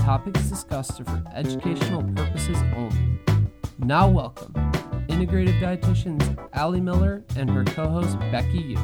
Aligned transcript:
topics 0.00 0.40
discussed 0.44 0.98
are 1.00 1.04
for 1.04 1.22
educational 1.34 2.02
purposes 2.14 2.56
only. 2.74 3.20
Now, 3.78 4.08
welcome 4.08 4.54
integrative 5.08 5.60
dietitians 5.60 6.48
Ali 6.54 6.80
Miller 6.80 7.22
and 7.36 7.50
her 7.50 7.64
co 7.64 7.86
host 7.86 8.18
Becky 8.32 8.58
Yu. 8.58 8.78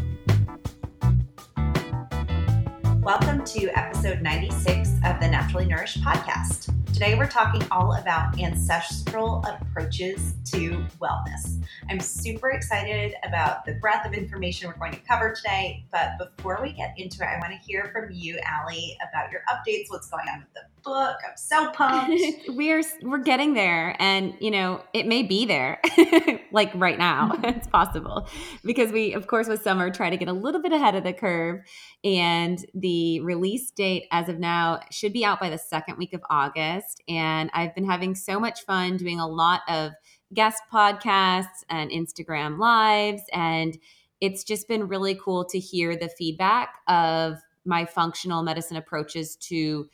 Welcome 3.01 3.45
to 3.45 3.71
episode 3.79 4.21
96 4.21 4.91
of 5.05 5.21
the 5.21 5.29
Naturally 5.29 5.65
Nourished 5.65 6.03
podcast. 6.03 6.75
Today, 6.93 7.15
we're 7.15 7.29
talking 7.29 7.63
all 7.71 7.95
about 7.95 8.39
ancestral 8.41 9.45
approaches 9.45 10.35
to 10.47 10.85
wellness. 11.01 11.63
I'm 11.89 12.01
super 12.01 12.51
excited 12.51 13.15
about 13.23 13.65
the 13.65 13.75
breadth 13.75 14.07
of 14.07 14.13
information 14.13 14.69
we're 14.69 14.79
going 14.79 14.93
to 14.93 15.01
cover 15.09 15.33
today. 15.33 15.85
But 15.93 16.19
before 16.19 16.59
we 16.61 16.73
get 16.73 16.95
into 16.99 17.23
it, 17.23 17.27
I 17.27 17.39
want 17.39 17.53
to 17.53 17.59
hear 17.59 17.91
from 17.93 18.11
you, 18.11 18.39
Ali, 18.61 18.99
about 19.09 19.31
your 19.31 19.43
updates, 19.49 19.85
what's 19.89 20.09
going 20.09 20.27
on 20.29 20.41
with 20.41 20.53
the 20.55 20.76
book. 20.87 21.17
I'm 21.29 21.37
so 21.37 21.71
pumped. 21.73 22.23
we're 22.49 22.83
we're 23.03 23.19
getting 23.19 23.55
there, 23.55 23.95
and 23.99 24.35
you 24.41 24.51
know 24.51 24.83
it 24.95 25.07
may 25.07 25.23
be 25.23 25.45
there, 25.45 25.81
like 26.53 26.71
right 26.75 26.99
now. 26.99 27.33
it's 27.45 27.67
possible 27.67 28.29
because 28.65 28.93
we, 28.93 29.13
of 29.13 29.27
course, 29.27 29.49
with 29.49 29.63
summer 29.63 29.91
try 29.91 30.09
to 30.09 30.17
get 30.17 30.29
a 30.29 30.33
little 30.33 30.63
bit 30.63 30.73
ahead 30.73 30.95
of 30.95 31.05
the 31.05 31.13
curve, 31.13 31.61
and 32.05 32.65
the 32.73 33.21
release 33.21 33.71
date 33.73 34.05
as 34.13 34.29
of 34.29 34.39
now 34.39 34.81
should 34.91 35.13
be 35.13 35.25
out 35.25 35.41
by 35.41 35.51
the 35.51 35.59
second 35.59 35.99
week 35.99 36.15
of 36.15 36.23
August. 36.31 37.03
And 37.09 37.51
I've 37.53 37.75
been 37.75 37.87
having 37.87 38.15
so 38.15 38.41
much 38.41 38.65
fun 38.65 38.97
doing 38.97 39.21
a 39.21 39.27
lot 39.27 39.63
of 39.69 39.93
guest 40.33 40.63
podcasts 40.73 41.65
and 41.69 41.91
Instagram 41.91 42.59
lives, 42.59 43.23
and 43.33 43.77
it's 44.21 44.45
just 44.45 44.69
been 44.69 44.89
really 44.89 45.19
cool 45.23 45.45
to 45.45 45.59
hear 45.59 45.97
the 45.97 46.09
feedback 46.09 46.77
of 46.89 47.39
my 47.67 47.85
functional 47.85 48.43
medicine 48.43 48.77
approaches 48.77 49.37
to 49.37 49.89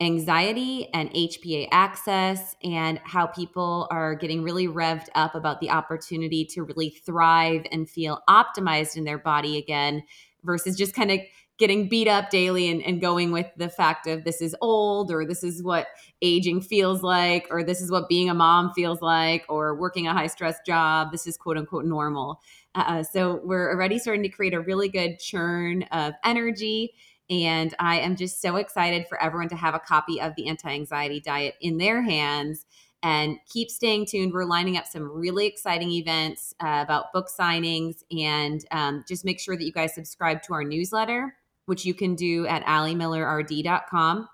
anxiety 0.00 0.88
and 0.92 1.10
HPA 1.10 1.68
axis 1.70 2.56
and 2.62 3.00
how 3.04 3.26
people 3.26 3.86
are 3.90 4.14
getting 4.14 4.42
really 4.42 4.66
revved 4.66 5.08
up 5.14 5.34
about 5.34 5.60
the 5.60 5.70
opportunity 5.70 6.44
to 6.44 6.62
really 6.62 6.90
thrive 6.90 7.64
and 7.70 7.88
feel 7.88 8.20
optimized 8.28 8.96
in 8.96 9.04
their 9.04 9.18
body 9.18 9.56
again 9.56 10.02
versus 10.42 10.76
just 10.76 10.94
kind 10.94 11.10
of 11.10 11.20
getting 11.56 11.88
beat 11.88 12.08
up 12.08 12.30
daily 12.30 12.68
and, 12.68 12.82
and 12.82 13.00
going 13.00 13.30
with 13.30 13.46
the 13.56 13.68
fact 13.68 14.08
of 14.08 14.24
this 14.24 14.42
is 14.42 14.56
old 14.60 15.12
or 15.12 15.24
this 15.24 15.44
is 15.44 15.62
what 15.62 15.86
aging 16.20 16.60
feels 16.60 17.02
like 17.02 17.46
or 17.48 17.62
this 17.62 17.80
is 17.80 17.92
what 17.92 18.08
being 18.08 18.28
a 18.28 18.34
mom 18.34 18.72
feels 18.74 19.00
like 19.00 19.44
or 19.48 19.76
working 19.76 20.08
a 20.08 20.12
high 20.12 20.26
stress 20.26 20.58
job 20.66 21.12
this 21.12 21.26
is 21.26 21.36
quote 21.36 21.56
unquote 21.56 21.84
normal. 21.84 22.40
Uh, 22.74 23.04
so 23.04 23.40
we're 23.44 23.70
already 23.72 24.00
starting 24.00 24.24
to 24.24 24.28
create 24.28 24.52
a 24.52 24.60
really 24.60 24.88
good 24.88 25.20
churn 25.20 25.84
of 25.92 26.12
energy 26.24 26.92
and 27.30 27.74
I 27.78 28.00
am 28.00 28.16
just 28.16 28.42
so 28.42 28.56
excited 28.56 29.06
for 29.08 29.20
everyone 29.20 29.48
to 29.48 29.56
have 29.56 29.74
a 29.74 29.78
copy 29.78 30.20
of 30.20 30.34
the 30.36 30.48
anti 30.48 30.70
anxiety 30.70 31.20
diet 31.20 31.54
in 31.60 31.78
their 31.78 32.02
hands 32.02 32.66
and 33.02 33.36
keep 33.46 33.70
staying 33.70 34.06
tuned. 34.06 34.32
We're 34.32 34.44
lining 34.44 34.76
up 34.76 34.86
some 34.86 35.10
really 35.10 35.46
exciting 35.46 35.90
events 35.90 36.54
uh, 36.60 36.80
about 36.82 37.12
book 37.12 37.28
signings 37.28 38.02
and 38.10 38.64
um, 38.70 39.04
just 39.06 39.24
make 39.24 39.38
sure 39.38 39.56
that 39.56 39.64
you 39.64 39.72
guys 39.72 39.94
subscribe 39.94 40.42
to 40.44 40.54
our 40.54 40.64
newsletter, 40.64 41.34
which 41.66 41.84
you 41.84 41.94
can 41.94 42.14
do 42.14 42.46
at 42.46 42.64
alimillerrd.com. 42.64 44.28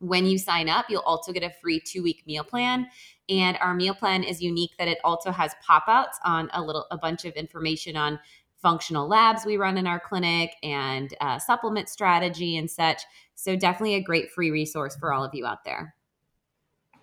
When 0.00 0.26
you 0.26 0.38
sign 0.38 0.68
up, 0.68 0.86
you'll 0.88 1.02
also 1.02 1.32
get 1.32 1.42
a 1.42 1.52
free 1.62 1.80
two 1.80 2.02
week 2.02 2.22
meal 2.26 2.44
plan. 2.44 2.88
And 3.28 3.58
our 3.60 3.74
meal 3.74 3.94
plan 3.94 4.22
is 4.22 4.40
unique 4.40 4.72
that 4.78 4.88
it 4.88 4.98
also 5.04 5.30
has 5.30 5.54
pop 5.66 5.84
outs 5.86 6.18
on 6.24 6.48
a 6.54 6.62
little, 6.62 6.86
a 6.90 6.96
bunch 6.96 7.26
of 7.26 7.34
information 7.34 7.94
on 7.94 8.18
functional 8.60 9.08
labs 9.08 9.46
we 9.46 9.56
run 9.56 9.78
in 9.78 9.86
our 9.86 10.00
clinic 10.00 10.52
and 10.62 11.14
uh, 11.20 11.38
supplement 11.38 11.88
strategy 11.88 12.56
and 12.56 12.70
such. 12.70 13.02
So, 13.34 13.56
definitely 13.56 13.94
a 13.94 14.02
great 14.02 14.30
free 14.30 14.50
resource 14.50 14.96
for 14.96 15.12
all 15.12 15.24
of 15.24 15.34
you 15.34 15.46
out 15.46 15.64
there. 15.64 15.94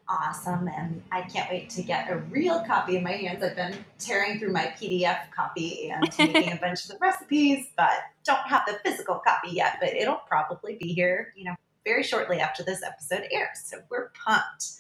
Awesome. 0.08 0.68
And 0.68 1.02
I 1.12 1.22
can't 1.22 1.50
wait 1.50 1.70
to 1.72 1.82
get 1.82 2.12
a 2.12 2.18
real 2.18 2.64
copy 2.64 2.96
in 2.96 3.04
my 3.04 3.14
hands. 3.14 3.44
I've 3.44 3.56
been 3.56 3.76
tearing 3.98 4.38
through 4.38 4.52
my 4.52 4.72
PDF 4.80 5.32
copy 5.32 5.90
and 5.90 6.04
making 6.20 6.54
a 6.54 6.58
bunch 6.58 6.84
of 6.84 6.90
the 6.92 6.98
recipes, 7.02 7.68
but 7.76 7.92
don't 8.24 8.46
have 8.48 8.64
the 8.68 8.78
physical 8.84 9.20
copy 9.26 9.50
yet. 9.56 9.78
But 9.80 9.96
it'll 9.96 10.22
probably 10.28 10.78
be 10.80 10.94
here, 10.94 11.34
you 11.36 11.46
know, 11.46 11.56
very 11.84 12.04
shortly 12.04 12.40
after 12.40 12.62
this 12.62 12.84
episode 12.84 13.28
airs. 13.32 13.62
So 13.64 13.78
we're 13.90 14.12
pumped. 14.12 14.74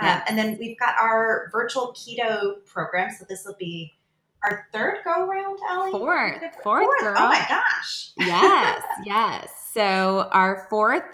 Yeah. 0.00 0.16
Um, 0.16 0.22
and 0.28 0.38
then 0.38 0.56
we've 0.60 0.78
got 0.78 0.96
our 0.96 1.48
virtual 1.50 1.92
keto 1.92 2.64
program. 2.64 3.10
So 3.18 3.24
this 3.28 3.44
will 3.44 3.56
be 3.58 3.97
our 4.44 4.66
third 4.72 4.98
go 5.04 5.26
round, 5.26 5.58
Ali? 5.70 5.90
Fourth. 5.90 6.40
Fourth, 6.62 6.84
fourth. 6.84 7.00
girl. 7.00 7.16
Oh 7.18 7.28
my 7.28 7.44
gosh. 7.48 8.10
yes, 8.18 8.82
yes. 9.04 9.50
So 9.72 10.28
our 10.32 10.66
fourth 10.70 11.04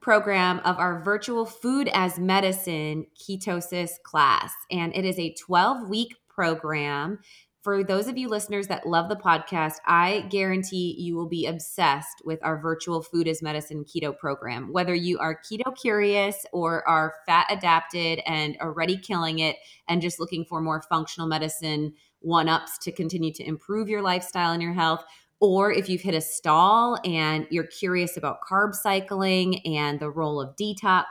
program 0.00 0.60
of 0.64 0.78
our 0.78 1.00
virtual 1.02 1.46
food 1.46 1.88
as 1.94 2.18
medicine 2.18 3.06
ketosis 3.16 4.02
class. 4.02 4.52
And 4.70 4.94
it 4.94 5.04
is 5.04 5.18
a 5.18 5.34
12 5.34 5.88
week 5.88 6.16
program. 6.28 7.20
For 7.62 7.84
those 7.84 8.08
of 8.08 8.18
you 8.18 8.28
listeners 8.28 8.66
that 8.66 8.88
love 8.88 9.08
the 9.08 9.14
podcast, 9.14 9.74
I 9.86 10.26
guarantee 10.30 10.96
you 10.98 11.14
will 11.14 11.28
be 11.28 11.46
obsessed 11.46 12.22
with 12.24 12.40
our 12.42 12.60
virtual 12.60 13.02
food 13.02 13.28
as 13.28 13.40
medicine 13.40 13.84
keto 13.84 14.18
program. 14.18 14.72
Whether 14.72 14.96
you 14.96 15.20
are 15.20 15.38
keto 15.48 15.72
curious 15.80 16.44
or 16.52 16.86
are 16.88 17.14
fat 17.24 17.46
adapted 17.50 18.20
and 18.26 18.56
already 18.60 18.96
killing 18.96 19.38
it 19.38 19.58
and 19.86 20.02
just 20.02 20.18
looking 20.18 20.44
for 20.44 20.60
more 20.60 20.82
functional 20.82 21.28
medicine 21.28 21.94
one 22.22 22.48
ups 22.48 22.78
to 22.78 22.92
continue 22.92 23.32
to 23.32 23.46
improve 23.46 23.88
your 23.88 24.02
lifestyle 24.02 24.52
and 24.52 24.62
your 24.62 24.72
health. 24.72 25.04
Or 25.40 25.72
if 25.72 25.88
you've 25.88 26.02
hit 26.02 26.14
a 26.14 26.20
stall 26.20 26.98
and 27.04 27.46
you're 27.50 27.66
curious 27.66 28.16
about 28.16 28.42
carb 28.48 28.74
cycling 28.74 29.58
and 29.66 29.98
the 29.98 30.10
role 30.10 30.40
of 30.40 30.54
detox, 30.56 31.04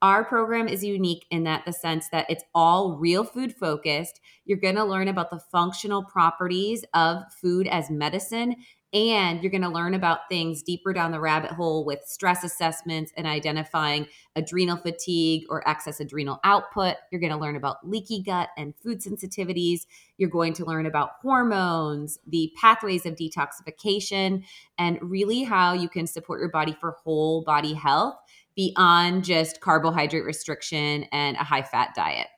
our 0.00 0.24
program 0.24 0.68
is 0.68 0.84
unique 0.84 1.24
in 1.30 1.44
that 1.44 1.64
the 1.64 1.72
sense 1.72 2.08
that 2.10 2.26
it's 2.28 2.44
all 2.54 2.98
real 2.98 3.24
food 3.24 3.54
focused. 3.54 4.20
You're 4.44 4.58
going 4.58 4.74
to 4.74 4.84
learn 4.84 5.08
about 5.08 5.30
the 5.30 5.40
functional 5.40 6.04
properties 6.04 6.84
of 6.92 7.22
food 7.32 7.66
as 7.66 7.90
medicine 7.90 8.56
and 8.94 9.42
you're 9.42 9.50
going 9.50 9.62
to 9.62 9.68
learn 9.68 9.92
about 9.92 10.28
things 10.28 10.62
deeper 10.62 10.92
down 10.92 11.10
the 11.10 11.18
rabbit 11.18 11.50
hole 11.50 11.84
with 11.84 11.98
stress 12.06 12.44
assessments 12.44 13.12
and 13.16 13.26
identifying 13.26 14.06
adrenal 14.36 14.76
fatigue 14.76 15.44
or 15.50 15.68
excess 15.68 15.98
adrenal 15.98 16.38
output. 16.44 16.94
You're 17.10 17.20
going 17.20 17.32
to 17.32 17.38
learn 17.38 17.56
about 17.56 17.86
leaky 17.86 18.22
gut 18.22 18.50
and 18.56 18.72
food 18.76 19.00
sensitivities. 19.00 19.80
You're 20.16 20.30
going 20.30 20.52
to 20.54 20.64
learn 20.64 20.86
about 20.86 21.10
hormones, 21.20 22.20
the 22.24 22.52
pathways 22.56 23.04
of 23.04 23.16
detoxification, 23.16 24.44
and 24.78 24.98
really 25.02 25.42
how 25.42 25.72
you 25.72 25.88
can 25.88 26.06
support 26.06 26.40
your 26.40 26.50
body 26.50 26.76
for 26.80 26.92
whole 27.02 27.42
body 27.42 27.74
health 27.74 28.14
beyond 28.54 29.24
just 29.24 29.60
carbohydrate 29.60 30.24
restriction 30.24 31.04
and 31.10 31.36
a 31.36 31.42
high 31.42 31.62
fat 31.62 31.90
diet. 31.96 32.28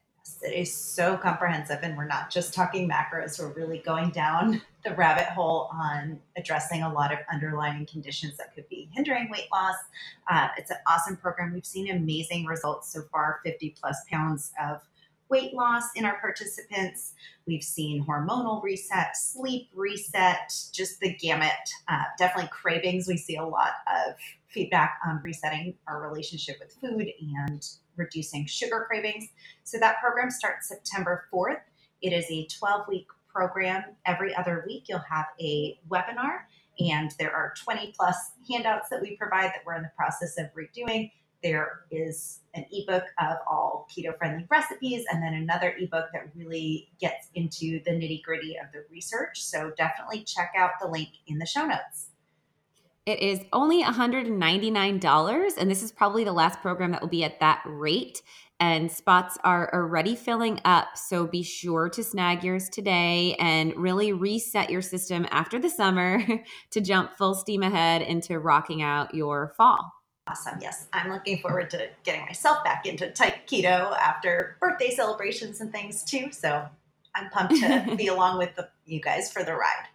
It 0.42 0.54
is 0.54 0.74
so 0.74 1.16
comprehensive, 1.16 1.80
and 1.82 1.96
we're 1.96 2.06
not 2.06 2.30
just 2.30 2.54
talking 2.54 2.88
macros. 2.88 3.38
We're 3.38 3.52
really 3.52 3.78
going 3.78 4.10
down 4.10 4.62
the 4.84 4.94
rabbit 4.94 5.26
hole 5.26 5.68
on 5.72 6.20
addressing 6.36 6.82
a 6.82 6.92
lot 6.92 7.12
of 7.12 7.18
underlying 7.32 7.86
conditions 7.86 8.36
that 8.36 8.54
could 8.54 8.68
be 8.68 8.88
hindering 8.92 9.30
weight 9.30 9.48
loss. 9.52 9.76
Uh, 10.30 10.48
it's 10.56 10.70
an 10.70 10.78
awesome 10.86 11.16
program. 11.16 11.52
We've 11.52 11.66
seen 11.66 11.90
amazing 11.90 12.44
results 12.46 12.92
so 12.92 13.02
far 13.10 13.40
50 13.44 13.76
plus 13.80 14.04
pounds 14.10 14.52
of 14.62 14.80
weight 15.28 15.54
loss 15.54 15.84
in 15.96 16.04
our 16.04 16.18
participants. 16.20 17.14
We've 17.46 17.62
seen 17.62 18.04
hormonal 18.04 18.62
reset, 18.62 19.16
sleep 19.16 19.68
reset, 19.74 20.52
just 20.72 21.00
the 21.00 21.14
gamut. 21.14 21.50
Uh, 21.88 22.04
definitely 22.18 22.50
cravings. 22.52 23.08
We 23.08 23.16
see 23.16 23.36
a 23.36 23.44
lot 23.44 23.72
of 23.86 24.14
feedback 24.56 24.98
on 25.06 25.20
resetting 25.22 25.74
our 25.86 26.08
relationship 26.08 26.56
with 26.58 26.72
food 26.80 27.08
and 27.38 27.68
reducing 27.96 28.46
sugar 28.46 28.86
cravings. 28.88 29.28
So 29.64 29.78
that 29.78 30.00
program 30.00 30.30
starts 30.30 30.68
September 30.68 31.26
4th. 31.32 31.60
It 32.00 32.14
is 32.14 32.24
a 32.30 32.46
12 32.46 32.88
week 32.88 33.06
program. 33.30 33.84
Every 34.06 34.34
other 34.34 34.64
week, 34.66 34.84
you'll 34.88 35.04
have 35.10 35.26
a 35.38 35.78
webinar, 35.90 36.44
and 36.80 37.10
there 37.18 37.32
are 37.32 37.52
20 37.62 37.92
plus 37.94 38.16
handouts 38.50 38.88
that 38.88 39.02
we 39.02 39.14
provide 39.16 39.48
that 39.48 39.60
we're 39.66 39.74
in 39.74 39.82
the 39.82 39.92
process 39.94 40.38
of 40.38 40.46
redoing. 40.54 41.10
There 41.42 41.82
is 41.90 42.40
an 42.54 42.64
ebook 42.72 43.04
of 43.20 43.36
all 43.46 43.86
keto 43.94 44.16
friendly 44.16 44.46
recipes, 44.50 45.04
and 45.12 45.22
then 45.22 45.34
another 45.34 45.74
ebook 45.78 46.06
that 46.14 46.30
really 46.34 46.88
gets 46.98 47.28
into 47.34 47.82
the 47.84 47.90
nitty 47.90 48.22
gritty 48.22 48.56
of 48.56 48.72
the 48.72 48.84
research. 48.90 49.42
So 49.42 49.70
definitely 49.76 50.24
check 50.24 50.52
out 50.56 50.70
the 50.80 50.88
link 50.88 51.10
in 51.26 51.36
the 51.36 51.46
show 51.46 51.66
notes. 51.66 52.05
It 53.06 53.20
is 53.20 53.40
only 53.52 53.84
$199, 53.84 55.56
and 55.56 55.70
this 55.70 55.82
is 55.84 55.92
probably 55.92 56.24
the 56.24 56.32
last 56.32 56.60
program 56.60 56.90
that 56.90 57.00
will 57.00 57.08
be 57.08 57.22
at 57.22 57.38
that 57.38 57.62
rate. 57.64 58.20
And 58.58 58.90
spots 58.90 59.38
are 59.44 59.72
already 59.72 60.16
filling 60.16 60.60
up. 60.64 60.96
So 60.96 61.24
be 61.24 61.44
sure 61.44 61.88
to 61.90 62.02
snag 62.02 62.42
yours 62.42 62.68
today 62.68 63.36
and 63.38 63.76
really 63.76 64.12
reset 64.12 64.70
your 64.70 64.82
system 64.82 65.24
after 65.30 65.60
the 65.60 65.70
summer 65.70 66.20
to 66.70 66.80
jump 66.80 67.12
full 67.16 67.34
steam 67.34 67.62
ahead 67.62 68.02
into 68.02 68.40
rocking 68.40 68.82
out 68.82 69.14
your 69.14 69.52
fall. 69.56 69.92
Awesome. 70.26 70.58
Yes. 70.60 70.88
I'm 70.92 71.12
looking 71.12 71.38
forward 71.38 71.70
to 71.70 71.88
getting 72.02 72.22
myself 72.22 72.64
back 72.64 72.86
into 72.86 73.12
tight 73.12 73.46
keto 73.46 73.96
after 73.96 74.56
birthday 74.58 74.90
celebrations 74.90 75.60
and 75.60 75.70
things 75.70 76.02
too. 76.02 76.32
So 76.32 76.66
I'm 77.14 77.30
pumped 77.30 77.54
to 77.60 77.94
be 77.96 78.08
along 78.08 78.38
with 78.38 78.56
the, 78.56 78.68
you 78.84 79.00
guys 79.00 79.30
for 79.30 79.44
the 79.44 79.54
ride. 79.54 79.86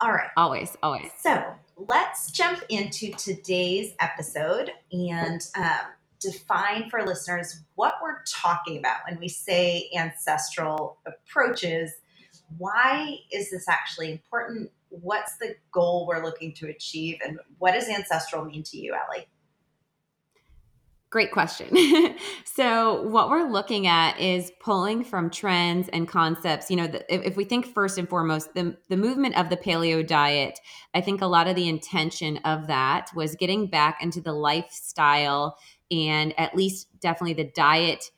All 0.00 0.12
right. 0.12 0.30
Always, 0.36 0.76
always. 0.80 1.10
So 1.20 1.42
let's 1.86 2.30
jump 2.32 2.62
into 2.68 3.12
today's 3.12 3.94
episode 4.00 4.72
and 4.90 5.40
um, 5.56 5.92
define 6.20 6.90
for 6.90 7.06
listeners 7.06 7.62
what 7.76 7.94
we're 8.02 8.22
talking 8.24 8.78
about 8.78 8.98
when 9.08 9.20
we 9.20 9.28
say 9.28 9.88
ancestral 9.96 10.98
approaches. 11.06 11.92
Why 12.56 13.18
is 13.32 13.50
this 13.50 13.68
actually 13.68 14.10
important? 14.10 14.70
What's 14.88 15.36
the 15.36 15.54
goal 15.70 16.06
we're 16.08 16.24
looking 16.24 16.52
to 16.54 16.68
achieve? 16.68 17.18
And 17.24 17.38
what 17.58 17.72
does 17.72 17.88
ancestral 17.88 18.44
mean 18.44 18.64
to 18.64 18.78
you, 18.78 18.94
Ali? 18.94 19.28
Great 21.10 21.32
question. 21.32 21.74
so, 22.44 23.00
what 23.04 23.30
we're 23.30 23.48
looking 23.50 23.86
at 23.86 24.20
is 24.20 24.52
pulling 24.60 25.02
from 25.02 25.30
trends 25.30 25.88
and 25.88 26.06
concepts. 26.06 26.70
You 26.70 26.76
know, 26.76 26.86
the, 26.86 27.14
if, 27.14 27.22
if, 27.22 27.36
we 27.36 27.44
think 27.44 27.66
first 27.66 27.96
and 27.96 28.06
foremost, 28.06 28.52
the, 28.52 28.76
the 28.90 28.96
movement 28.98 29.34
of 29.38 29.48
the 29.48 29.56
paleo 29.56 30.06
diet, 30.06 30.60
I 30.92 31.00
think 31.00 31.22
a 31.22 31.26
lot 31.26 31.48
of 31.48 31.56
the 31.56 31.66
intention 31.66 32.36
of 32.38 32.66
that 32.66 33.10
was 33.14 33.36
getting 33.36 33.68
back 33.68 34.02
into 34.02 34.20
the 34.20 34.34
lifestyle 34.34 35.56
and 35.90 36.38
at 36.38 36.54
least 36.54 36.88
definitely 37.00 37.42
the 37.42 37.52
diet 37.54 38.10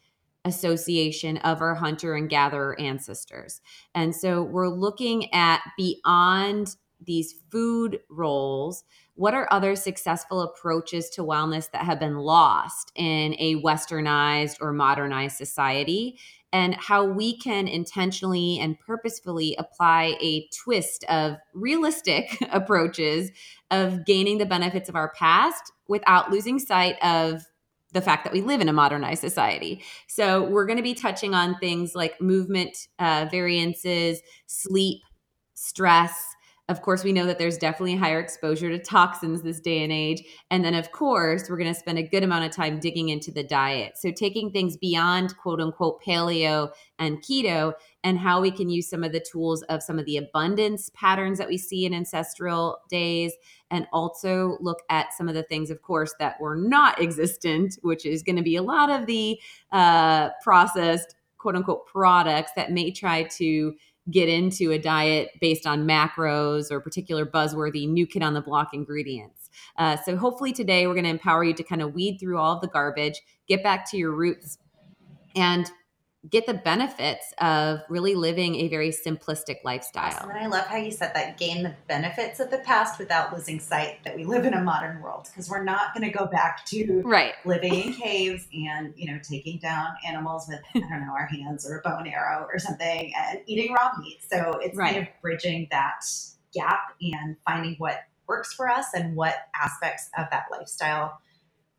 association 0.45 1.37
of 1.39 1.61
our 1.61 1.77
hunter 1.77 2.15
and 2.17 2.29
gatherer 2.29 2.79
ancestors. 2.81 3.61
And 3.95 4.17
so, 4.17 4.43
we're 4.43 4.69
looking 4.69 5.33
at 5.33 5.61
beyond 5.77 6.75
these 7.01 7.37
food 7.53 8.01
roles 8.11 8.83
what 9.21 9.35
are 9.35 9.47
other 9.51 9.77
successful 9.77 10.41
approaches 10.41 11.11
to 11.11 11.21
wellness 11.21 11.71
that 11.73 11.85
have 11.85 12.01
been 12.01 12.17
lost 12.17 12.91
in 12.95 13.35
a 13.39 13.55
westernized 13.57 14.57
or 14.63 14.73
modernized 14.73 15.37
society 15.37 16.19
and 16.55 16.75
how 16.77 17.05
we 17.05 17.37
can 17.37 17.69
intentionally 17.69 18.59
and 18.59 18.81
purposefully 18.81 19.55
apply 19.59 20.17
a 20.23 20.49
twist 20.65 21.05
of 21.11 21.37
realistic 21.53 22.35
approaches 22.51 23.31
of 23.71 24.07
gaining 24.07 24.39
the 24.39 24.47
benefits 24.47 24.89
of 24.89 24.97
our 24.97 25.13
past 25.13 25.71
without 25.87 26.31
losing 26.31 26.59
sight 26.59 26.97
of 27.03 27.43
the 27.93 28.01
fact 28.01 28.25
that 28.25 28.33
we 28.33 28.41
live 28.41 28.63
in 28.63 28.71
a 28.71 28.73
modernized 28.73 29.21
society. 29.21 29.83
So, 30.07 30.45
we're 30.45 30.65
going 30.65 30.79
to 30.79 30.83
be 30.83 30.95
touching 30.95 31.35
on 31.35 31.59
things 31.59 31.95
like 31.95 32.19
movement 32.23 32.89
uh, 32.99 33.27
variances, 33.31 34.23
sleep, 34.47 35.03
stress, 35.53 36.25
of 36.71 36.83
course, 36.83 37.03
we 37.03 37.13
know 37.13 37.27
that 37.27 37.37
there's 37.37 37.59
definitely 37.59 37.97
higher 37.97 38.21
exposure 38.21 38.71
to 38.71 38.79
toxins 38.79 39.43
this 39.43 39.59
day 39.59 39.83
and 39.83 39.93
age. 39.93 40.23
And 40.53 40.65
then, 40.65 40.75
of 40.75 40.93
course, 40.93 41.51
we're 41.51 41.57
going 41.57 41.75
to 41.75 41.79
spend 41.79 41.99
a 41.99 42.03
good 42.05 42.23
amount 42.23 42.45
of 42.45 42.53
time 42.53 42.79
digging 42.79 43.09
into 43.09 43.33
the 43.33 43.43
diet. 43.43 43.99
So, 43.99 44.13
taking 44.13 44.53
things 44.53 44.77
beyond 44.77 45.37
quote 45.37 45.61
unquote 45.61 46.01
paleo 46.01 46.71
and 47.01 47.21
keto 47.25 47.73
and 48.05 48.21
how 48.21 48.41
we 48.41 48.53
can 48.53 48.71
use 48.71 48.89
some 48.89 49.03
of 49.03 49.11
the 49.11 49.19
tools 49.19 49.63
of 49.65 49.83
some 49.83 49.99
of 49.99 50.07
the 50.07 50.17
abundance 50.17 50.93
patterns 50.95 51.39
that 51.39 51.49
we 51.49 51.59
see 51.59 51.87
in 51.87 51.93
ancestral 51.93 52.79
days. 52.89 53.33
And 53.73 53.89
also 53.93 54.57
look 54.61 54.79
at 54.89 55.13
some 55.13 55.29
of 55.29 55.35
the 55.35 55.43
things, 55.43 55.71
of 55.71 55.83
course, 55.83 56.15
that 56.21 56.41
were 56.41 56.57
not 56.57 57.03
existent, 57.03 57.81
which 57.83 58.07
is 58.07 58.23
going 58.23 58.37
to 58.37 58.43
be 58.43 58.55
a 58.55 58.63
lot 58.63 58.91
of 58.91 59.07
the 59.07 59.41
uh, 59.73 60.31
processed 60.41 61.17
quote 61.41 61.57
unquote 61.57 61.87
products 61.87 62.53
that 62.55 62.71
may 62.71 62.93
try 62.93 63.25
to 63.25 63.75
get 64.11 64.29
into 64.29 64.71
a 64.73 64.79
diet 64.79 65.31
based 65.41 65.67
on 65.67 65.87
macros 65.87 66.71
or 66.71 66.81
particular 66.81 67.27
buzzworthy 67.27 67.89
new 67.89 68.07
kid 68.07 68.23
on 68.23 68.35
the 68.35 68.41
block 68.41 68.71
ingredients. 68.73 69.51
Uh, 69.77 69.97
so 70.05 70.17
hopefully 70.17 70.53
today 70.53 70.87
we're 70.87 70.95
going 70.95 71.05
to 71.05 71.11
empower 71.11 71.45
you 71.45 71.53
to 71.55 71.63
kind 71.63 71.83
of 71.83 71.93
weed 71.95 72.19
through 72.19 72.39
all 72.39 72.55
of 72.55 72.61
the 72.61 72.69
garbage, 72.69 73.21
get 73.49 73.63
back 73.63 73.89
to 73.91 73.97
your 73.97 74.13
roots, 74.13 74.59
and 75.37 75.71
get 76.29 76.47
the 76.47 76.55
benefits 76.55 77.33
of 77.39 77.81
really 77.89 78.15
living 78.15 78.55
a 78.57 78.69
very 78.69 78.91
simplistic 78.91 79.57
lifestyle. 79.65 80.13
Awesome. 80.13 80.31
And 80.31 80.39
I 80.39 80.47
love 80.49 80.67
how 80.67 80.77
you 80.77 80.91
said 80.91 81.13
that 81.15 81.39
gain 81.39 81.63
the 81.63 81.75
benefits 81.89 82.41
of 82.41 82.51
the 82.51 82.59
past 82.59 82.99
without 82.99 83.35
losing 83.35 83.59
sight 83.59 84.05
that 84.05 84.15
we 84.15 84.25
live 84.25 84.45
in 84.45 84.53
a 84.53 84.61
modern 84.63 85.01
world 85.01 85.29
because 85.31 85.49
we're 85.49 85.65
not 85.65 85.95
going 85.95 86.11
to 86.11 86.17
go 86.17 86.27
back 86.27 86.67
to 86.67 87.01
right. 87.07 87.33
living 87.47 87.75
in 87.75 87.95
caves 87.95 88.47
and, 88.53 88.93
you 88.97 89.11
know, 89.11 89.19
taking 89.23 89.59
down 89.61 89.89
animals 90.07 90.47
with, 90.47 90.61
I 90.75 90.81
don't 90.81 91.07
know, 91.07 91.15
our 91.15 91.27
hands 91.27 91.67
or 91.67 91.79
a 91.79 91.83
bow 91.83 91.99
and 91.99 92.09
arrow 92.09 92.47
or 92.53 92.59
something 92.59 93.13
and 93.17 93.41
eating 93.47 93.73
raw 93.73 93.91
meat. 93.99 94.19
So 94.31 94.59
it's 94.61 94.77
right. 94.77 94.93
kind 94.93 95.07
of 95.07 95.09
bridging 95.23 95.69
that 95.71 96.05
gap 96.53 96.97
and 97.01 97.37
finding 97.47 97.77
what 97.79 98.05
works 98.27 98.53
for 98.53 98.69
us 98.69 98.89
and 98.95 99.17
what 99.17 99.35
aspects 99.61 100.11
of 100.19 100.27
that 100.31 100.45
lifestyle 100.53 101.19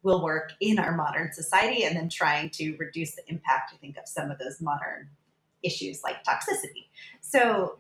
will 0.03 0.23
work 0.23 0.53
in 0.59 0.79
our 0.79 0.95
modern 0.95 1.31
society 1.31 1.83
and 1.83 1.95
then 1.95 2.09
trying 2.09 2.49
to 2.49 2.75
reduce 2.77 3.15
the 3.15 3.23
impact, 3.27 3.71
I 3.73 3.77
think, 3.77 3.97
of 3.97 4.07
some 4.07 4.31
of 4.31 4.39
those 4.39 4.61
modern 4.61 5.09
issues 5.63 6.01
like 6.03 6.23
toxicity. 6.23 6.87
So, 7.21 7.79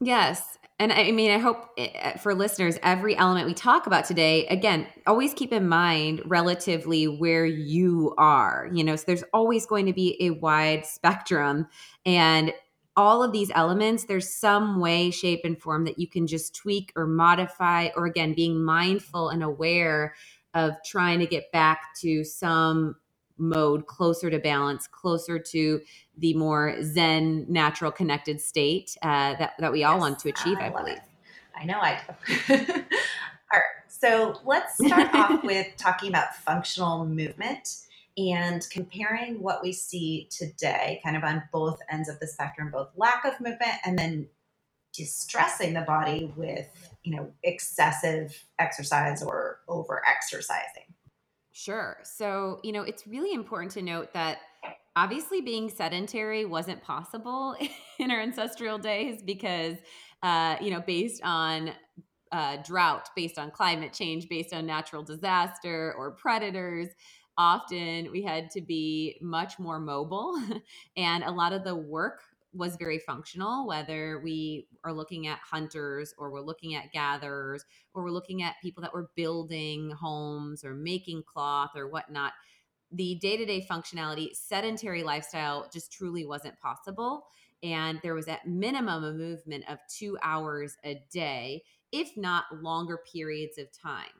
yes. 0.00 0.58
And 0.78 0.92
I 0.92 1.12
mean, 1.12 1.30
I 1.30 1.38
hope 1.38 1.68
eh, 1.76 2.16
for 2.16 2.34
listeners, 2.34 2.78
every 2.82 3.16
element 3.16 3.46
we 3.46 3.54
talk 3.54 3.86
about 3.86 4.04
today, 4.04 4.46
again, 4.48 4.86
always 5.06 5.32
keep 5.34 5.52
in 5.52 5.68
mind 5.68 6.22
relatively 6.24 7.06
where 7.06 7.46
you 7.46 8.14
are. 8.18 8.68
You 8.72 8.82
know, 8.82 8.96
so 8.96 9.04
there's 9.06 9.24
always 9.32 9.66
going 9.66 9.86
to 9.86 9.92
be 9.92 10.16
a 10.20 10.30
wide 10.30 10.86
spectrum. 10.86 11.68
And 12.04 12.52
all 12.96 13.22
of 13.22 13.32
these 13.32 13.50
elements, 13.54 14.04
there's 14.04 14.34
some 14.34 14.80
way, 14.80 15.10
shape, 15.10 15.42
and 15.44 15.60
form 15.60 15.84
that 15.84 15.98
you 15.98 16.06
can 16.06 16.26
just 16.26 16.54
tweak 16.54 16.92
or 16.96 17.06
modify, 17.06 17.88
or 17.96 18.06
again, 18.06 18.34
being 18.34 18.62
mindful 18.62 19.28
and 19.28 19.42
aware 19.42 20.14
of 20.54 20.74
trying 20.84 21.18
to 21.18 21.26
get 21.26 21.50
back 21.52 21.94
to 22.00 22.24
some 22.24 22.96
mode 23.38 23.86
closer 23.86 24.30
to 24.30 24.38
balance, 24.38 24.86
closer 24.86 25.38
to 25.38 25.80
the 26.16 26.34
more 26.34 26.76
zen, 26.82 27.46
natural, 27.48 27.90
connected 27.90 28.40
state 28.40 28.96
uh, 29.02 29.34
that 29.36 29.54
that 29.58 29.72
we 29.72 29.84
all 29.84 29.94
yes, 29.94 30.00
want 30.00 30.18
to 30.20 30.28
achieve. 30.28 30.58
I, 30.58 30.66
I 30.66 30.70
believe. 30.70 30.96
It. 30.96 31.02
I 31.56 31.64
know 31.64 31.78
I 31.80 32.00
do. 32.26 32.54
all 32.54 32.60
right, 33.52 33.62
so 33.88 34.40
let's 34.44 34.74
start 34.84 35.08
off 35.14 35.44
with 35.44 35.68
talking 35.76 36.08
about 36.08 36.34
functional 36.36 37.04
movement 37.06 37.82
and 38.16 38.66
comparing 38.70 39.40
what 39.40 39.62
we 39.62 39.72
see 39.72 40.28
today, 40.30 41.00
kind 41.02 41.16
of 41.16 41.24
on 41.24 41.42
both 41.52 41.78
ends 41.90 42.08
of 42.08 42.20
the 42.20 42.26
spectrum, 42.26 42.70
both 42.70 42.90
lack 42.96 43.24
of 43.24 43.40
movement 43.40 43.72
and 43.84 43.98
then 43.98 44.28
distressing 44.92 45.72
the 45.72 45.80
body 45.82 46.32
with 46.36 46.91
you 47.04 47.16
know 47.16 47.32
excessive 47.42 48.44
exercise 48.58 49.22
or 49.22 49.60
over 49.68 50.02
exercising 50.08 50.84
sure. 51.52 51.98
So 52.02 52.60
you 52.62 52.72
know 52.72 52.82
it's 52.82 53.06
really 53.06 53.32
important 53.32 53.72
to 53.72 53.82
note 53.82 54.12
that 54.14 54.38
obviously 54.96 55.40
being 55.40 55.68
sedentary 55.68 56.44
wasn't 56.44 56.82
possible 56.82 57.56
in 57.98 58.10
our 58.10 58.20
ancestral 58.20 58.78
days 58.78 59.22
because 59.22 59.76
uh, 60.22 60.56
you 60.60 60.70
know 60.70 60.80
based 60.80 61.20
on 61.24 61.72
uh, 62.32 62.56
drought 62.64 63.10
based 63.14 63.38
on 63.38 63.50
climate 63.50 63.92
change 63.92 64.28
based 64.28 64.54
on 64.54 64.64
natural 64.64 65.02
disaster 65.02 65.94
or 65.98 66.12
predators 66.12 66.88
often 67.38 68.10
we 68.10 68.22
had 68.22 68.50
to 68.50 68.60
be 68.60 69.16
much 69.20 69.58
more 69.58 69.78
mobile. 69.78 70.40
And 70.96 71.24
a 71.24 71.30
lot 71.30 71.52
of 71.52 71.64
the 71.64 71.74
work 71.74 72.20
was 72.54 72.76
very 72.76 72.98
functional, 72.98 73.66
whether 73.66 74.20
we 74.22 74.66
are 74.84 74.92
looking 74.92 75.26
at 75.26 75.38
hunters 75.38 76.14
or 76.18 76.30
we're 76.30 76.40
looking 76.40 76.74
at 76.74 76.92
gatherers 76.92 77.64
or 77.94 78.02
we're 78.02 78.10
looking 78.10 78.42
at 78.42 78.60
people 78.60 78.82
that 78.82 78.92
were 78.92 79.10
building 79.16 79.90
homes 79.90 80.64
or 80.64 80.74
making 80.74 81.22
cloth 81.22 81.70
or 81.74 81.88
whatnot. 81.88 82.32
The 82.90 83.14
day 83.16 83.38
to 83.38 83.46
day 83.46 83.66
functionality, 83.68 84.36
sedentary 84.36 85.02
lifestyle 85.02 85.68
just 85.72 85.92
truly 85.92 86.26
wasn't 86.26 86.60
possible. 86.60 87.26
And 87.62 88.00
there 88.02 88.14
was 88.14 88.28
at 88.28 88.46
minimum 88.46 89.04
a 89.04 89.12
movement 89.12 89.64
of 89.68 89.78
two 89.88 90.18
hours 90.22 90.76
a 90.84 91.00
day, 91.10 91.62
if 91.90 92.16
not 92.16 92.44
longer 92.60 93.00
periods 93.10 93.56
of 93.56 93.68
time. 93.72 94.10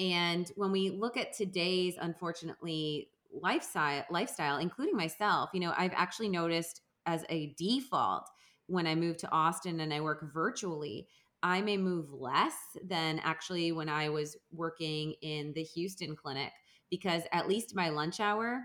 And 0.00 0.50
when 0.56 0.72
we 0.72 0.90
look 0.90 1.16
at 1.16 1.34
today's, 1.34 1.96
unfortunately, 2.00 3.10
lifestyle, 3.32 4.04
lifestyle, 4.10 4.56
including 4.56 4.96
myself, 4.96 5.50
you 5.52 5.60
know, 5.60 5.74
I've 5.76 5.92
actually 5.94 6.30
noticed 6.30 6.80
as 7.10 7.24
a 7.28 7.52
default 7.58 8.30
when 8.66 8.86
I 8.86 8.94
move 8.94 9.16
to 9.18 9.30
Austin 9.32 9.80
and 9.80 9.92
I 9.92 10.00
work 10.00 10.32
virtually, 10.32 11.08
I 11.42 11.60
may 11.60 11.76
move 11.76 12.12
less 12.12 12.54
than 12.84 13.18
actually 13.24 13.72
when 13.72 13.88
I 13.88 14.10
was 14.10 14.36
working 14.52 15.14
in 15.20 15.52
the 15.54 15.64
Houston 15.64 16.14
clinic 16.14 16.52
because 16.88 17.22
at 17.32 17.48
least 17.48 17.74
my 17.74 17.88
lunch 17.88 18.20
hour, 18.20 18.62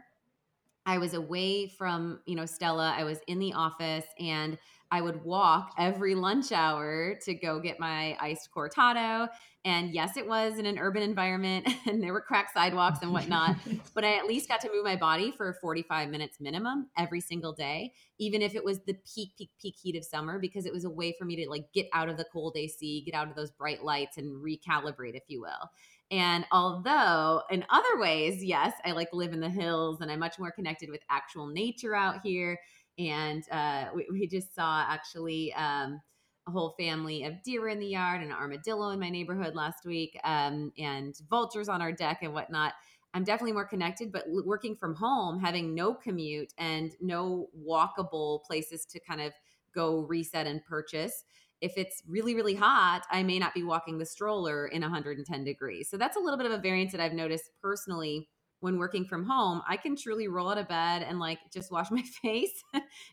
I 0.86 1.00
was 1.00 1.16
away 1.16 1.68
from, 1.68 2.20
you 2.28 2.36
know, 2.36 2.46
Stella. 2.46 2.94
I 2.96 3.04
was 3.04 3.20
in 3.28 3.40
the 3.40 3.54
office 3.54 4.06
and 4.20 4.60
I 4.92 5.02
would 5.02 5.24
walk 5.24 5.74
every 5.80 6.14
lunch 6.14 6.52
hour 6.52 7.16
to 7.26 7.34
go 7.34 7.60
get 7.60 7.80
my 7.80 8.16
iced 8.20 8.50
cortado 8.56 9.28
And 9.66 9.96
yes, 9.96 10.16
it 10.16 10.28
was 10.28 10.60
in 10.60 10.68
an 10.68 10.78
urban 10.78 11.02
environment 11.02 11.68
and 11.88 12.02
there 12.02 12.14
were 12.14 12.22
cracked 12.22 12.54
sidewalks 12.54 13.00
and 13.02 13.12
whatnot, 13.12 13.56
but 13.96 14.06
I 14.06 14.16
at 14.16 14.28
least 14.28 14.48
got 14.48 14.62
to 14.62 14.72
move 14.72 14.86
my 14.86 14.96
body 14.96 15.32
for 15.32 15.58
45 15.60 16.10
minutes 16.10 16.40
minimum 16.40 16.88
every 16.98 17.20
single 17.20 17.52
day, 17.52 17.92
even 18.20 18.44
if 18.44 18.54
it 18.54 18.64
was 18.64 18.80
the 18.82 18.94
peak, 18.94 19.32
peak, 19.36 19.50
peak 19.60 19.76
heat 19.82 19.98
of 19.98 20.06
summer, 20.06 20.38
because 20.38 20.68
it 20.68 20.72
was 20.72 20.86
a 20.86 20.90
way 20.90 21.16
for 21.18 21.26
me 21.26 21.36
to 21.44 21.50
like 21.50 21.66
get 21.74 21.88
out 21.94 22.10
of 22.10 22.18
the 22.18 22.28
cold 22.32 22.56
AC, 22.56 23.04
get 23.06 23.16
out 23.16 23.28
of 23.28 23.36
those 23.36 23.50
bright 23.50 23.84
lights 23.84 24.18
and 24.18 24.36
recalibrate, 24.36 25.16
if 25.16 25.24
you 25.28 25.42
will. 25.42 25.72
And 26.12 26.46
although 26.52 27.42
in 27.50 27.66
other 27.72 27.98
ways, 28.00 28.44
yes, 28.44 28.74
I 28.86 28.92
like 28.92 29.10
live 29.12 29.34
in 29.34 29.40
the 29.40 29.50
hills 29.50 30.02
and 30.02 30.12
I'm 30.12 30.20
much 30.20 30.38
more 30.38 30.52
connected 30.52 30.92
with 30.92 31.02
actual 31.10 31.48
nature 31.48 31.96
out 31.96 32.22
here. 32.24 32.60
And 33.00 33.44
uh, 33.52 33.86
we, 33.96 34.06
we 34.12 34.28
just 34.28 34.54
saw 34.54 34.86
actually, 34.88 35.52
um, 35.56 36.00
a 36.48 36.52
whole 36.52 36.76
family 36.78 37.24
of 37.24 37.42
deer 37.44 37.68
in 37.70 37.80
the 37.80 37.88
yard 37.88 38.22
and 38.22 38.32
an 38.32 38.38
armadillo 38.38 38.90
in 38.90 39.00
my 39.00 39.10
neighborhood 39.10 39.56
last 39.56 39.86
week 39.86 40.20
um, 40.24 40.72
and 40.78 41.16
vultures 41.30 41.70
on 41.70 41.82
our 41.82 41.92
deck 41.92 42.20
and 42.22 42.34
whatnot. 42.34 42.74
I'm 43.14 43.24
definitely 43.24 43.54
more 43.54 43.66
connected 43.66 44.12
but 44.12 44.26
working 44.28 44.76
from 44.76 44.96
home 44.96 45.40
having 45.40 45.74
no 45.74 45.94
commute 45.94 46.54
and 46.58 46.94
no 47.02 47.48
walkable 47.58 48.44
places 48.44 48.86
to 48.88 49.00
kind 49.00 49.22
of 49.22 49.34
go 49.74 50.02
reset 50.02 50.48
and 50.48 50.64
purchase 50.66 51.24
if 51.62 51.78
it's 51.78 52.04
really 52.08 52.36
really 52.36 52.56
hot 52.56 53.04
i 53.10 53.24
may 53.24 53.40
not 53.40 53.54
be 53.54 53.64
walking 53.64 53.98
the 53.98 54.06
stroller 54.06 54.68
in 54.68 54.82
110 54.82 55.44
degrees. 55.46 55.90
So 55.90 55.98
that's 55.98 56.18
a 56.18 56.20
little 56.20 56.38
bit 56.38 56.46
of 56.46 56.52
a 56.52 56.58
variance 56.58 56.92
that 56.92 57.00
i've 57.00 57.14
noticed 57.14 57.52
personally 57.62 58.28
when 58.62 58.80
working 58.80 59.06
from 59.06 59.26
home, 59.26 59.62
I 59.68 59.78
can 59.78 59.96
truly 59.96 60.28
roll 60.28 60.50
out 60.50 60.58
of 60.58 60.68
bed 60.68 61.04
and 61.04 61.20
like 61.20 61.38
just 61.54 61.72
wash 61.72 61.92
my 61.92 62.02
face 62.02 62.64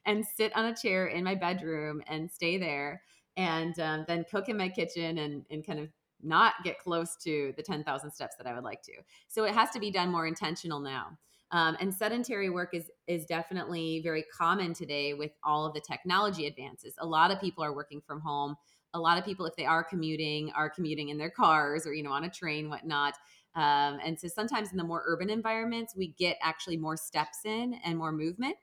and 0.07 0.25
sit 0.25 0.57
on 0.57 0.65
a 0.65 0.75
chair 0.75 1.07
in 1.07 1.25
my 1.25 1.35
bedroom 1.35 2.03
and 2.07 2.31
stay 2.31 2.59
there 2.59 3.03
and 3.37 3.79
um, 3.81 4.05
then 4.07 4.25
cook 4.31 4.49
in 4.49 4.57
my 4.57 4.69
kitchen 4.69 5.19
and, 5.19 5.45
and 5.51 5.67
kind 5.67 5.79
of 5.79 5.89
not 6.23 6.55
get 6.63 6.79
close 6.79 7.17
to 7.17 7.53
the 7.57 7.63
10,000 7.63 8.11
steps 8.11 8.37
that 8.37 8.47
I 8.47 8.55
would 8.55 8.65
like 8.65 8.83
to. 8.83 8.93
So 9.29 9.45
it 9.45 9.55
has 9.55 9.71
to 9.71 9.81
be 9.81 9.91
done 9.91 10.11
more 10.11 10.27
intentional 10.27 10.81
now. 10.81 11.19
Um, 11.51 11.77
and 11.81 11.93
sedentary 11.93 12.49
work 12.49 12.71
is 12.73 12.91
is 13.07 13.27
definitely 13.27 14.01
very 14.03 14.25
common 14.35 14.73
today 14.73 15.13
with 15.13 15.33
all 15.45 15.67
of 15.67 15.75
the 15.75 15.83
technology 15.83 16.47
advances. 16.47 16.95
A 16.99 17.07
lot 17.07 17.31
of 17.31 17.41
people 17.41 17.63
are 17.63 17.75
working 17.75 18.01
from 18.01 18.21
home. 18.21 18.57
A 18.95 18.99
lot 18.99 19.19
of 19.19 19.25
people, 19.25 19.45
if 19.45 19.55
they 19.57 19.67
are 19.67 19.85
commuting, 19.85 20.51
are 20.57 20.71
commuting 20.71 21.11
in 21.11 21.19
their 21.19 21.31
cars 21.31 21.87
or 21.87 21.93
you 21.93 22.03
know 22.03 22.13
on 22.13 22.25
a 22.25 22.31
train, 22.31 22.71
whatnot. 22.71 23.15
Um, 23.55 23.99
and 24.03 24.19
so 24.19 24.29
sometimes 24.29 24.71
in 24.71 24.79
the 24.79 24.85
more 24.85 25.03
urban 25.07 25.29
environments, 25.29 25.95
we 25.95 26.15
get 26.19 26.39
actually 26.43 26.79
more 26.79 26.97
steps 26.97 27.41
in 27.45 27.75
and 27.85 27.99
more 27.99 28.13
movement 28.13 28.57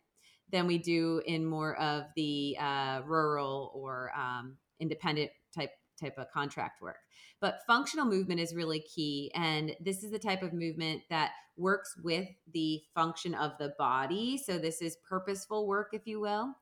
than 0.52 0.68
we 0.68 0.78
do 0.78 1.22
in 1.26 1.46
more 1.46 1.76
of 1.80 2.06
the 2.16 2.58
uh, 2.60 3.02
rural 3.06 3.72
or 3.76 4.12
um, 4.18 4.58
independent 4.80 5.32
type 5.56 5.72
type 6.00 6.18
of 6.18 6.32
contract 6.32 6.82
work. 6.82 6.98
But 7.42 7.60
functional 7.68 8.06
movement 8.06 8.40
is 8.40 8.54
really 8.56 8.80
key. 8.82 9.32
And 9.36 9.76
this 9.80 10.04
is 10.04 10.12
the 10.12 10.20
type 10.20 10.44
of 10.44 10.54
movement 10.54 11.02
that 11.10 11.32
works 11.58 11.96
with 12.04 12.28
the 12.54 12.82
function 12.96 13.34
of 13.34 13.52
the 13.60 13.74
body. 13.78 14.38
So 14.38 14.58
this 14.58 14.82
is 14.82 14.98
purposeful 15.08 15.68
work, 15.68 15.90
if 15.94 16.06
you 16.06 16.20
will. 16.20 16.54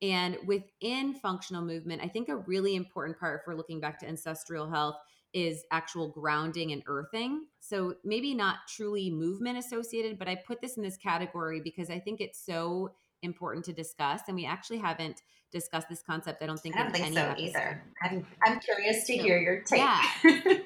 And 0.00 0.36
within 0.46 1.14
functional 1.14 1.62
movement, 1.62 2.02
I 2.02 2.08
think 2.08 2.28
a 2.28 2.36
really 2.36 2.74
important 2.74 3.18
part, 3.18 3.40
if 3.40 3.46
we're 3.46 3.54
looking 3.54 3.80
back 3.80 3.98
to 4.00 4.08
ancestral 4.08 4.68
health, 4.68 4.96
is 5.32 5.64
actual 5.70 6.08
grounding 6.08 6.72
and 6.72 6.82
earthing. 6.86 7.46
So 7.60 7.94
maybe 8.04 8.34
not 8.34 8.56
truly 8.68 9.10
movement 9.10 9.58
associated, 9.58 10.18
but 10.18 10.28
I 10.28 10.34
put 10.34 10.60
this 10.60 10.76
in 10.76 10.82
this 10.82 10.98
category 10.98 11.60
because 11.62 11.88
I 11.88 11.98
think 12.00 12.20
it's 12.20 12.44
so 12.44 12.92
important 13.22 13.64
to 13.66 13.72
discuss. 13.72 14.22
And 14.26 14.36
we 14.36 14.46
actually 14.46 14.78
haven't 14.78 15.22
discussed 15.50 15.88
this 15.88 16.02
concept, 16.02 16.42
I 16.42 16.46
don't 16.46 16.58
think. 16.58 16.76
I 16.76 16.82
don't 16.82 16.92
think 16.92 17.14
so 17.14 17.20
episode. 17.20 17.42
either. 17.42 17.82
I'm, 18.02 18.26
I'm 18.44 18.60
curious 18.60 19.06
to 19.06 19.16
so, 19.16 19.22
hear 19.22 19.38
your 19.38 19.62
take. 19.62 19.78
Yeah. 19.78 20.02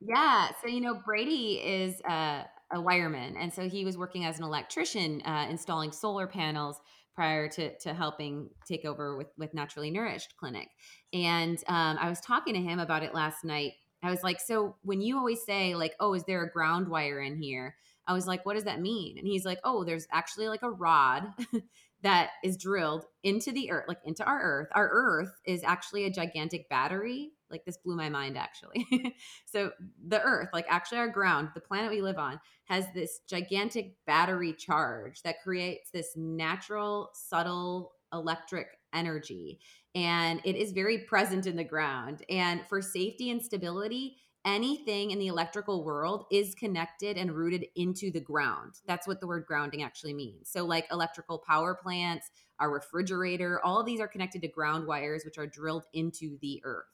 yeah. 0.00 0.48
So, 0.60 0.68
you 0.68 0.80
know, 0.80 1.00
Brady 1.04 1.60
is 1.64 2.00
a, 2.08 2.46
a 2.72 2.78
wireman. 2.78 3.34
And 3.38 3.52
so 3.52 3.68
he 3.68 3.84
was 3.84 3.96
working 3.96 4.24
as 4.24 4.38
an 4.38 4.44
electrician, 4.44 5.22
uh, 5.24 5.46
installing 5.50 5.92
solar 5.92 6.26
panels 6.26 6.80
prior 7.14 7.48
to, 7.48 7.76
to 7.78 7.94
helping 7.94 8.50
take 8.66 8.84
over 8.84 9.16
with, 9.16 9.28
with 9.38 9.54
Naturally 9.54 9.90
Nourished 9.90 10.36
Clinic. 10.36 10.68
And 11.12 11.58
um, 11.68 11.96
I 12.00 12.08
was 12.08 12.20
talking 12.20 12.54
to 12.54 12.60
him 12.60 12.80
about 12.80 13.02
it 13.02 13.14
last 13.14 13.44
night. 13.44 13.74
I 14.02 14.10
was 14.10 14.22
like, 14.22 14.40
so 14.40 14.76
when 14.82 15.00
you 15.00 15.16
always 15.16 15.44
say, 15.44 15.74
like, 15.74 15.94
oh, 16.00 16.14
is 16.14 16.24
there 16.24 16.42
a 16.42 16.50
ground 16.50 16.88
wire 16.88 17.20
in 17.20 17.40
here? 17.40 17.76
I 18.06 18.12
was 18.12 18.26
like, 18.26 18.44
what 18.44 18.54
does 18.54 18.64
that 18.64 18.80
mean? 18.80 19.18
And 19.18 19.26
he's 19.26 19.44
like, 19.44 19.58
oh, 19.64 19.84
there's 19.84 20.06
actually 20.12 20.48
like 20.48 20.62
a 20.62 20.70
rod 20.70 21.24
that 22.02 22.30
is 22.42 22.58
drilled 22.58 23.06
into 23.22 23.50
the 23.50 23.70
earth, 23.70 23.86
like 23.88 24.00
into 24.04 24.24
our 24.24 24.40
earth. 24.40 24.68
Our 24.72 24.88
earth 24.92 25.40
is 25.46 25.64
actually 25.64 26.04
a 26.04 26.10
gigantic 26.10 26.68
battery. 26.68 27.30
Like 27.50 27.64
this 27.64 27.78
blew 27.78 27.96
my 27.96 28.10
mind 28.10 28.36
actually. 28.36 29.16
so 29.46 29.72
the 30.06 30.20
earth, 30.20 30.48
like 30.52 30.66
actually 30.68 30.98
our 30.98 31.08
ground, 31.08 31.48
the 31.54 31.60
planet 31.60 31.90
we 31.90 32.02
live 32.02 32.18
on, 32.18 32.40
has 32.66 32.86
this 32.94 33.20
gigantic 33.28 33.96
battery 34.06 34.52
charge 34.52 35.22
that 35.22 35.42
creates 35.42 35.90
this 35.90 36.12
natural, 36.16 37.10
subtle 37.14 37.92
electric 38.12 38.68
energy. 38.92 39.60
And 39.94 40.40
it 40.44 40.56
is 40.56 40.72
very 40.72 40.98
present 40.98 41.46
in 41.46 41.56
the 41.56 41.64
ground. 41.64 42.22
And 42.28 42.62
for 42.68 42.82
safety 42.82 43.30
and 43.30 43.42
stability, 43.42 44.16
anything 44.44 45.10
in 45.10 45.18
the 45.18 45.28
electrical 45.28 45.84
world 45.84 46.24
is 46.30 46.54
connected 46.54 47.16
and 47.16 47.32
rooted 47.32 47.66
into 47.76 48.10
the 48.10 48.20
ground. 48.20 48.74
That's 48.86 49.06
what 49.06 49.20
the 49.20 49.26
word 49.26 49.44
grounding 49.46 49.82
actually 49.82 50.14
means. 50.14 50.48
So, 50.50 50.64
like 50.64 50.86
electrical 50.90 51.38
power 51.38 51.74
plants, 51.74 52.30
our 52.58 52.70
refrigerator, 52.70 53.60
all 53.64 53.80
of 53.80 53.86
these 53.86 54.00
are 54.00 54.08
connected 54.08 54.42
to 54.42 54.48
ground 54.48 54.86
wires, 54.86 55.24
which 55.24 55.38
are 55.38 55.46
drilled 55.46 55.84
into 55.92 56.38
the 56.40 56.60
earth. 56.64 56.86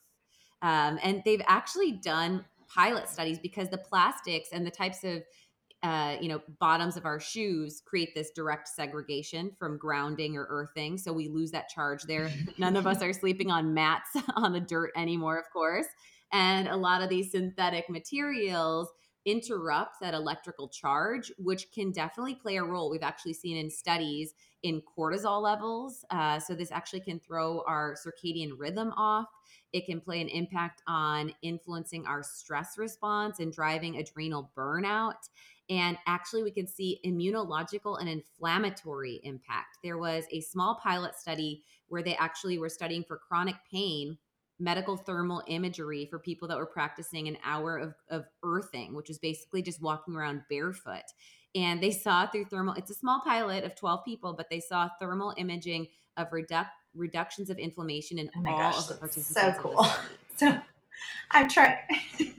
Um, 0.62 0.98
and 1.02 1.22
they've 1.24 1.42
actually 1.46 1.92
done 1.92 2.44
pilot 2.68 3.08
studies 3.08 3.38
because 3.38 3.68
the 3.68 3.78
plastics 3.78 4.50
and 4.52 4.66
the 4.66 4.70
types 4.70 5.04
of 5.04 5.22
uh, 5.82 6.16
you 6.20 6.28
know, 6.28 6.42
bottoms 6.58 6.98
of 6.98 7.06
our 7.06 7.18
shoes 7.18 7.80
create 7.84 8.14
this 8.14 8.30
direct 8.32 8.68
segregation 8.68 9.50
from 9.58 9.78
grounding 9.78 10.36
or 10.36 10.46
earthing. 10.50 10.98
So 10.98 11.10
we 11.10 11.28
lose 11.28 11.50
that 11.52 11.70
charge 11.70 12.02
there. 12.02 12.30
None 12.58 12.76
of 12.76 12.86
us 12.86 13.02
are 13.02 13.14
sleeping 13.14 13.50
on 13.50 13.72
mats 13.72 14.10
on 14.36 14.52
the 14.52 14.60
dirt 14.60 14.90
anymore, 14.94 15.38
of 15.38 15.50
course. 15.50 15.86
And 16.32 16.68
a 16.68 16.76
lot 16.76 17.02
of 17.02 17.08
these 17.08 17.32
synthetic 17.32 17.88
materials 17.88 18.88
interrupt 19.26 20.00
that 20.00 20.14
electrical 20.14 20.68
charge, 20.68 21.30
which 21.38 21.70
can 21.72 21.92
definitely 21.92 22.34
play 22.34 22.56
a 22.56 22.64
role. 22.64 22.90
We've 22.90 23.02
actually 23.02 23.34
seen 23.34 23.56
in 23.56 23.70
studies 23.70 24.32
in 24.62 24.82
cortisol 24.96 25.42
levels. 25.42 26.04
Uh, 26.10 26.38
so, 26.38 26.54
this 26.54 26.72
actually 26.72 27.00
can 27.00 27.20
throw 27.20 27.62
our 27.66 27.94
circadian 27.94 28.50
rhythm 28.56 28.92
off. 28.96 29.28
It 29.72 29.86
can 29.86 30.00
play 30.00 30.20
an 30.20 30.28
impact 30.28 30.82
on 30.86 31.32
influencing 31.42 32.06
our 32.06 32.22
stress 32.22 32.78
response 32.78 33.40
and 33.40 33.52
driving 33.52 33.96
adrenal 33.98 34.50
burnout. 34.56 35.28
And 35.68 35.96
actually, 36.06 36.42
we 36.42 36.50
can 36.50 36.66
see 36.66 37.00
immunological 37.04 38.00
and 38.00 38.08
inflammatory 38.08 39.20
impact. 39.22 39.78
There 39.84 39.98
was 39.98 40.24
a 40.32 40.40
small 40.40 40.80
pilot 40.82 41.14
study 41.14 41.62
where 41.88 42.02
they 42.02 42.16
actually 42.16 42.58
were 42.58 42.68
studying 42.68 43.04
for 43.04 43.18
chronic 43.18 43.56
pain 43.70 44.18
medical 44.60 44.96
thermal 44.96 45.42
imagery 45.46 46.06
for 46.06 46.18
people 46.18 46.46
that 46.48 46.58
were 46.58 46.66
practicing 46.66 47.26
an 47.26 47.38
hour 47.42 47.78
of, 47.78 47.94
of 48.10 48.26
earthing, 48.44 48.94
which 48.94 49.08
was 49.08 49.18
basically 49.18 49.62
just 49.62 49.80
walking 49.80 50.14
around 50.14 50.42
barefoot. 50.48 51.04
And 51.54 51.82
they 51.82 51.90
saw 51.90 52.26
through 52.26 52.44
thermal, 52.44 52.74
it's 52.74 52.90
a 52.90 52.94
small 52.94 53.22
pilot 53.24 53.64
of 53.64 53.74
12 53.74 54.04
people, 54.04 54.34
but 54.34 54.50
they 54.50 54.60
saw 54.60 54.88
thermal 55.00 55.34
imaging 55.36 55.88
of 56.16 56.30
reduc- 56.30 56.68
reductions 56.94 57.50
of 57.50 57.58
inflammation 57.58 58.18
in 58.18 58.30
oh 58.36 58.50
all 58.50 58.58
gosh, 58.58 58.78
of 58.78 58.88
the 58.88 58.94
participants. 58.94 59.58
So 59.58 59.62
cool. 59.62 59.86
so 60.36 60.58
I'm 61.30 61.48
trying. 61.48 61.78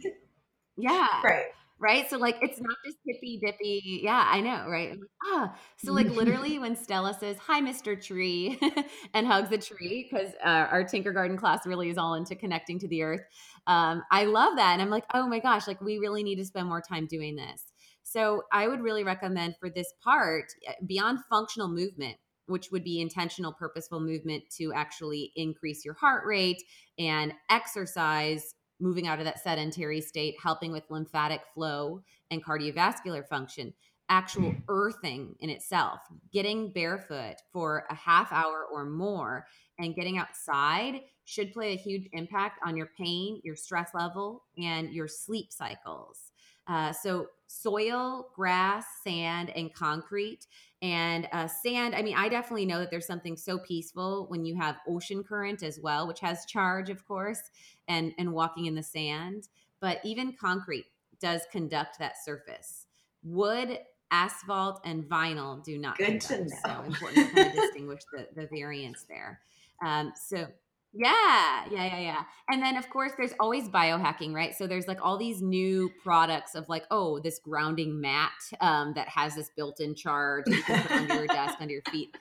yeah. 0.78 1.22
Right 1.24 1.48
right? 1.82 2.10
So 2.10 2.18
like 2.18 2.38
it's 2.42 2.62
not 2.62 2.78
just 2.86 2.98
hippy 3.06 3.40
dippy. 3.44 4.02
Yeah, 4.04 4.26
I 4.26 4.40
know, 4.40 4.68
right? 4.70 4.98
ah, 5.26 5.56
so 5.78 5.92
like 5.92 6.08
literally 6.10 6.60
when 6.60 6.76
Stella 6.76 7.14
says 7.20 7.38
hi, 7.38 7.60
Mr. 7.60 8.02
Tree, 8.02 8.60
and 9.14 9.28
hugs 9.28 9.52
a 9.52 9.58
tree 9.58 10.08
because 10.10 10.34
uh, 10.46 10.68
our 10.72 10.84
Tinkergarten 10.84 11.38
class 11.38 11.66
really 11.66 11.90
is 11.90 11.98
all 11.98 12.14
into 12.14 12.36
connecting 12.36 12.80
to 12.80 12.88
the 12.88 13.02
earth. 13.02 13.22
Um, 13.68 14.04
I 14.12 14.26
love 14.26 14.56
that, 14.58 14.74
and 14.74 14.82
I'm 14.82 14.90
like, 14.92 15.06
oh 15.14 15.28
my 15.28 15.40
gosh, 15.40 15.68
like 15.68 15.82
we 15.82 15.98
really 15.98 16.24
need 16.24 16.38
to 16.38 16.46
spend 16.46 16.68
more 16.68 16.82
time 16.82 17.08
doing 17.08 17.36
this. 17.36 17.66
So 18.04 18.44
I 18.52 18.68
would 18.68 18.82
really 18.82 19.04
recommend 19.04 19.56
for 19.60 19.70
this 19.70 19.92
part 20.04 20.46
eh, 20.68 20.74
beyond 20.86 21.20
functional 21.30 21.68
movement 21.68 22.18
which 22.48 22.70
would 22.70 22.84
be 22.84 23.00
intentional, 23.00 23.54
purposeful 23.54 24.02
movement 24.02 24.44
to 24.58 24.74
actually 24.74 25.32
increase 25.38 25.86
your 25.86 25.94
heart 25.94 26.26
rate 26.26 26.62
and 27.00 27.32
exercise 27.50 28.56
moving 28.82 29.08
out 29.08 29.20
of 29.20 29.26
that 29.26 29.44
sedentary 29.44 30.02
state, 30.02 30.36
helping 30.42 30.72
with 30.72 30.90
lymphatic 30.90 31.42
flow 31.54 32.02
and 32.30 32.44
cardiovascular 32.44 33.28
function. 33.28 33.74
Actual 34.10 34.52
mm. 34.52 34.62
earthing 34.68 35.36
in 35.40 35.50
itself, 35.50 36.00
getting 36.34 36.72
barefoot 36.72 37.36
for 37.54 37.86
a 37.90 37.96
half 37.96 38.32
hour 38.34 38.66
or 38.72 38.84
more 38.84 39.46
and 39.80 39.96
getting 39.96 40.18
outside 40.18 41.02
should 41.24 41.54
play 41.54 41.74
a 41.74 41.78
huge 41.78 42.10
impact 42.12 42.60
on 42.66 42.76
your 42.76 42.90
pain, 42.98 43.40
your 43.44 43.56
stress 43.56 43.92
level, 43.94 44.44
and 44.58 44.92
your 44.92 45.08
sleep 45.08 45.52
cycles. 45.52 46.32
Uh, 46.68 46.92
so, 46.92 47.28
soil, 47.48 48.30
grass, 48.36 48.86
sand, 49.04 49.50
and 49.56 49.74
concrete 49.74 50.46
And 50.82 51.28
uh, 51.32 51.48
sand, 51.48 51.94
I 51.94 52.02
mean, 52.02 52.16
I 52.18 52.28
definitely 52.28 52.66
know 52.66 52.80
that 52.80 52.90
there's 52.90 53.06
something 53.06 53.38
so 53.38 53.60
peaceful 53.60 54.26
when 54.30 54.46
you 54.46 54.56
have 54.56 54.78
ocean 54.88 55.24
current 55.24 55.62
as 55.62 55.80
well, 55.80 56.08
which 56.08 56.20
has 56.22 56.46
charge, 56.46 56.90
of 56.90 57.06
course, 57.06 57.42
and 57.88 58.14
and 58.18 58.34
walking 58.34 58.66
in 58.66 58.76
the 58.76 58.84
sand. 58.84 59.48
But 59.80 60.00
even 60.04 60.34
concrete 60.40 60.86
does 61.20 61.42
conduct 61.52 62.00
that 62.00 62.16
surface. 62.24 62.88
Wood, 63.24 63.78
asphalt, 64.10 64.82
and 64.84 65.04
vinyl 65.04 65.64
do 65.64 65.78
not. 65.78 65.98
Good 65.98 66.22
conduct, 66.22 66.28
to 66.28 66.44
know. 66.46 66.58
So 66.66 66.84
important 66.84 67.30
to 67.30 67.36
kind 67.36 67.48
of 67.48 67.54
distinguish 67.62 68.02
the, 68.12 68.28
the 68.36 68.48
variance 68.48 69.06
there. 69.08 69.40
Um, 69.86 70.14
so 70.16 70.48
yeah, 70.94 71.66
yeah, 71.72 71.86
yeah, 71.86 72.00
yeah. 72.00 72.24
And 72.50 72.62
then 72.62 72.76
of 72.76 72.90
course 72.90 73.14
there's 73.18 73.34
always 73.40 73.70
biohacking, 73.70 74.34
right? 74.34 74.54
So 74.56 74.68
there's 74.68 74.88
like 74.88 75.00
all 75.02 75.18
these 75.18 75.42
new 75.42 75.90
products 76.04 76.54
of 76.54 76.68
like, 76.68 76.84
oh, 76.92 77.20
this 77.20 77.40
grounding 77.40 78.02
mat 78.02 78.32
um, 78.60 78.94
that 78.96 79.08
has 79.08 79.36
this 79.36 79.50
built-in 79.56 79.96
charge 79.96 80.46
you 80.48 80.62
can 80.64 80.82
put 80.84 80.92
under 80.92 81.16
your 81.16 81.28
desk, 81.28 81.56
under 81.60 81.74
your 81.74 81.84
feet. 81.92 82.16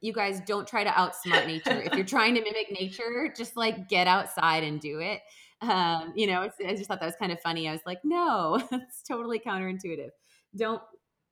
You 0.00 0.12
guys 0.12 0.40
don't 0.46 0.66
try 0.66 0.84
to 0.84 0.90
outsmart 0.90 1.46
nature. 1.46 1.82
If 1.82 1.94
you're 1.94 2.04
trying 2.04 2.34
to 2.34 2.40
mimic 2.40 2.70
nature, 2.70 3.32
just 3.36 3.56
like 3.56 3.88
get 3.88 4.06
outside 4.06 4.64
and 4.64 4.80
do 4.80 5.00
it. 5.00 5.20
Um, 5.60 6.12
you 6.16 6.26
know, 6.26 6.48
I 6.66 6.74
just 6.74 6.88
thought 6.88 7.00
that 7.00 7.06
was 7.06 7.16
kind 7.16 7.32
of 7.32 7.40
funny. 7.40 7.68
I 7.68 7.72
was 7.72 7.80
like, 7.86 8.00
no, 8.04 8.62
it's 8.72 9.02
totally 9.02 9.38
counterintuitive. 9.38 10.10
Don't. 10.56 10.82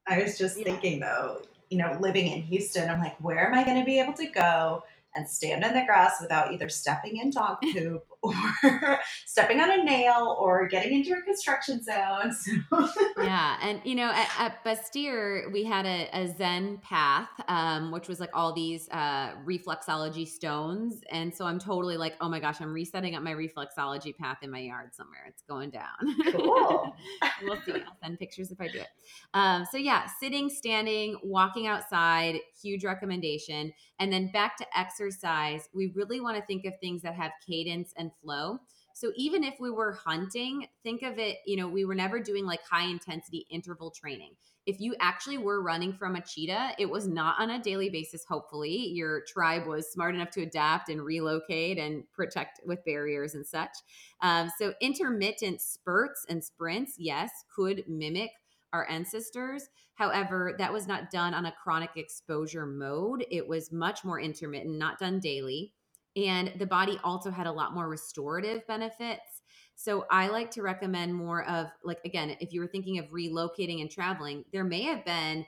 I 0.07 0.23
was 0.23 0.37
just 0.37 0.57
thinking 0.57 1.01
though, 1.01 1.43
you 1.71 1.79
know, 1.79 1.97
living 2.01 2.27
in 2.27 2.43
Houston, 2.43 2.91
I'm 2.91 2.99
like, 2.99 3.17
where 3.21 3.47
am 3.47 3.55
I 3.55 3.65
going 3.65 3.79
to 3.79 3.85
be 3.85 3.99
able 3.99 4.15
to 4.15 4.27
go 4.27 4.83
and 5.15 5.29
stand 5.29 5.65
in 5.65 5.75
the 5.75 5.85
grass 5.85 6.21
without 6.21 6.53
either 6.53 6.69
stepping 6.69 7.19
in 7.19 7.31
dog 7.31 7.59
poop 7.73 8.05
or 8.63 8.99
stepping 9.27 9.61
on 9.61 9.71
a 9.71 9.83
nail 9.83 10.37
or 10.39 10.69
getting 10.69 10.99
into 10.99 11.13
a 11.13 11.23
construction 11.23 11.83
zone? 11.83 12.33
So. 12.33 12.89
Yeah 13.23 13.57
and 13.63 13.81
you 13.85 13.95
know 13.95 14.11
at, 14.11 14.29
at 14.39 14.65
Bastyr 14.65 15.51
we 15.53 15.65
had 15.65 15.87
a, 15.87 16.09
a 16.13 16.35
zen 16.37 16.79
path 16.79 17.29
um, 17.49 17.91
which 17.91 18.09
was 18.09 18.21
like 18.21 18.31
all 18.35 18.53
these 18.53 18.89
uh, 18.91 19.33
reflexology 19.47 20.27
stones 20.27 21.03
and 21.11 21.35
so 21.35 21.45
i'm 21.45 21.59
totally 21.59 21.97
like 21.97 22.15
oh 22.21 22.29
my 22.29 22.41
gosh 22.41 22.61
i'm 22.61 22.73
resetting 22.73 23.15
up 23.15 23.23
my 23.23 23.33
reflexology 23.33 24.17
path 24.17 24.39
in 24.43 24.51
my 24.51 24.59
yard 24.59 24.95
somewhere. 24.95 25.25
It's 25.29 25.43
going 25.43 25.71
down. 25.71 26.33
Cool. 26.33 26.95
we'll 27.43 27.61
see. 27.65 27.73
I'll 27.73 27.97
send 28.03 28.19
pictures 28.19 28.51
if 28.51 28.61
i 28.61 28.69
do 28.69 28.81
it. 28.81 28.89
Um, 29.35 29.65
so 29.71 29.79
yeah 29.79 30.07
sitting 30.21 30.49
standing 30.49 31.17
walking 31.23 31.67
outside 31.67 32.37
huge 32.61 32.85
recommendation. 32.85 33.73
And 33.99 34.13
then 34.13 34.31
back 34.33 34.57
to 34.59 34.67
exercise 34.77 35.69
we 35.73 35.93
really 35.95 36.21
want 36.21 36.37
to 36.37 36.43
think 36.47 36.65
of 36.65 36.75
things 36.81 37.03
that 37.03 37.15
have 37.15 37.33
cadence 37.47 37.93
and 37.97 38.11
flow 38.21 38.59
so 38.95 39.13
even 39.17 39.43
if 39.45 39.59
we 39.59 39.71
were 39.71 39.93
hunting, 39.93 40.67
think 40.83 41.03
of 41.03 41.19
it, 41.19 41.39
you 41.47 41.57
know, 41.57 41.69
we 41.69 41.85
were 41.85 41.95
never 41.95 42.21
doing 42.21 42.45
like 42.45 42.61
high 42.63 42.87
intensity 42.87 43.47
interval 43.51 43.91
training. 43.91 44.35
If 44.65 44.81
you 44.81 44.95
actually 45.01 45.39
were 45.39 45.63
running 45.63 45.93
from 45.93 46.15
a 46.15 46.21
cheetah, 46.21 46.75
it 46.79 46.89
was 46.89 47.09
not 47.09 47.41
on 47.41 47.51
a 47.51 47.61
daily 47.61 47.91
basis, 47.91 48.25
hopefully. 48.29 48.91
Your 48.95 49.23
tribe 49.27 49.67
was 49.67 49.91
smart 49.91 50.15
enough 50.15 50.31
to 50.31 50.43
adapt 50.43 50.89
and 50.89 51.03
relocate 51.03 51.79
and 51.79 52.05
protect 52.13 52.61
with 52.65 52.85
barriers 52.85 53.35
and 53.35 53.47
such. 53.47 53.73
Um, 54.21 54.53
so 54.57 54.75
intermittent 54.81 55.61
spurts 55.61 56.25
and 56.29 56.45
sprints, 56.45 56.95
yes, 56.99 57.31
could 57.55 57.85
mimic 57.89 58.31
our 58.73 58.89
ancestors. 58.89 59.69
However, 59.95 60.55
that 60.59 60.73
was 60.73 60.87
not 60.87 61.11
done 61.11 61.35
on 61.35 61.47
a 61.47 61.53
chronic 61.53 61.91
exposure 61.97 62.67
mode. 62.67 63.27
It 63.31 63.47
was 63.47 63.73
much 63.73 64.05
more 64.05 64.21
intermittent, 64.21 64.79
not 64.79 64.99
done 64.99 65.19
daily 65.19 65.73
and 66.17 66.53
the 66.59 66.67
body 66.67 66.99
also 67.03 67.31
had 67.31 67.47
a 67.47 67.53
lot 67.53 67.75
more 67.75 67.89
restorative 67.89 68.67
benefits. 68.67 69.43
So 69.75 70.07
i 70.11 70.29
like 70.29 70.51
to 70.53 70.63
recommend 70.63 71.15
more 71.15 71.45
of 71.49 71.69
like 71.83 71.99
again 72.05 72.37
if 72.41 72.53
you 72.53 72.61
were 72.61 72.67
thinking 72.67 72.99
of 72.99 73.07
relocating 73.07 73.81
and 73.81 73.91
traveling 73.91 74.45
there 74.53 74.65
may 74.65 74.83
have 74.83 75.05
been 75.05 75.45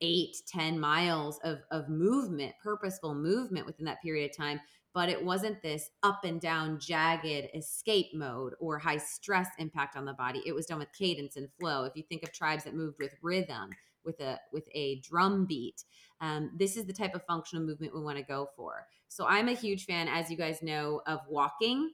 eight 0.00 0.36
ten 0.48 0.80
miles 0.80 1.38
of, 1.44 1.58
of 1.70 1.88
movement 1.88 2.54
purposeful 2.62 3.14
movement 3.14 3.66
within 3.66 3.84
that 3.84 4.00
period 4.02 4.30
of 4.30 4.36
time 4.36 4.60
but 4.92 5.08
it 5.08 5.24
wasn't 5.24 5.62
this 5.62 5.90
up 6.02 6.24
and 6.24 6.40
down 6.40 6.80
jagged 6.80 7.50
escape 7.54 8.08
mode 8.14 8.54
or 8.58 8.78
high 8.78 8.96
stress 8.96 9.46
impact 9.58 9.96
on 9.96 10.04
the 10.04 10.14
body. 10.14 10.42
It 10.44 10.52
was 10.52 10.66
done 10.66 10.80
with 10.80 10.92
cadence 10.92 11.36
and 11.36 11.48
flow. 11.60 11.84
If 11.84 11.94
you 11.94 12.02
think 12.02 12.24
of 12.24 12.32
tribes 12.32 12.64
that 12.64 12.74
moved 12.74 12.96
with 12.98 13.12
rhythm 13.22 13.70
with 14.04 14.20
a 14.20 14.38
with 14.52 14.68
a 14.72 15.00
drum 15.00 15.46
beat 15.46 15.84
um, 16.20 16.50
this 16.56 16.76
is 16.76 16.84
the 16.84 16.92
type 16.92 17.14
of 17.14 17.24
functional 17.24 17.64
movement 17.64 17.94
we 17.94 18.00
want 18.00 18.18
to 18.18 18.24
go 18.24 18.48
for 18.56 18.86
so 19.10 19.26
I'm 19.26 19.48
a 19.48 19.54
huge 19.54 19.86
fan, 19.86 20.06
as 20.06 20.30
you 20.30 20.36
guys 20.36 20.62
know, 20.62 21.02
of 21.04 21.18
walking. 21.28 21.90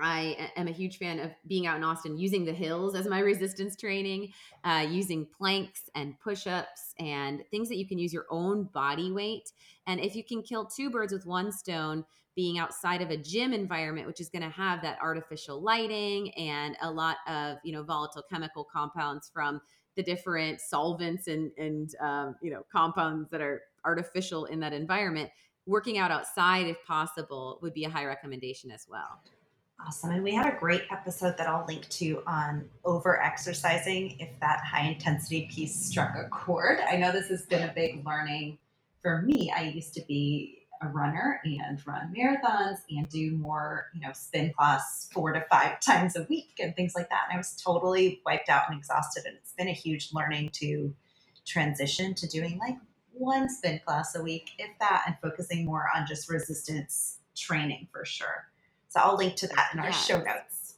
I 0.00 0.50
am 0.56 0.68
a 0.68 0.72
huge 0.72 0.96
fan 0.96 1.20
of 1.20 1.32
being 1.46 1.66
out 1.66 1.76
in 1.76 1.84
Austin, 1.84 2.16
using 2.16 2.46
the 2.46 2.52
hills 2.54 2.94
as 2.94 3.06
my 3.06 3.18
resistance 3.20 3.76
training, 3.76 4.32
uh, 4.64 4.86
using 4.88 5.26
planks 5.26 5.90
and 5.94 6.18
push 6.18 6.46
ups 6.46 6.94
and 6.98 7.44
things 7.50 7.68
that 7.68 7.76
you 7.76 7.86
can 7.86 7.98
use 7.98 8.10
your 8.10 8.24
own 8.30 8.64
body 8.72 9.12
weight. 9.12 9.52
And 9.86 10.00
if 10.00 10.16
you 10.16 10.24
can 10.24 10.42
kill 10.42 10.64
two 10.64 10.88
birds 10.88 11.12
with 11.12 11.26
one 11.26 11.52
stone, 11.52 12.06
being 12.34 12.58
outside 12.58 13.02
of 13.02 13.10
a 13.10 13.18
gym 13.18 13.52
environment, 13.52 14.06
which 14.06 14.20
is 14.20 14.30
going 14.30 14.42
to 14.42 14.48
have 14.48 14.80
that 14.80 14.98
artificial 15.02 15.60
lighting 15.60 16.30
and 16.36 16.74
a 16.80 16.90
lot 16.90 17.18
of 17.28 17.58
you 17.64 17.72
know 17.72 17.82
volatile 17.82 18.22
chemical 18.30 18.64
compounds 18.64 19.30
from 19.30 19.60
the 19.96 20.02
different 20.02 20.58
solvents 20.58 21.26
and 21.26 21.50
and 21.58 21.94
um, 22.00 22.34
you 22.40 22.50
know 22.50 22.62
compounds 22.72 23.28
that 23.30 23.42
are 23.42 23.60
artificial 23.84 24.46
in 24.46 24.60
that 24.60 24.72
environment 24.72 25.28
working 25.66 25.98
out 25.98 26.10
outside 26.10 26.66
if 26.66 26.82
possible 26.84 27.58
would 27.62 27.74
be 27.74 27.84
a 27.84 27.90
high 27.90 28.04
recommendation 28.04 28.70
as 28.70 28.86
well. 28.88 29.20
Awesome. 29.86 30.10
And 30.10 30.22
we 30.22 30.34
had 30.34 30.52
a 30.52 30.56
great 30.58 30.82
episode 30.90 31.38
that 31.38 31.46
I'll 31.46 31.64
link 31.66 31.88
to 31.88 32.22
on 32.26 32.68
over 32.84 33.20
exercising 33.22 34.16
if 34.18 34.28
that 34.40 34.60
high 34.60 34.88
intensity 34.88 35.48
piece 35.50 35.74
struck 35.74 36.14
a 36.16 36.28
chord. 36.28 36.80
I 36.86 36.96
know 36.96 37.12
this 37.12 37.28
has 37.28 37.46
been 37.46 37.68
a 37.68 37.72
big 37.72 38.04
learning 38.04 38.58
for 39.00 39.22
me. 39.22 39.50
I 39.56 39.62
used 39.62 39.94
to 39.94 40.02
be 40.06 40.58
a 40.82 40.88
runner 40.88 41.40
and 41.44 41.80
run 41.86 42.14
marathons 42.16 42.78
and 42.90 43.08
do 43.08 43.32
more, 43.32 43.86
you 43.94 44.00
know, 44.00 44.12
spin 44.12 44.52
class 44.52 45.08
four 45.12 45.32
to 45.32 45.44
five 45.50 45.80
times 45.86 46.16
a 46.16 46.26
week 46.28 46.58
and 46.58 46.74
things 46.76 46.94
like 46.94 47.08
that. 47.10 47.22
And 47.28 47.34
I 47.34 47.38
was 47.38 47.56
totally 47.56 48.20
wiped 48.24 48.48
out 48.48 48.64
and 48.68 48.78
exhausted. 48.78 49.24
And 49.26 49.36
it's 49.36 49.52
been 49.52 49.68
a 49.68 49.72
huge 49.72 50.10
learning 50.12 50.50
to 50.54 50.94
transition 51.46 52.14
to 52.14 52.26
doing 52.28 52.58
like 52.58 52.76
one 53.20 53.48
spin 53.48 53.80
class 53.84 54.16
a 54.16 54.22
week, 54.22 54.52
if 54.58 54.70
that, 54.80 55.04
and 55.06 55.16
focusing 55.22 55.64
more 55.66 55.86
on 55.94 56.06
just 56.06 56.30
resistance 56.30 57.18
training 57.36 57.86
for 57.92 58.04
sure. 58.04 58.48
So 58.88 59.00
I'll 59.00 59.16
link 59.16 59.36
to 59.36 59.46
that 59.48 59.70
in 59.72 59.78
our 59.80 59.86
Yes. 59.86 60.06
show 60.06 60.20
notes. 60.20 60.74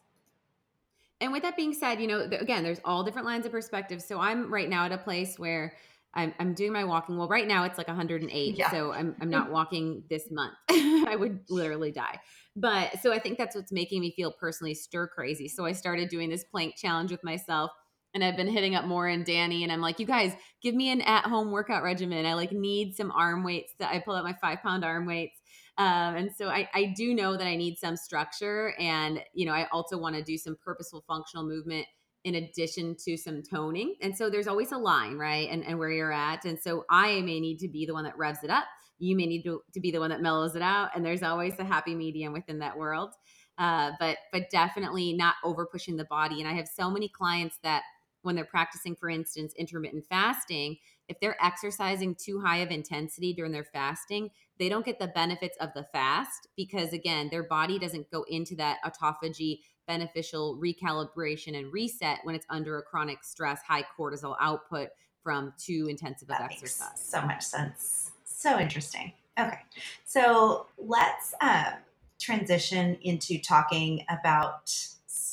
And 1.20 1.32
with 1.32 1.42
that 1.44 1.56
being 1.56 1.72
said, 1.72 2.00
you 2.00 2.08
know, 2.08 2.20
again, 2.20 2.64
there's 2.64 2.80
all 2.84 3.04
different 3.04 3.26
lines 3.26 3.46
of 3.46 3.52
perspective. 3.52 4.02
So 4.02 4.18
I'm 4.18 4.52
right 4.52 4.68
now 4.68 4.84
at 4.84 4.92
a 4.92 4.98
place 4.98 5.38
where 5.38 5.76
I'm, 6.14 6.34
I'm 6.40 6.52
doing 6.52 6.72
my 6.72 6.84
walking. 6.84 7.16
Well, 7.16 7.28
right 7.28 7.46
now 7.46 7.62
it's 7.62 7.78
like 7.78 7.86
108. 7.86 8.58
Yeah. 8.58 8.70
So 8.72 8.92
I'm, 8.92 9.14
I'm 9.20 9.30
not 9.30 9.50
walking 9.52 10.02
this 10.10 10.30
month. 10.32 10.54
I 10.68 11.14
would 11.16 11.40
literally 11.48 11.92
die. 11.92 12.18
But 12.56 13.00
so 13.00 13.12
I 13.12 13.20
think 13.20 13.38
that's 13.38 13.54
what's 13.54 13.70
making 13.70 14.00
me 14.00 14.12
feel 14.16 14.32
personally 14.32 14.74
stir 14.74 15.06
crazy. 15.06 15.46
So 15.46 15.64
I 15.64 15.72
started 15.72 16.08
doing 16.08 16.28
this 16.28 16.42
plank 16.44 16.74
challenge 16.76 17.12
with 17.12 17.22
myself 17.22 17.70
and 18.14 18.22
I've 18.22 18.36
been 18.36 18.48
hitting 18.48 18.74
up 18.74 18.84
more 18.84 19.06
and 19.08 19.24
Danny 19.24 19.62
and 19.62 19.72
I'm 19.72 19.80
like, 19.80 19.98
you 19.98 20.06
guys 20.06 20.34
give 20.62 20.74
me 20.74 20.90
an 20.90 21.00
at 21.02 21.24
home 21.24 21.50
workout 21.50 21.82
regimen. 21.82 22.26
I 22.26 22.34
like 22.34 22.52
need 22.52 22.94
some 22.94 23.10
arm 23.12 23.44
weights 23.44 23.72
that 23.78 23.92
I 23.92 24.00
pull 24.00 24.14
out 24.14 24.24
my 24.24 24.34
five 24.34 24.62
pound 24.62 24.84
arm 24.84 25.06
weights. 25.06 25.38
Um, 25.78 26.16
and 26.16 26.30
so 26.36 26.48
I, 26.48 26.68
I 26.74 26.92
do 26.96 27.14
know 27.14 27.36
that 27.36 27.46
I 27.46 27.56
need 27.56 27.78
some 27.78 27.96
structure 27.96 28.74
and, 28.78 29.20
you 29.32 29.46
know, 29.46 29.52
I 29.52 29.68
also 29.72 29.96
want 29.98 30.16
to 30.16 30.22
do 30.22 30.36
some 30.36 30.56
purposeful 30.62 31.02
functional 31.08 31.46
movement 31.46 31.86
in 32.24 32.36
addition 32.36 32.94
to 33.04 33.16
some 33.16 33.42
toning. 33.42 33.96
And 34.00 34.16
so 34.16 34.30
there's 34.30 34.46
always 34.46 34.70
a 34.72 34.78
line, 34.78 35.16
right? 35.16 35.48
And, 35.50 35.64
and 35.64 35.78
where 35.78 35.90
you're 35.90 36.12
at. 36.12 36.44
And 36.44 36.58
so 36.58 36.84
I 36.90 37.20
may 37.22 37.40
need 37.40 37.58
to 37.60 37.68
be 37.68 37.86
the 37.86 37.94
one 37.94 38.04
that 38.04 38.16
revs 38.18 38.44
it 38.44 38.50
up. 38.50 38.64
You 38.98 39.16
may 39.16 39.26
need 39.26 39.42
to, 39.44 39.62
to 39.72 39.80
be 39.80 39.90
the 39.90 39.98
one 39.98 40.10
that 40.10 40.20
mellows 40.20 40.54
it 40.54 40.62
out. 40.62 40.90
And 40.94 41.04
there's 41.04 41.22
always 41.22 41.58
a 41.58 41.64
happy 41.64 41.94
medium 41.94 42.32
within 42.32 42.60
that 42.60 42.76
world. 42.76 43.14
Uh, 43.58 43.92
but 43.98 44.16
but 44.32 44.48
definitely 44.50 45.12
not 45.12 45.34
over 45.44 45.66
pushing 45.66 45.96
the 45.96 46.06
body. 46.06 46.40
And 46.40 46.48
I 46.48 46.54
have 46.54 46.68
so 46.68 46.90
many 46.90 47.08
clients 47.08 47.58
that 47.62 47.82
when 48.22 48.34
they're 48.36 48.44
practicing, 48.44 48.96
for 48.96 49.08
instance, 49.08 49.52
intermittent 49.56 50.04
fasting, 50.06 50.78
if 51.08 51.18
they're 51.20 51.42
exercising 51.44 52.14
too 52.14 52.40
high 52.40 52.58
of 52.58 52.70
intensity 52.70 53.32
during 53.32 53.52
their 53.52 53.64
fasting, 53.64 54.30
they 54.58 54.68
don't 54.68 54.86
get 54.86 54.98
the 54.98 55.08
benefits 55.08 55.56
of 55.60 55.70
the 55.74 55.84
fast 55.92 56.48
because, 56.56 56.92
again, 56.92 57.28
their 57.30 57.42
body 57.42 57.78
doesn't 57.78 58.10
go 58.10 58.24
into 58.28 58.54
that 58.56 58.78
autophagy 58.84 59.60
beneficial 59.86 60.58
recalibration 60.62 61.58
and 61.58 61.72
reset 61.72 62.20
when 62.22 62.34
it's 62.34 62.46
under 62.48 62.78
a 62.78 62.82
chronic 62.82 63.24
stress, 63.24 63.60
high 63.66 63.84
cortisol 63.98 64.36
output 64.40 64.88
from 65.22 65.52
too 65.58 65.86
intensive 65.88 66.30
of 66.30 66.38
That 66.38 66.52
exercise. 66.52 67.00
so 67.00 67.22
much 67.22 67.42
sense. 67.42 68.12
So 68.24 68.58
interesting. 68.58 69.12
Okay, 69.38 69.58
so 70.04 70.66
let's 70.78 71.34
uh, 71.40 71.72
transition 72.20 72.96
into 73.02 73.38
talking 73.38 74.04
about 74.08 74.74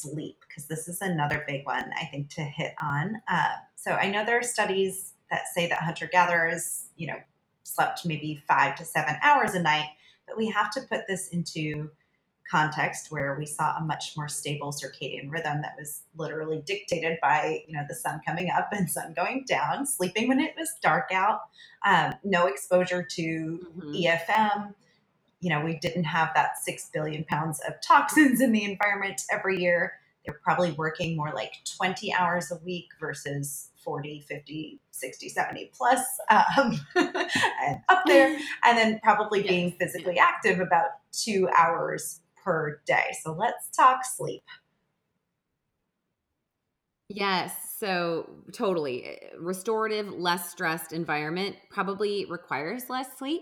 sleep 0.02 0.38
because 0.48 0.66
this 0.66 0.88
is 0.88 1.02
another 1.02 1.44
big 1.48 1.66
one 1.66 1.92
I 2.00 2.06
think 2.06 2.30
to 2.32 2.42
hit 2.42 2.74
on. 2.82 3.22
Uh, 3.28 3.54
so 3.76 3.92
I 3.92 4.10
know 4.10 4.26
there 4.26 4.40
are 4.40 4.44
studies 4.44 5.14
that 5.32 5.48
say 5.54 5.68
that 5.68 5.80
hunter 5.80 6.10
gatherers, 6.12 6.88
you 6.98 7.08
know, 7.08 7.18
slept 7.64 8.06
maybe 8.06 8.42
five 8.48 8.76
to 8.76 8.86
seven 8.86 9.16
hours 9.22 9.54
a 9.54 9.62
night, 9.62 9.88
but 10.28 10.38
we 10.38 10.50
have 10.50 10.72
to 10.72 10.82
put 10.82 11.02
this 11.08 11.30
into 11.30 11.90
context 12.50 13.12
where 13.12 13.36
we 13.38 13.46
saw 13.46 13.78
a 13.78 13.82
much 13.82 14.14
more 14.18 14.28
stable 14.28 14.72
circadian 14.72 15.32
rhythm 15.32 15.62
that 15.62 15.76
was 15.78 16.02
literally 16.18 16.62
dictated 16.66 17.18
by 17.22 17.64
you 17.68 17.74
know 17.74 17.84
the 17.88 17.94
sun 17.94 18.20
coming 18.26 18.50
up 18.50 18.70
and 18.72 18.90
sun 18.90 19.14
going 19.14 19.46
down 19.48 19.86
sleeping 19.86 20.28
when 20.28 20.40
it 20.40 20.56
was 20.58 20.70
dark 20.82 21.10
out 21.14 21.42
um, 21.86 22.14
no 22.24 22.48
exposure 22.48 23.04
to 23.04 23.60
mm-hmm. 23.78 23.92
efm 23.92 24.74
you 25.40 25.50
know 25.50 25.64
we 25.64 25.78
didn't 25.78 26.06
have 26.06 26.30
that 26.36 26.58
6 26.64 26.90
billion 26.94 27.24
pounds 27.26 27.60
of 27.68 27.74
toxins 27.86 28.42
in 28.42 28.52
the 28.52 28.64
environment 28.64 29.22
every 29.32 29.62
year 29.62 29.94
they're 30.26 30.40
probably 30.44 30.72
working 30.72 31.16
more 31.16 31.32
like 31.34 31.54
20 31.78 32.14
hours 32.14 32.52
a 32.52 32.58
week 32.66 32.88
versus 33.00 33.72
40 33.84 34.26
50 34.28 34.80
60 34.92 35.30
70 35.30 35.72
plus 35.76 36.06
um, 36.30 36.80
and 36.96 37.80
up 37.88 38.04
there 38.06 38.38
and 38.66 38.78
then 38.78 39.00
probably 39.02 39.42
being 39.42 39.72
physically 39.72 40.20
active 40.20 40.60
about 40.60 40.90
two 41.12 41.50
hours 41.58 42.22
per 42.44 42.82
day. 42.86 43.16
So 43.22 43.34
let's 43.34 43.70
talk 43.70 44.06
sleep. 44.06 44.44
Yes. 47.10 47.54
So 47.80 48.30
totally 48.54 49.04
eh, 49.06 49.16
restorative, 49.40 50.12
less 50.14 50.52
stressed 50.52 50.94
environment 50.94 51.56
probably 51.72 52.26
requires 52.30 52.90
less 52.90 53.08
sleep. 53.18 53.42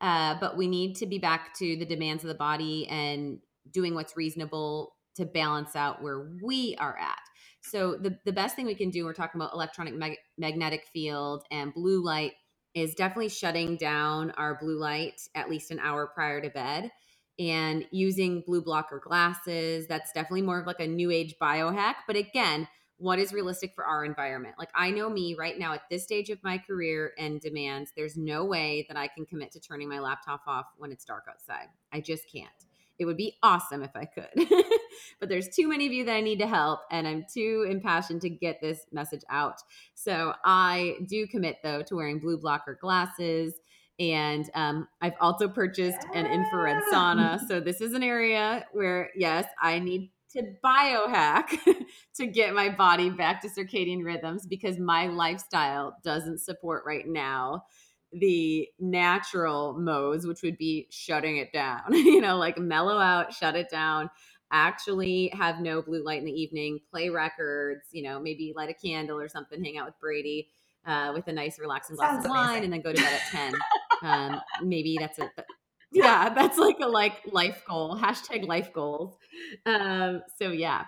Uh, 0.00 0.36
but 0.40 0.56
we 0.56 0.68
need 0.68 0.94
to 0.96 1.06
be 1.06 1.18
back 1.18 1.52
to 1.58 1.76
the 1.76 1.84
demands 1.84 2.22
of 2.22 2.28
the 2.28 2.34
body 2.34 2.86
and 2.88 3.40
doing 3.72 3.94
what's 3.94 4.16
reasonable 4.16 4.94
to 5.16 5.24
balance 5.26 5.74
out 5.74 6.00
where 6.00 6.30
we 6.42 6.76
are 6.78 6.96
at. 6.96 7.18
So 7.62 7.96
the, 8.00 8.16
the 8.24 8.32
best 8.32 8.54
thing 8.54 8.66
we 8.66 8.76
can 8.76 8.90
do, 8.90 9.04
we're 9.04 9.14
talking 9.14 9.40
about 9.40 9.52
electronic 9.52 9.94
mag- 9.94 10.18
magnetic 10.38 10.84
field 10.92 11.42
and 11.50 11.74
blue 11.74 12.04
light, 12.04 12.32
is 12.74 12.94
definitely 12.94 13.30
shutting 13.30 13.76
down 13.76 14.30
our 14.32 14.56
blue 14.60 14.78
light 14.78 15.20
at 15.34 15.50
least 15.50 15.72
an 15.72 15.80
hour 15.80 16.06
prior 16.14 16.40
to 16.40 16.50
bed 16.50 16.92
and 17.40 17.84
using 17.90 18.42
blue 18.46 18.62
blocker 18.62 19.00
glasses. 19.04 19.86
That's 19.88 20.12
definitely 20.12 20.42
more 20.42 20.60
of 20.60 20.66
like 20.66 20.80
a 20.80 20.86
new 20.86 21.10
age 21.10 21.34
biohack. 21.40 21.94
But 22.06 22.16
again, 22.16 22.68
what 22.98 23.18
is 23.18 23.32
realistic 23.32 23.74
for 23.74 23.84
our 23.84 24.04
environment? 24.04 24.56
Like 24.58 24.70
I 24.74 24.90
know 24.90 25.08
me 25.08 25.34
right 25.38 25.58
now 25.58 25.72
at 25.72 25.82
this 25.90 26.02
stage 26.02 26.30
of 26.30 26.42
my 26.42 26.58
career 26.58 27.12
and 27.18 27.40
demands, 27.40 27.92
there's 27.96 28.16
no 28.16 28.44
way 28.44 28.84
that 28.88 28.96
I 28.96 29.08
can 29.08 29.24
commit 29.24 29.52
to 29.52 29.60
turning 29.60 29.88
my 29.88 30.00
laptop 30.00 30.42
off 30.46 30.66
when 30.76 30.92
it's 30.92 31.04
dark 31.04 31.24
outside. 31.30 31.68
I 31.92 32.00
just 32.00 32.30
can't. 32.30 32.50
It 32.98 33.04
would 33.04 33.16
be 33.16 33.36
awesome 33.42 33.82
if 33.82 33.92
I 33.94 34.04
could. 34.06 34.48
but 35.20 35.28
there's 35.28 35.48
too 35.48 35.68
many 35.68 35.86
of 35.86 35.92
you 35.92 36.04
that 36.06 36.16
I 36.16 36.20
need 36.20 36.40
to 36.40 36.48
help, 36.48 36.80
and 36.90 37.06
I'm 37.06 37.24
too 37.32 37.64
impassioned 37.70 38.22
to 38.22 38.28
get 38.28 38.60
this 38.60 38.80
message 38.90 39.22
out. 39.30 39.60
So 39.94 40.34
I 40.44 40.96
do 41.08 41.28
commit, 41.28 41.58
though, 41.62 41.82
to 41.82 41.94
wearing 41.94 42.18
blue 42.18 42.38
blocker 42.38 42.76
glasses, 42.80 43.54
and 44.00 44.48
um, 44.54 44.88
I've 45.00 45.14
also 45.20 45.48
purchased 45.48 46.04
an 46.14 46.26
infrared 46.26 46.82
sauna. 46.92 47.38
So 47.48 47.60
this 47.60 47.80
is 47.80 47.94
an 47.94 48.02
area 48.02 48.66
where, 48.72 49.10
yes, 49.16 49.46
I 49.60 49.78
need 49.78 50.10
to 50.32 50.42
biohack 50.64 51.58
to 52.16 52.26
get 52.26 52.54
my 52.54 52.68
body 52.68 53.10
back 53.10 53.40
to 53.42 53.48
circadian 53.48 54.04
rhythms 54.04 54.46
because 54.46 54.78
my 54.78 55.06
lifestyle 55.06 55.96
doesn't 56.04 56.40
support 56.40 56.84
right 56.86 57.06
now 57.06 57.64
the 58.12 58.66
natural 58.78 59.78
modes, 59.78 60.26
which 60.26 60.42
would 60.42 60.56
be 60.56 60.86
shutting 60.90 61.36
it 61.36 61.52
down, 61.52 61.82
you 61.92 62.20
know, 62.20 62.36
like 62.38 62.58
mellow 62.58 62.98
out, 62.98 63.34
shut 63.34 63.54
it 63.54 63.68
down, 63.70 64.08
actually 64.50 65.30
have 65.34 65.60
no 65.60 65.82
blue 65.82 66.02
light 66.02 66.18
in 66.18 66.24
the 66.24 66.32
evening, 66.32 66.78
play 66.90 67.10
records, 67.10 67.82
you 67.92 68.02
know, 68.02 68.18
maybe 68.18 68.52
light 68.56 68.70
a 68.70 68.74
candle 68.74 69.18
or 69.18 69.28
something, 69.28 69.62
hang 69.62 69.76
out 69.76 69.86
with 69.86 69.98
Brady 70.00 70.48
uh, 70.86 71.12
with 71.14 71.26
a 71.28 71.32
nice 71.32 71.58
relaxing 71.58 71.96
glass 71.96 72.12
Sounds 72.12 72.24
of 72.24 72.30
wine, 72.30 72.48
amazing. 72.48 72.64
and 72.64 72.72
then 72.72 72.80
go 72.80 72.92
to 72.92 73.02
bed 73.02 73.12
at 73.12 73.52
10 73.52 73.54
um, 74.02 74.40
maybe 74.62 74.96
that's 74.98 75.18
a 75.18 75.30
yeah 75.92 76.28
that's 76.34 76.58
like 76.58 76.76
a 76.80 76.86
like 76.86 77.20
life 77.32 77.62
goal 77.66 77.96
hashtag 77.96 78.46
life 78.46 78.72
goals. 78.72 79.16
Um, 79.66 80.22
so 80.38 80.50
yeah. 80.50 80.84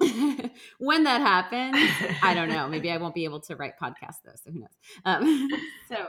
When 0.78 1.04
that 1.04 1.20
happens 1.20 1.76
i 2.22 2.34
don't 2.34 2.48
know 2.48 2.66
maybe 2.68 2.90
i 2.90 2.96
won't 2.96 3.14
be 3.14 3.24
able 3.24 3.40
to 3.40 3.56
write 3.56 3.74
podcasts 3.80 4.20
though 4.24 4.32
so 4.42 4.50
who 4.50 4.60
knows. 4.60 4.76
Um, 5.04 5.48
so 5.88 6.08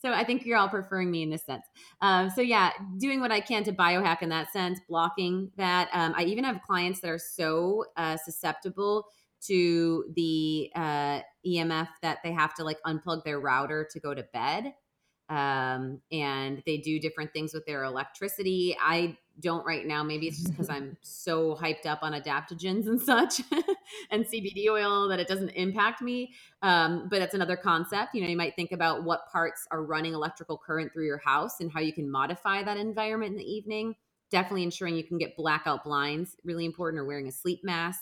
so 0.00 0.12
i 0.12 0.22
think 0.22 0.44
you're 0.44 0.58
all 0.58 0.68
preferring 0.68 1.10
me 1.10 1.22
in 1.22 1.30
this 1.30 1.44
sense. 1.44 1.64
Um, 2.00 2.30
so 2.30 2.40
yeah 2.40 2.70
doing 2.98 3.20
what 3.20 3.32
i 3.32 3.40
can 3.40 3.64
to 3.64 3.72
biohack 3.72 4.22
in 4.22 4.28
that 4.28 4.52
sense 4.52 4.80
blocking 4.88 5.50
that. 5.56 5.88
Um, 5.92 6.14
i 6.16 6.24
even 6.24 6.44
have 6.44 6.60
clients 6.62 7.00
that 7.00 7.10
are 7.10 7.18
so 7.18 7.84
uh, 7.96 8.16
susceptible 8.16 9.06
to 9.46 10.04
the 10.14 10.70
uh, 10.76 11.20
emf 11.46 11.88
that 12.02 12.18
they 12.22 12.32
have 12.32 12.54
to 12.54 12.64
like 12.64 12.78
unplug 12.86 13.24
their 13.24 13.40
router 13.40 13.88
to 13.90 13.98
go 13.98 14.14
to 14.14 14.22
bed 14.32 14.72
um, 15.32 16.02
and 16.12 16.62
they 16.66 16.76
do 16.76 17.00
different 17.00 17.32
things 17.32 17.54
with 17.54 17.64
their 17.64 17.84
electricity. 17.84 18.76
I 18.78 19.16
don't 19.40 19.64
right 19.64 19.86
now. 19.86 20.02
Maybe 20.02 20.26
it's 20.26 20.36
just 20.36 20.50
because 20.50 20.68
I'm 20.70 20.98
so 21.00 21.56
hyped 21.56 21.86
up 21.86 22.00
on 22.02 22.12
adaptogens 22.12 22.86
and 22.86 23.00
such 23.00 23.40
and 24.10 24.26
CBD 24.26 24.68
oil 24.68 25.08
that 25.08 25.20
it 25.20 25.28
doesn't 25.28 25.48
impact 25.50 26.02
me. 26.02 26.34
Um, 26.60 27.08
but 27.10 27.18
that's 27.18 27.32
another 27.32 27.56
concept. 27.56 28.14
You 28.14 28.20
know, 28.20 28.28
you 28.28 28.36
might 28.36 28.54
think 28.56 28.72
about 28.72 29.04
what 29.04 29.26
parts 29.32 29.66
are 29.70 29.82
running 29.82 30.12
electrical 30.12 30.58
current 30.58 30.92
through 30.92 31.06
your 31.06 31.22
house 31.24 31.60
and 31.60 31.72
how 31.72 31.80
you 31.80 31.94
can 31.94 32.10
modify 32.10 32.62
that 32.62 32.76
environment 32.76 33.32
in 33.32 33.38
the 33.38 33.50
evening. 33.50 33.94
Definitely 34.30 34.64
ensuring 34.64 34.96
you 34.96 35.04
can 35.04 35.16
get 35.16 35.34
blackout 35.34 35.82
blinds, 35.82 36.36
really 36.44 36.66
important, 36.66 37.00
or 37.00 37.06
wearing 37.06 37.28
a 37.28 37.32
sleep 37.32 37.60
mask. 37.64 38.00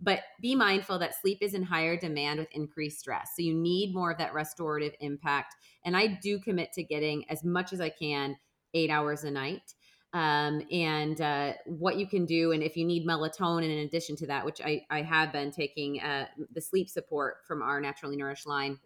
But 0.00 0.20
be 0.40 0.54
mindful 0.54 0.98
that 1.00 1.20
sleep 1.20 1.38
is 1.40 1.54
in 1.54 1.62
higher 1.64 1.96
demand 1.96 2.38
with 2.38 2.48
increased 2.52 3.00
stress. 3.00 3.30
So 3.34 3.42
you 3.42 3.54
need 3.54 3.94
more 3.94 4.12
of 4.12 4.18
that 4.18 4.32
restorative 4.32 4.94
impact. 5.00 5.56
And 5.84 5.96
I 5.96 6.18
do 6.22 6.38
commit 6.38 6.72
to 6.74 6.84
getting 6.84 7.28
as 7.28 7.42
much 7.42 7.72
as 7.72 7.80
I 7.80 7.88
can 7.88 8.36
eight 8.74 8.90
hours 8.90 9.24
a 9.24 9.30
night. 9.30 9.74
Um, 10.14 10.62
and 10.70 11.20
uh, 11.20 11.52
what 11.66 11.96
you 11.96 12.06
can 12.06 12.24
do, 12.24 12.52
and 12.52 12.62
if 12.62 12.76
you 12.76 12.84
need 12.84 13.06
melatonin 13.06 13.70
in 13.70 13.78
addition 13.86 14.16
to 14.16 14.26
that, 14.28 14.46
which 14.46 14.60
I, 14.64 14.82
I 14.88 15.02
have 15.02 15.32
been 15.32 15.50
taking 15.50 16.00
uh, 16.00 16.26
the 16.54 16.60
sleep 16.60 16.88
support 16.88 17.38
from 17.46 17.60
our 17.60 17.80
naturally 17.80 18.16
nourished 18.16 18.46
line, 18.46 18.78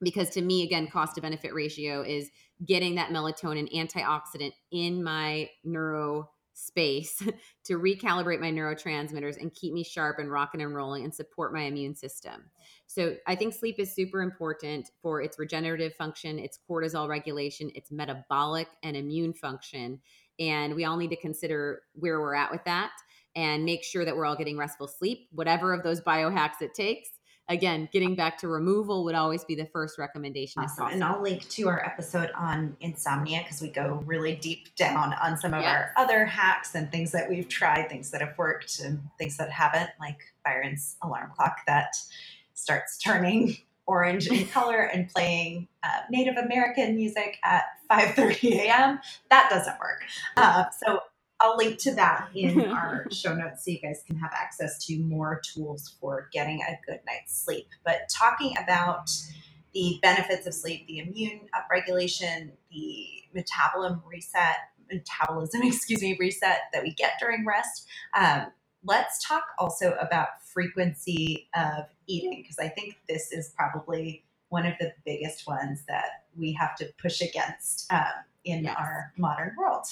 because 0.00 0.30
to 0.30 0.42
me, 0.42 0.62
again, 0.62 0.88
cost 0.88 1.16
to 1.16 1.20
benefit 1.20 1.52
ratio 1.54 2.02
is 2.02 2.30
getting 2.64 2.94
that 2.94 3.10
melatonin 3.10 3.70
antioxidant 3.74 4.52
in 4.70 5.02
my 5.02 5.50
neuro 5.64 6.30
space 6.56 7.22
to 7.64 7.74
recalibrate 7.74 8.40
my 8.40 8.50
neurotransmitters 8.50 9.40
and 9.40 9.54
keep 9.54 9.74
me 9.74 9.84
sharp 9.84 10.18
and 10.18 10.30
rocking 10.30 10.62
and 10.62 10.74
rolling 10.74 11.04
and 11.04 11.14
support 11.14 11.52
my 11.52 11.62
immune 11.62 11.94
system. 11.94 12.44
So 12.86 13.16
I 13.26 13.34
think 13.34 13.52
sleep 13.52 13.76
is 13.78 13.94
super 13.94 14.22
important 14.22 14.90
for 15.02 15.20
its 15.20 15.38
regenerative 15.38 15.94
function, 15.94 16.38
its 16.38 16.58
cortisol 16.68 17.08
regulation, 17.08 17.70
its 17.74 17.92
metabolic 17.92 18.68
and 18.82 18.96
immune 18.96 19.34
function. 19.34 20.00
And 20.38 20.74
we 20.74 20.84
all 20.84 20.96
need 20.96 21.10
to 21.10 21.16
consider 21.16 21.82
where 21.92 22.20
we're 22.20 22.34
at 22.34 22.50
with 22.50 22.64
that 22.64 22.92
and 23.34 23.64
make 23.64 23.84
sure 23.84 24.06
that 24.06 24.16
we're 24.16 24.24
all 24.24 24.36
getting 24.36 24.56
restful 24.56 24.88
sleep, 24.88 25.28
whatever 25.32 25.74
of 25.74 25.82
those 25.82 26.00
biohacks 26.00 26.62
it 26.62 26.72
takes 26.72 27.10
again, 27.48 27.88
getting 27.92 28.14
back 28.14 28.38
to 28.38 28.48
removal 28.48 29.04
would 29.04 29.14
always 29.14 29.44
be 29.44 29.54
the 29.54 29.66
first 29.66 29.98
recommendation. 29.98 30.62
Awesome. 30.62 30.88
And 30.88 31.04
I'll 31.04 31.22
link 31.22 31.48
to 31.50 31.68
our 31.68 31.84
episode 31.84 32.30
on 32.36 32.76
insomnia 32.80 33.40
because 33.42 33.60
we 33.60 33.68
go 33.68 34.02
really 34.04 34.34
deep 34.34 34.74
down 34.76 35.14
on 35.22 35.36
some 35.38 35.54
of 35.54 35.62
yes. 35.62 35.70
our 35.70 35.92
other 35.96 36.24
hacks 36.24 36.74
and 36.74 36.90
things 36.90 37.12
that 37.12 37.28
we've 37.28 37.48
tried, 37.48 37.88
things 37.88 38.10
that 38.10 38.20
have 38.20 38.36
worked 38.36 38.80
and 38.80 39.00
things 39.18 39.36
that 39.36 39.50
haven't, 39.50 39.90
like 40.00 40.18
Byron's 40.44 40.96
alarm 41.02 41.30
clock 41.36 41.58
that 41.66 41.94
starts 42.54 42.98
turning 42.98 43.56
orange 43.86 44.26
in 44.26 44.46
color 44.48 44.82
and 44.82 45.08
playing 45.08 45.68
uh, 45.84 46.00
Native 46.10 46.36
American 46.36 46.96
music 46.96 47.38
at 47.44 47.64
5:30 47.90 48.52
a.m. 48.56 48.98
That 49.30 49.48
doesn't 49.50 49.78
work. 49.78 50.02
Uh, 50.36 50.64
so 50.70 51.00
I'll 51.40 51.56
link 51.56 51.78
to 51.80 51.94
that 51.94 52.28
in 52.34 52.60
our 52.70 53.06
show 53.10 53.34
notes 53.34 53.64
so 53.64 53.70
you 53.70 53.80
guys 53.80 54.02
can 54.06 54.16
have 54.16 54.32
access 54.32 54.84
to 54.86 54.98
more 54.98 55.40
tools 55.44 55.96
for 56.00 56.28
getting 56.32 56.60
a 56.62 56.78
good 56.86 57.00
night's 57.06 57.38
sleep. 57.38 57.68
But 57.84 58.08
talking 58.08 58.54
about 58.62 59.10
the 59.74 59.98
benefits 60.00 60.46
of 60.46 60.54
sleep, 60.54 60.86
the 60.86 60.98
immune 60.98 61.40
upregulation, 61.54 62.52
the 62.70 63.06
metabolism 63.34 64.02
reset, 64.10 64.56
metabolism, 64.90 65.62
excuse 65.64 66.00
me, 66.00 66.16
reset 66.18 66.60
that 66.72 66.82
we 66.82 66.92
get 66.94 67.14
during 67.20 67.44
rest. 67.44 67.86
Um, 68.14 68.46
let's 68.84 69.26
talk 69.26 69.44
also 69.58 69.94
about 70.00 70.42
frequency 70.42 71.48
of 71.54 71.84
eating 72.06 72.40
because 72.40 72.58
I 72.58 72.68
think 72.68 72.96
this 73.08 73.32
is 73.32 73.52
probably 73.56 74.24
one 74.48 74.64
of 74.64 74.74
the 74.78 74.92
biggest 75.04 75.46
ones 75.46 75.82
that 75.88 76.24
we 76.36 76.52
have 76.52 76.76
to 76.76 76.88
push 76.98 77.20
against 77.20 77.92
um, 77.92 78.04
in 78.44 78.64
yes. 78.64 78.76
our 78.78 79.12
modern 79.18 79.54
world. 79.58 79.86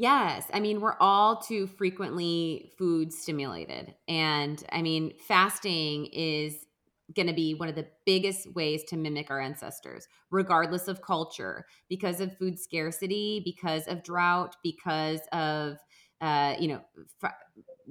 Yes. 0.00 0.46
I 0.52 0.60
mean, 0.60 0.80
we're 0.80 0.96
all 1.00 1.40
too 1.40 1.66
frequently 1.66 2.72
food 2.78 3.12
stimulated. 3.12 3.94
And 4.06 4.62
I 4.70 4.80
mean, 4.82 5.14
fasting 5.26 6.06
is 6.12 6.66
going 7.16 7.26
to 7.26 7.32
be 7.34 7.54
one 7.54 7.68
of 7.68 7.74
the 7.74 7.88
biggest 8.06 8.54
ways 8.54 8.84
to 8.84 8.96
mimic 8.96 9.28
our 9.30 9.40
ancestors, 9.40 10.06
regardless 10.30 10.86
of 10.86 11.02
culture, 11.02 11.66
because 11.88 12.20
of 12.20 12.36
food 12.38 12.60
scarcity, 12.60 13.42
because 13.44 13.88
of 13.88 14.04
drought, 14.04 14.54
because 14.62 15.20
of, 15.32 15.78
uh, 16.20 16.54
you 16.60 16.68
know, 16.68 16.80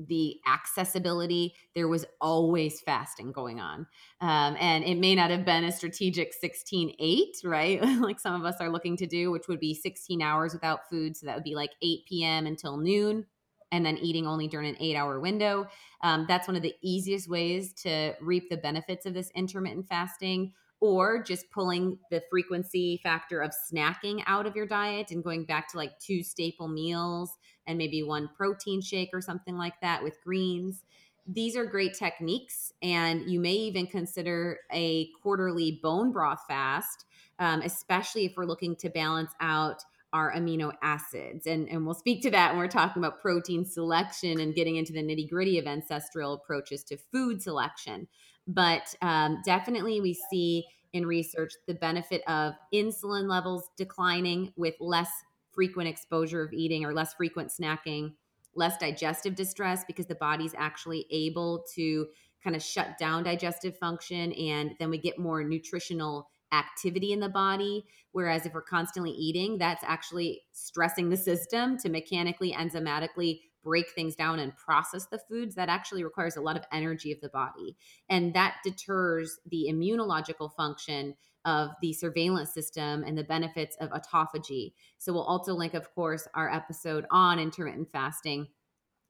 the 0.07 0.37
accessibility, 0.45 1.55
there 1.75 1.87
was 1.87 2.05
always 2.21 2.81
fasting 2.81 3.31
going 3.31 3.59
on. 3.59 3.87
Um, 4.21 4.55
and 4.59 4.83
it 4.83 4.95
may 4.95 5.15
not 5.15 5.31
have 5.31 5.45
been 5.45 5.63
a 5.63 5.71
strategic 5.71 6.33
16 6.33 6.95
8, 6.99 7.37
right? 7.43 7.81
like 7.99 8.19
some 8.19 8.39
of 8.39 8.45
us 8.45 8.55
are 8.59 8.69
looking 8.69 8.97
to 8.97 9.07
do, 9.07 9.31
which 9.31 9.47
would 9.47 9.59
be 9.59 9.73
16 9.73 10.21
hours 10.21 10.53
without 10.53 10.89
food. 10.89 11.17
So 11.17 11.25
that 11.25 11.35
would 11.35 11.43
be 11.43 11.55
like 11.55 11.71
8 11.81 11.99
p.m. 12.07 12.45
until 12.45 12.77
noon. 12.77 13.25
and 13.71 13.85
then 13.85 13.97
eating 13.97 14.25
only 14.27 14.47
during 14.47 14.69
an 14.69 14.77
eight 14.79 14.95
hour 14.95 15.19
window. 15.19 15.67
Um, 16.01 16.25
that's 16.27 16.47
one 16.47 16.55
of 16.55 16.61
the 16.61 16.75
easiest 16.81 17.29
ways 17.29 17.73
to 17.83 18.13
reap 18.21 18.49
the 18.49 18.57
benefits 18.57 19.05
of 19.05 19.13
this 19.13 19.29
intermittent 19.35 19.87
fasting 19.87 20.53
or 20.79 21.21
just 21.23 21.49
pulling 21.51 21.97
the 22.11 22.21
frequency 22.29 22.99
factor 23.03 23.41
of 23.41 23.51
snacking 23.51 24.21
out 24.27 24.45
of 24.45 24.55
your 24.55 24.67
diet 24.67 25.11
and 25.11 25.23
going 25.23 25.43
back 25.43 25.67
to 25.69 25.77
like 25.77 25.97
two 25.99 26.21
staple 26.23 26.67
meals 26.67 27.31
and 27.67 27.77
maybe 27.77 28.03
one 28.03 28.29
protein 28.35 28.81
shake 28.81 29.09
or 29.13 29.21
something 29.21 29.57
like 29.57 29.79
that 29.81 30.03
with 30.03 30.21
greens. 30.23 30.83
These 31.27 31.57
are 31.57 31.65
great 31.65 31.93
techniques, 31.93 32.71
and 32.81 33.29
you 33.29 33.39
may 33.39 33.53
even 33.53 33.85
consider 33.85 34.59
a 34.71 35.09
quarterly 35.21 35.79
bone 35.83 36.11
broth 36.13 36.39
fast, 36.47 37.05
um, 37.39 37.61
especially 37.61 38.25
if 38.25 38.33
we're 38.37 38.45
looking 38.45 38.77
to 38.77 38.89
balance 38.89 39.31
out 39.41 39.83
our 40.13 40.31
amino 40.33 40.71
acids. 40.81 41.45
And, 41.45 41.67
and 41.67 41.85
we'll 41.85 41.95
speak 41.95 42.21
to 42.23 42.31
that 42.31 42.51
when 42.51 42.59
we're 42.59 42.69
talking 42.69 43.03
about 43.03 43.19
protein 43.19 43.65
selection 43.65 44.39
and 44.39 44.55
getting 44.55 44.77
into 44.77 44.93
the 44.93 45.03
nitty 45.03 45.29
gritty 45.29 45.59
of 45.59 45.67
ancestral 45.67 46.33
approaches 46.33 46.81
to 46.85 46.97
food 47.11 47.41
selection. 47.41 48.07
But 48.47 48.95
um, 49.01 49.41
definitely, 49.43 49.99
we 49.99 50.13
see 50.31 50.65
in 50.93 51.05
research 51.05 51.51
the 51.67 51.73
benefit 51.73 52.21
of 52.27 52.53
insulin 52.73 53.29
levels 53.29 53.69
declining 53.75 54.53
with 54.55 54.75
less 54.79 55.11
frequent 55.57 55.89
exposure 55.89 56.43
of 56.43 56.53
eating 56.53 56.85
or 56.85 56.93
less 56.93 57.15
frequent 57.15 57.49
snacking, 57.49 58.13
less 58.53 58.77
digestive 58.77 59.33
distress 59.33 59.83
because 59.85 60.05
the 60.05 60.13
body's 60.13 60.53
actually 60.55 61.07
able 61.09 61.65
to 61.73 62.05
kind 62.43 62.55
of 62.55 62.61
shut 62.61 62.95
down 62.99 63.23
digestive 63.23 63.75
function. 63.75 64.31
And 64.33 64.75
then 64.77 64.91
we 64.91 64.99
get 64.99 65.17
more 65.17 65.43
nutritional 65.43 66.29
activity 66.53 67.11
in 67.11 67.19
the 67.19 67.27
body. 67.27 67.85
Whereas 68.11 68.45
if 68.45 68.53
we're 68.53 68.61
constantly 68.61 69.09
eating, 69.11 69.57
that's 69.57 69.83
actually 69.83 70.43
stressing 70.51 71.09
the 71.09 71.17
system 71.17 71.75
to 71.79 71.89
mechanically, 71.89 72.53
enzymatically 72.53 73.39
break 73.63 73.89
things 73.89 74.15
down 74.15 74.37
and 74.37 74.55
process 74.55 75.07
the 75.07 75.19
foods. 75.27 75.55
That 75.55 75.69
actually 75.69 76.03
requires 76.03 76.37
a 76.37 76.41
lot 76.41 76.55
of 76.55 76.65
energy 76.71 77.11
of 77.11 77.19
the 77.19 77.29
body. 77.29 77.75
And 78.09 78.35
that 78.35 78.57
deters 78.63 79.39
the 79.49 79.69
immunological 79.71 80.53
function 80.53 81.15
of 81.45 81.71
the 81.81 81.93
surveillance 81.93 82.53
system 82.53 83.03
and 83.03 83.17
the 83.17 83.23
benefits 83.23 83.77
of 83.79 83.89
autophagy. 83.91 84.73
So 84.97 85.13
we'll 85.13 85.23
also 85.23 85.53
link, 85.53 85.73
of 85.73 85.93
course, 85.93 86.27
our 86.33 86.51
episode 86.51 87.05
on 87.11 87.39
intermittent 87.39 87.91
fasting 87.91 88.47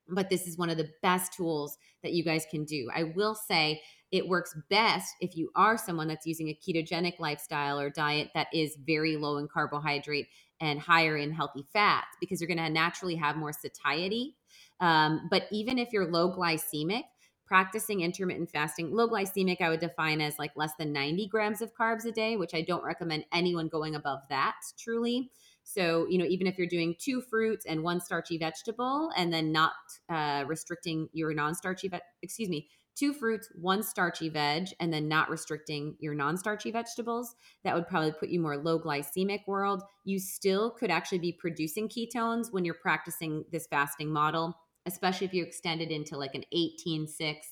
but 0.09 0.29
this 0.29 0.47
is 0.47 0.57
one 0.57 0.69
of 0.69 0.77
the 0.77 0.89
best 1.01 1.33
tools 1.33 1.77
that 2.03 2.13
you 2.13 2.23
guys 2.23 2.45
can 2.49 2.63
do. 2.63 2.89
I 2.95 3.03
will 3.15 3.35
say 3.35 3.81
it 4.11 4.27
works 4.27 4.55
best 4.69 5.13
if 5.19 5.35
you 5.35 5.49
are 5.55 5.77
someone 5.77 6.07
that's 6.07 6.25
using 6.25 6.47
a 6.49 6.57
ketogenic 6.65 7.19
lifestyle 7.19 7.79
or 7.79 7.89
diet 7.89 8.29
that 8.33 8.47
is 8.53 8.77
very 8.85 9.17
low 9.17 9.37
in 9.37 9.47
carbohydrate 9.47 10.27
and 10.61 10.79
higher 10.79 11.17
in 11.17 11.31
healthy 11.31 11.65
fats 11.73 12.07
because 12.19 12.39
you're 12.39 12.47
going 12.47 12.57
to 12.57 12.69
naturally 12.69 13.15
have 13.15 13.35
more 13.35 13.51
satiety. 13.51 14.35
Um, 14.79 15.27
but 15.29 15.43
even 15.51 15.77
if 15.77 15.89
you're 15.91 16.09
low 16.09 16.31
glycemic, 16.31 17.03
practicing 17.47 18.01
intermittent 18.01 18.51
fasting, 18.51 18.93
low 18.93 19.07
glycemic, 19.07 19.61
I 19.61 19.69
would 19.69 19.79
define 19.79 20.21
as 20.21 20.37
like 20.37 20.51
less 20.55 20.71
than 20.77 20.93
90 20.93 21.27
grams 21.27 21.61
of 21.61 21.73
carbs 21.73 22.05
a 22.05 22.11
day, 22.11 22.35
which 22.35 22.53
I 22.53 22.61
don't 22.61 22.83
recommend 22.83 23.25
anyone 23.33 23.67
going 23.69 23.95
above 23.95 24.19
that 24.29 24.57
truly. 24.77 25.31
So, 25.63 26.07
you 26.09 26.17
know, 26.17 26.25
even 26.25 26.47
if 26.47 26.57
you're 26.57 26.67
doing 26.67 26.95
two 26.97 27.21
fruits 27.21 27.65
and 27.65 27.83
one 27.83 27.99
starchy 27.99 28.37
vegetable 28.37 29.11
and 29.17 29.33
then 29.33 29.51
not 29.51 29.73
uh, 30.09 30.45
restricting 30.47 31.09
your 31.11 31.33
non 31.33 31.55
starchy, 31.55 31.89
ve- 31.89 31.99
excuse 32.21 32.47
me, 32.47 32.69
two 32.95 33.13
fruits, 33.13 33.49
one 33.53 33.83
starchy 33.83 34.29
veg, 34.29 34.69
and 34.79 34.93
then 34.93 35.07
not 35.07 35.29
restricting 35.29 35.95
your 35.99 36.15
non 36.15 36.37
starchy 36.37 36.71
vegetables, 36.71 37.35
that 37.63 37.75
would 37.75 37.87
probably 37.87 38.11
put 38.11 38.29
you 38.29 38.39
more 38.39 38.57
low 38.57 38.79
glycemic 38.79 39.41
world. 39.45 39.83
You 40.03 40.19
still 40.19 40.71
could 40.71 40.89
actually 40.89 41.19
be 41.19 41.33
producing 41.33 41.89
ketones 41.89 42.51
when 42.51 42.65
you're 42.65 42.73
practicing 42.73 43.45
this 43.51 43.67
fasting 43.67 44.09
model, 44.09 44.57
especially 44.87 45.27
if 45.27 45.33
you 45.33 45.43
extend 45.43 45.81
it 45.81 45.91
into 45.91 46.17
like 46.17 46.33
an 46.33 46.43
18 46.51 47.07
6 47.07 47.47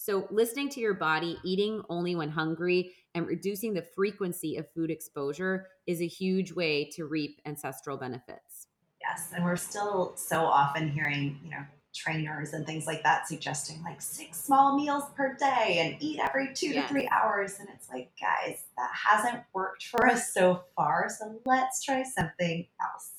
so, 0.00 0.28
listening 0.30 0.68
to 0.70 0.80
your 0.80 0.94
body, 0.94 1.38
eating 1.44 1.82
only 1.90 2.14
when 2.14 2.30
hungry, 2.30 2.92
and 3.16 3.26
reducing 3.26 3.74
the 3.74 3.82
frequency 3.82 4.56
of 4.56 4.70
food 4.72 4.92
exposure 4.92 5.66
is 5.88 6.00
a 6.00 6.06
huge 6.06 6.52
way 6.52 6.88
to 6.94 7.06
reap 7.06 7.40
ancestral 7.44 7.96
benefits. 7.96 8.68
Yes. 9.00 9.32
And 9.34 9.44
we're 9.44 9.56
still 9.56 10.12
so 10.14 10.44
often 10.44 10.88
hearing, 10.88 11.40
you 11.42 11.50
know, 11.50 11.64
trainers 11.92 12.52
and 12.52 12.64
things 12.64 12.86
like 12.86 13.02
that 13.02 13.26
suggesting 13.26 13.82
like 13.82 14.00
six 14.00 14.40
small 14.40 14.76
meals 14.76 15.02
per 15.16 15.34
day 15.34 15.78
and 15.80 16.00
eat 16.00 16.20
every 16.20 16.54
two 16.54 16.68
yes. 16.68 16.86
to 16.86 16.88
three 16.92 17.08
hours. 17.08 17.56
And 17.58 17.68
it's 17.74 17.88
like, 17.90 18.12
guys, 18.20 18.66
that 18.76 18.90
hasn't 18.94 19.42
worked 19.52 19.84
for 19.88 20.06
us 20.06 20.32
so 20.32 20.62
far. 20.76 21.08
So 21.08 21.40
let's 21.44 21.82
try 21.82 22.04
something 22.04 22.68
else. 22.80 23.17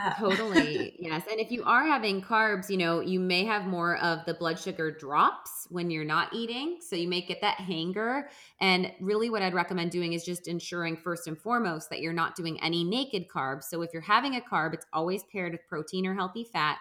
Uh, 0.00 0.10
totally. 0.18 0.96
Yes. 0.98 1.24
And 1.30 1.38
if 1.38 1.50
you 1.50 1.64
are 1.64 1.84
having 1.84 2.22
carbs, 2.22 2.70
you 2.70 2.78
know, 2.78 3.00
you 3.00 3.20
may 3.20 3.44
have 3.44 3.66
more 3.66 3.96
of 3.98 4.24
the 4.24 4.32
blood 4.32 4.58
sugar 4.58 4.90
drops 4.90 5.66
when 5.68 5.90
you're 5.90 6.04
not 6.04 6.32
eating. 6.32 6.78
So 6.80 6.96
you 6.96 7.08
may 7.08 7.20
get 7.20 7.42
that 7.42 7.56
hanger. 7.58 8.30
And 8.58 8.90
really, 9.00 9.28
what 9.28 9.42
I'd 9.42 9.52
recommend 9.52 9.90
doing 9.90 10.14
is 10.14 10.24
just 10.24 10.48
ensuring, 10.48 10.96
first 10.96 11.26
and 11.26 11.38
foremost, 11.38 11.90
that 11.90 12.00
you're 12.00 12.14
not 12.14 12.36
doing 12.36 12.58
any 12.62 12.84
naked 12.84 13.28
carbs. 13.28 13.64
So 13.64 13.82
if 13.82 13.90
you're 13.92 14.00
having 14.02 14.34
a 14.34 14.40
carb, 14.40 14.72
it's 14.72 14.86
always 14.94 15.24
paired 15.24 15.52
with 15.52 15.66
protein 15.68 16.06
or 16.06 16.14
healthy 16.14 16.44
fat. 16.44 16.78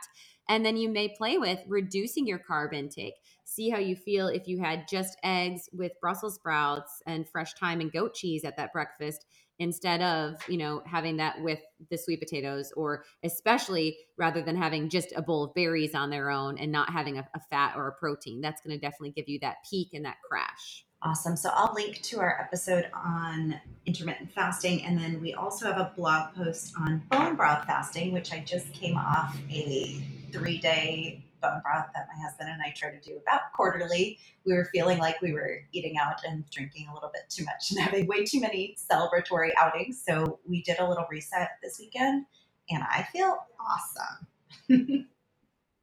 And 0.47 0.65
then 0.65 0.77
you 0.77 0.89
may 0.89 1.09
play 1.09 1.37
with 1.37 1.59
reducing 1.67 2.27
your 2.27 2.39
carb 2.39 2.73
intake. 2.73 3.15
See 3.43 3.69
how 3.69 3.77
you 3.79 3.95
feel 3.95 4.27
if 4.27 4.47
you 4.47 4.59
had 4.59 4.87
just 4.89 5.17
eggs 5.23 5.69
with 5.73 5.91
Brussels 6.01 6.35
sprouts 6.35 7.01
and 7.05 7.27
fresh 7.27 7.53
thyme 7.53 7.81
and 7.81 7.91
goat 7.91 8.13
cheese 8.13 8.43
at 8.43 8.57
that 8.57 8.73
breakfast 8.73 9.25
instead 9.61 10.01
of, 10.01 10.41
you 10.49 10.57
know, 10.57 10.81
having 10.87 11.17
that 11.17 11.39
with 11.39 11.59
the 11.91 11.97
sweet 11.97 12.19
potatoes 12.19 12.73
or 12.75 13.05
especially 13.23 13.95
rather 14.17 14.41
than 14.41 14.55
having 14.55 14.89
just 14.89 15.13
a 15.15 15.21
bowl 15.21 15.43
of 15.43 15.53
berries 15.53 15.93
on 15.93 16.09
their 16.09 16.31
own 16.31 16.57
and 16.57 16.71
not 16.71 16.89
having 16.89 17.19
a, 17.19 17.27
a 17.35 17.39
fat 17.51 17.73
or 17.75 17.87
a 17.87 17.93
protein. 17.93 18.41
That's 18.41 18.59
going 18.61 18.75
to 18.75 18.81
definitely 18.81 19.11
give 19.11 19.29
you 19.29 19.37
that 19.41 19.57
peak 19.69 19.89
and 19.93 20.03
that 20.03 20.15
crash. 20.27 20.83
Awesome. 21.03 21.35
So 21.35 21.51
I'll 21.53 21.75
link 21.75 22.01
to 22.01 22.19
our 22.19 22.41
episode 22.41 22.89
on 22.91 23.59
intermittent 23.85 24.31
fasting. 24.31 24.83
And 24.83 24.97
then 24.97 25.21
we 25.21 25.35
also 25.35 25.67
have 25.67 25.77
a 25.77 25.93
blog 25.95 26.33
post 26.33 26.73
on 26.79 27.03
bone 27.11 27.35
broth 27.35 27.67
fasting, 27.67 28.13
which 28.13 28.33
I 28.33 28.39
just 28.39 28.73
came 28.73 28.97
off 28.97 29.37
a 29.51 30.03
three 30.31 30.57
day 30.57 31.23
bone 31.41 31.61
broth 31.63 31.87
that 31.93 32.07
my 32.13 32.21
husband 32.23 32.49
and 32.49 32.61
I 32.61 32.73
try 32.75 32.91
to 32.91 32.99
do 32.99 33.19
about 33.21 33.51
quarterly. 33.53 34.19
We 34.45 34.53
were 34.53 34.65
feeling 34.65 34.99
like 34.99 35.21
we 35.21 35.33
were 35.33 35.59
eating 35.71 35.95
out 35.97 36.21
and 36.25 36.49
drinking 36.49 36.87
a 36.89 36.93
little 36.93 37.11
bit 37.13 37.23
too 37.29 37.43
much 37.43 37.71
and 37.71 37.79
having 37.85 38.07
way 38.07 38.23
too 38.23 38.39
many 38.39 38.75
celebratory 38.91 39.51
outings. 39.59 40.01
So 40.05 40.39
we 40.47 40.61
did 40.63 40.79
a 40.79 40.87
little 40.87 41.05
reset 41.09 41.51
this 41.61 41.79
weekend 41.79 42.25
and 42.69 42.83
I 42.83 43.07
feel 43.11 43.45
awesome. 43.59 45.07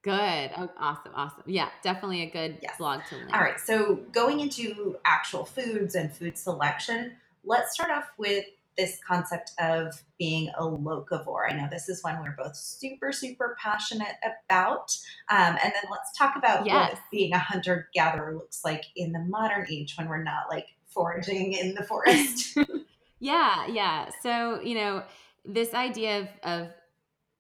Good. 0.03 0.51
Oh, 0.57 0.71
awesome. 0.79 1.13
Awesome. 1.15 1.43
Yeah, 1.47 1.69
definitely 1.83 2.23
a 2.23 2.31
good 2.31 2.59
yes. 2.63 2.79
blog 2.79 3.01
to 3.11 3.17
link. 3.17 3.35
All 3.35 3.41
right. 3.41 3.59
So 3.59 3.97
going 4.13 4.41
into 4.41 4.97
actual 5.05 5.45
foods 5.45 5.97
and 5.97 6.13
food 6.13 6.39
selection, 6.39 7.17
let's 7.45 7.75
start 7.75 7.91
off 7.91 8.11
with 8.17 8.45
this 8.79 8.99
concept 9.07 9.53
of 9.61 10.03
being 10.19 10.49
a 10.57 10.63
locavore. 10.63 11.51
I 11.51 11.55
know 11.55 11.67
this 11.71 11.89
is 11.89 12.03
one 12.03 12.23
we're 12.23 12.37
both 12.39 12.57
super, 12.57 13.13
super 13.13 13.57
passionate 13.61 14.15
about. 14.25 14.97
Um, 15.29 15.59
and 15.63 15.73
then 15.75 15.83
let's 15.91 16.17
talk 16.17 16.37
about 16.37 16.65
yes. 16.65 16.93
what 16.93 17.01
being 17.11 17.33
a 17.33 17.39
hunter 17.39 17.89
gatherer 17.93 18.35
looks 18.35 18.65
like 18.65 18.85
in 18.95 19.13
the 19.13 19.19
modern 19.19 19.67
age 19.69 19.97
when 19.99 20.09
we're 20.09 20.23
not 20.23 20.45
like 20.49 20.69
foraging 20.87 21.53
in 21.55 21.75
the 21.75 21.83
forest. 21.83 22.57
yeah, 23.19 23.67
yeah. 23.67 24.11
So, 24.23 24.61
you 24.63 24.77
know, 24.77 25.03
this 25.45 25.75
idea 25.75 26.21
of, 26.21 26.29
of 26.45 26.69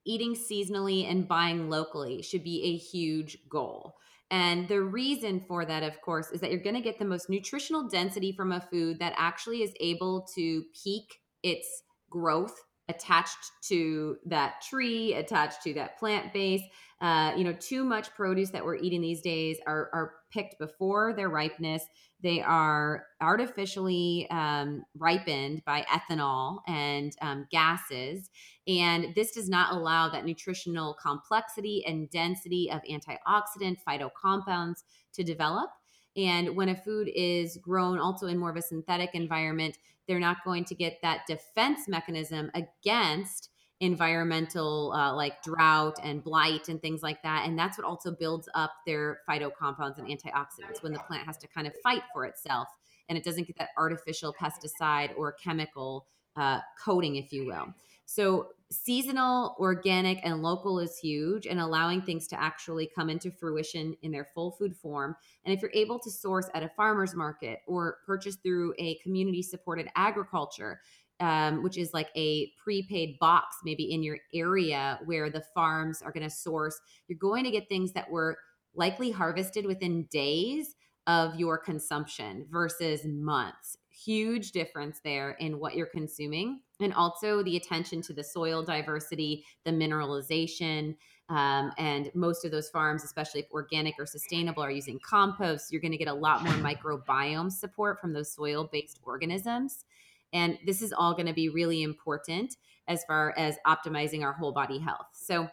eating 0.04 0.34
seasonally 0.34 1.08
and 1.08 1.28
buying 1.28 1.70
locally 1.70 2.20
should 2.20 2.42
be 2.42 2.62
a 2.64 2.76
huge 2.76 3.38
goal. 3.48 3.94
And 4.30 4.68
the 4.68 4.82
reason 4.82 5.42
for 5.46 5.64
that, 5.64 5.82
of 5.82 6.00
course, 6.02 6.30
is 6.32 6.40
that 6.40 6.50
you're 6.50 6.62
going 6.62 6.74
to 6.74 6.82
get 6.82 6.98
the 6.98 7.04
most 7.04 7.30
nutritional 7.30 7.88
density 7.88 8.32
from 8.32 8.52
a 8.52 8.60
food 8.60 8.98
that 8.98 9.14
actually 9.16 9.62
is 9.62 9.72
able 9.80 10.26
to 10.34 10.64
peak 10.84 11.20
its 11.42 11.82
growth 12.10 12.54
attached 12.88 13.52
to 13.62 14.16
that 14.24 14.62
tree, 14.62 15.14
attached 15.14 15.62
to 15.62 15.74
that 15.74 15.98
plant 15.98 16.32
base. 16.32 16.62
Uh, 17.00 17.32
you 17.36 17.44
know, 17.44 17.52
too 17.52 17.84
much 17.84 18.12
produce 18.14 18.50
that 18.50 18.64
we're 18.64 18.76
eating 18.76 19.00
these 19.00 19.20
days 19.20 19.58
are, 19.66 19.90
are 19.92 20.14
picked 20.32 20.58
before 20.58 21.12
their 21.12 21.28
ripeness. 21.28 21.84
They 22.22 22.40
are 22.40 23.04
artificially 23.20 24.26
um, 24.30 24.82
ripened 24.96 25.62
by 25.64 25.82
ethanol 25.82 26.58
and 26.66 27.12
um, 27.20 27.46
gases. 27.52 28.30
And 28.66 29.14
this 29.14 29.32
does 29.32 29.48
not 29.48 29.72
allow 29.72 30.08
that 30.08 30.24
nutritional 30.24 30.96
complexity 31.00 31.84
and 31.86 32.10
density 32.10 32.70
of 32.72 32.80
antioxidant 32.90 33.76
phytocompounds 33.86 34.82
to 35.14 35.22
develop. 35.22 35.70
And 36.16 36.56
when 36.56 36.68
a 36.68 36.74
food 36.74 37.08
is 37.14 37.58
grown 37.58 38.00
also 38.00 38.26
in 38.26 38.38
more 38.38 38.50
of 38.50 38.56
a 38.56 38.62
synthetic 38.62 39.10
environment, 39.14 39.78
they're 40.08 40.18
not 40.18 40.38
going 40.44 40.64
to 40.64 40.74
get 40.74 40.98
that 41.02 41.26
defense 41.26 41.86
mechanism 41.86 42.50
against 42.54 43.50
environmental 43.80 44.92
uh, 44.92 45.14
like 45.14 45.40
drought 45.42 46.00
and 46.02 46.24
blight 46.24 46.68
and 46.68 46.82
things 46.82 47.02
like 47.02 47.22
that. 47.22 47.46
And 47.46 47.56
that's 47.56 47.78
what 47.78 47.86
also 47.86 48.10
builds 48.10 48.48
up 48.54 48.72
their 48.86 49.20
phytocompounds 49.28 49.98
and 49.98 50.08
antioxidants 50.08 50.82
when 50.82 50.92
the 50.92 50.98
plant 50.98 51.26
has 51.26 51.36
to 51.38 51.46
kind 51.46 51.68
of 51.68 51.74
fight 51.84 52.02
for 52.12 52.24
itself 52.24 52.68
and 53.08 53.16
it 53.16 53.24
doesn't 53.24 53.46
get 53.46 53.56
that 53.58 53.70
artificial 53.76 54.34
pesticide 54.34 55.10
or 55.16 55.32
chemical 55.32 56.06
uh, 56.38 56.60
coating, 56.82 57.16
if 57.16 57.32
you 57.32 57.46
will. 57.46 57.74
So 58.06 58.48
seasonal, 58.70 59.56
organic, 59.58 60.18
and 60.24 60.42
local 60.42 60.78
is 60.78 60.98
huge, 60.98 61.46
and 61.46 61.60
allowing 61.60 62.02
things 62.02 62.26
to 62.28 62.40
actually 62.40 62.90
come 62.94 63.10
into 63.10 63.30
fruition 63.30 63.96
in 64.02 64.12
their 64.12 64.26
full 64.34 64.52
food 64.52 64.76
form. 64.76 65.16
And 65.44 65.54
if 65.54 65.62
you're 65.62 65.70
able 65.74 65.98
to 66.00 66.10
source 66.10 66.48
at 66.54 66.62
a 66.62 66.70
farmer's 66.76 67.14
market 67.14 67.60
or 67.66 67.98
purchase 68.06 68.36
through 68.36 68.74
a 68.78 68.96
community 69.02 69.42
supported 69.42 69.88
agriculture, 69.96 70.80
um, 71.20 71.62
which 71.62 71.76
is 71.76 71.92
like 71.92 72.10
a 72.16 72.52
prepaid 72.62 73.18
box, 73.18 73.56
maybe 73.64 73.92
in 73.92 74.02
your 74.02 74.18
area 74.34 75.00
where 75.04 75.30
the 75.30 75.42
farms 75.54 76.00
are 76.02 76.12
going 76.12 76.22
to 76.22 76.30
source, 76.30 76.78
you're 77.08 77.18
going 77.18 77.44
to 77.44 77.50
get 77.50 77.68
things 77.68 77.92
that 77.92 78.10
were 78.10 78.38
likely 78.74 79.10
harvested 79.10 79.66
within 79.66 80.04
days 80.04 80.76
of 81.06 81.34
your 81.36 81.58
consumption 81.58 82.46
versus 82.50 83.04
months 83.04 83.76
huge 84.04 84.52
difference 84.52 85.00
there 85.02 85.32
in 85.40 85.58
what 85.58 85.74
you're 85.74 85.86
consuming 85.86 86.60
and 86.80 86.94
also 86.94 87.42
the 87.42 87.56
attention 87.56 88.00
to 88.02 88.12
the 88.12 88.22
soil 88.22 88.62
diversity 88.62 89.44
the 89.64 89.70
mineralization 89.70 90.94
um, 91.30 91.72
and 91.76 92.10
most 92.14 92.44
of 92.44 92.50
those 92.50 92.70
farms 92.70 93.04
especially 93.04 93.40
if 93.40 93.50
organic 93.50 93.94
or 93.98 94.06
sustainable 94.06 94.62
are 94.62 94.70
using 94.70 94.98
compost. 95.04 95.70
You're 95.70 95.82
going 95.82 95.92
to 95.92 95.98
get 95.98 96.08
a 96.08 96.14
lot 96.14 96.42
more 96.42 96.54
microbiome 96.54 97.52
support 97.52 98.00
from 98.00 98.12
those 98.12 98.32
soil 98.32 98.68
based 98.70 99.00
organisms. 99.02 99.84
And 100.32 100.58
this 100.66 100.82
is 100.82 100.92
all 100.92 101.12
going 101.14 101.26
to 101.26 101.34
be 101.34 101.48
really 101.48 101.82
important 101.82 102.56
as 102.86 103.04
far 103.04 103.34
as 103.36 103.56
optimizing 103.66 104.22
our 104.22 104.32
whole 104.32 104.52
body 104.52 104.78
health. 104.78 105.06
So 105.12 105.48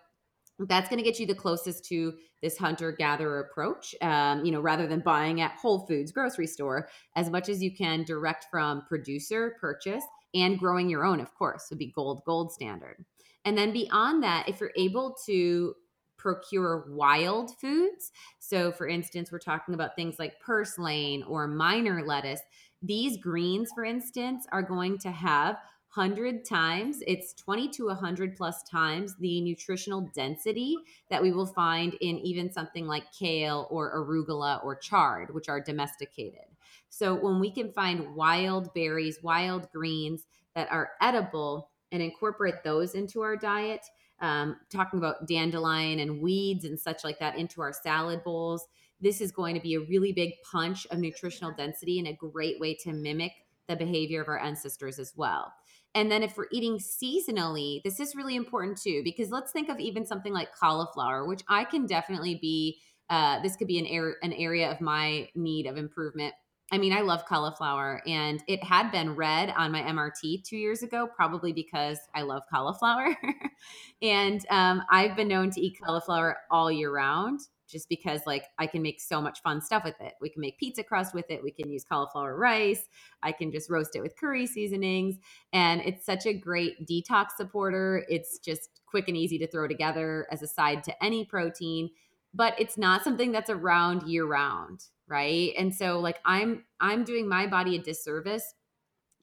that's 0.59 0.89
going 0.89 0.97
to 0.97 1.03
get 1.03 1.19
you 1.19 1.25
the 1.25 1.35
closest 1.35 1.83
to 1.85 2.13
this 2.41 2.57
hunter 2.57 2.91
gatherer 2.91 3.41
approach 3.41 3.93
um, 4.01 4.43
you 4.45 4.51
know 4.51 4.61
rather 4.61 4.87
than 4.87 5.01
buying 5.01 5.41
at 5.41 5.51
whole 5.57 5.85
foods 5.85 6.11
grocery 6.11 6.47
store 6.47 6.87
as 7.15 7.29
much 7.29 7.49
as 7.49 7.61
you 7.61 7.75
can 7.75 8.03
direct 8.03 8.45
from 8.49 8.83
producer 8.87 9.55
purchase 9.59 10.03
and 10.35 10.59
growing 10.59 10.89
your 10.89 11.03
own 11.03 11.19
of 11.19 11.33
course 11.33 11.67
would 11.69 11.79
be 11.79 11.91
gold 11.95 12.21
gold 12.25 12.51
standard. 12.51 13.03
And 13.45 13.57
then 13.57 13.71
beyond 13.71 14.23
that 14.23 14.47
if 14.47 14.59
you're 14.59 14.71
able 14.75 15.15
to 15.25 15.75
procure 16.17 16.85
wild 16.89 17.51
foods 17.59 18.11
so 18.39 18.71
for 18.71 18.87
instance 18.87 19.31
we're 19.31 19.39
talking 19.39 19.75
about 19.75 19.95
things 19.95 20.15
like 20.17 20.39
purslane 20.39 21.21
or 21.23 21.47
minor 21.47 22.03
lettuce 22.03 22.41
these 22.81 23.17
greens 23.17 23.69
for 23.75 23.83
instance 23.83 24.47
are 24.51 24.63
going 24.63 24.97
to 24.97 25.11
have 25.11 25.57
100 25.95 26.43
times, 26.43 27.01
it's 27.07 27.33
20 27.33 27.69
to 27.69 27.85
100 27.85 28.35
plus 28.35 28.63
times 28.63 29.15
the 29.15 29.39
nutritional 29.39 30.01
density 30.13 30.75
that 31.09 31.21
we 31.21 31.31
will 31.31 31.45
find 31.45 31.93
in 32.01 32.17
even 32.19 32.51
something 32.51 32.85
like 32.85 33.13
kale 33.17 33.65
or 33.71 33.95
arugula 33.95 34.61
or 34.65 34.75
chard, 34.75 35.33
which 35.33 35.47
are 35.47 35.61
domesticated. 35.61 36.41
So 36.89 37.15
when 37.15 37.39
we 37.39 37.49
can 37.49 37.71
find 37.71 38.13
wild 38.13 38.73
berries, 38.73 39.19
wild 39.23 39.71
greens 39.71 40.25
that 40.53 40.69
are 40.69 40.91
edible 41.01 41.69
and 41.93 42.03
incorporate 42.03 42.63
those 42.65 42.93
into 42.93 43.21
our 43.21 43.37
diet, 43.37 43.85
um, 44.19 44.57
talking 44.69 44.99
about 44.99 45.27
dandelion 45.29 45.99
and 45.99 46.21
weeds 46.21 46.65
and 46.65 46.77
such 46.77 47.05
like 47.05 47.19
that 47.19 47.37
into 47.37 47.61
our 47.61 47.71
salad 47.71 48.21
bowls, 48.25 48.67
this 48.99 49.21
is 49.21 49.31
going 49.31 49.55
to 49.55 49.61
be 49.61 49.75
a 49.75 49.79
really 49.79 50.11
big 50.11 50.33
punch 50.49 50.85
of 50.91 50.99
nutritional 50.99 51.53
density 51.53 51.99
and 51.99 52.07
a 52.09 52.13
great 52.13 52.59
way 52.59 52.75
to 52.75 52.91
mimic 52.91 53.31
the 53.67 53.75
behavior 53.75 54.21
of 54.21 54.27
our 54.27 54.39
ancestors 54.39 54.99
as 54.99 55.13
well. 55.15 55.51
And 55.95 56.11
then 56.11 56.21
if 56.23 56.35
we're 56.35 56.47
eating 56.51 56.77
seasonally, 56.77 57.81
this 57.83 58.01
is 58.01 58.15
really 58.15 58.35
important 58.35 58.79
too, 58.79 59.01
because 59.03 59.31
let's 59.31 59.51
think 59.53 59.69
of 59.69 59.79
even 59.79 60.05
something 60.05 60.33
like 60.33 60.53
cauliflower, 60.53 61.25
which 61.25 61.41
I 61.47 61.63
can 61.63 61.87
definitely 61.87 62.35
be, 62.35 62.79
uh, 63.09 63.41
this 63.41 63.55
could 63.55 63.67
be 63.67 63.79
an, 63.79 63.87
er- 63.97 64.17
an 64.21 64.33
area 64.33 64.69
of 64.69 64.81
my 64.81 65.29
need 65.35 65.65
of 65.65 65.77
improvement. 65.77 66.33
I 66.71 66.79
mean, 66.79 66.91
I 66.91 67.01
love 67.01 67.25
cauliflower 67.25 68.01
and 68.05 68.43
it 68.47 68.61
had 68.63 68.91
been 68.91 69.15
red 69.15 69.53
on 69.55 69.71
my 69.71 69.83
MRT 69.83 70.43
two 70.43 70.57
years 70.57 70.83
ago, 70.83 71.07
probably 71.15 71.53
because 71.53 71.99
I 72.13 72.23
love 72.23 72.43
cauliflower. 72.51 73.15
and 74.01 74.45
um, 74.49 74.81
I've 74.89 75.15
been 75.15 75.29
known 75.29 75.49
to 75.51 75.61
eat 75.61 75.77
cauliflower 75.81 76.37
all 76.51 76.71
year 76.71 76.91
round 76.91 77.39
just 77.67 77.89
because 77.89 78.21
like 78.25 78.45
I 78.57 78.67
can 78.67 78.81
make 78.81 79.01
so 79.01 79.21
much 79.21 79.41
fun 79.41 79.61
stuff 79.61 79.83
with 79.83 79.99
it. 79.99 80.13
We 80.21 80.29
can 80.29 80.41
make 80.41 80.57
pizza 80.57 80.83
crust 80.83 81.13
with 81.13 81.29
it. 81.29 81.43
We 81.43 81.51
can 81.51 81.69
use 81.69 81.83
cauliflower 81.83 82.37
rice. 82.37 82.87
I 83.23 83.31
can 83.31 83.51
just 83.51 83.69
roast 83.69 83.95
it 83.95 84.01
with 84.01 84.17
curry 84.17 84.45
seasonings. 84.45 85.15
And 85.53 85.81
it's 85.81 86.05
such 86.05 86.25
a 86.25 86.33
great 86.33 86.87
detox 86.87 87.31
supporter. 87.37 88.05
It's 88.09 88.39
just 88.39 88.81
quick 88.85 89.07
and 89.07 89.17
easy 89.17 89.37
to 89.39 89.47
throw 89.47 89.67
together 89.67 90.27
as 90.31 90.41
a 90.41 90.47
side 90.47 90.83
to 90.85 91.03
any 91.03 91.25
protein, 91.25 91.89
but 92.33 92.53
it's 92.59 92.77
not 92.77 93.03
something 93.03 93.31
that's 93.31 93.49
around 93.49 94.03
year 94.03 94.25
round, 94.25 94.85
right? 95.07 95.53
And 95.57 95.73
so 95.73 95.99
like 95.99 96.19
I'm 96.25 96.63
I'm 96.79 97.03
doing 97.03 97.27
my 97.27 97.47
body 97.47 97.75
a 97.75 97.79
disservice 97.79 98.53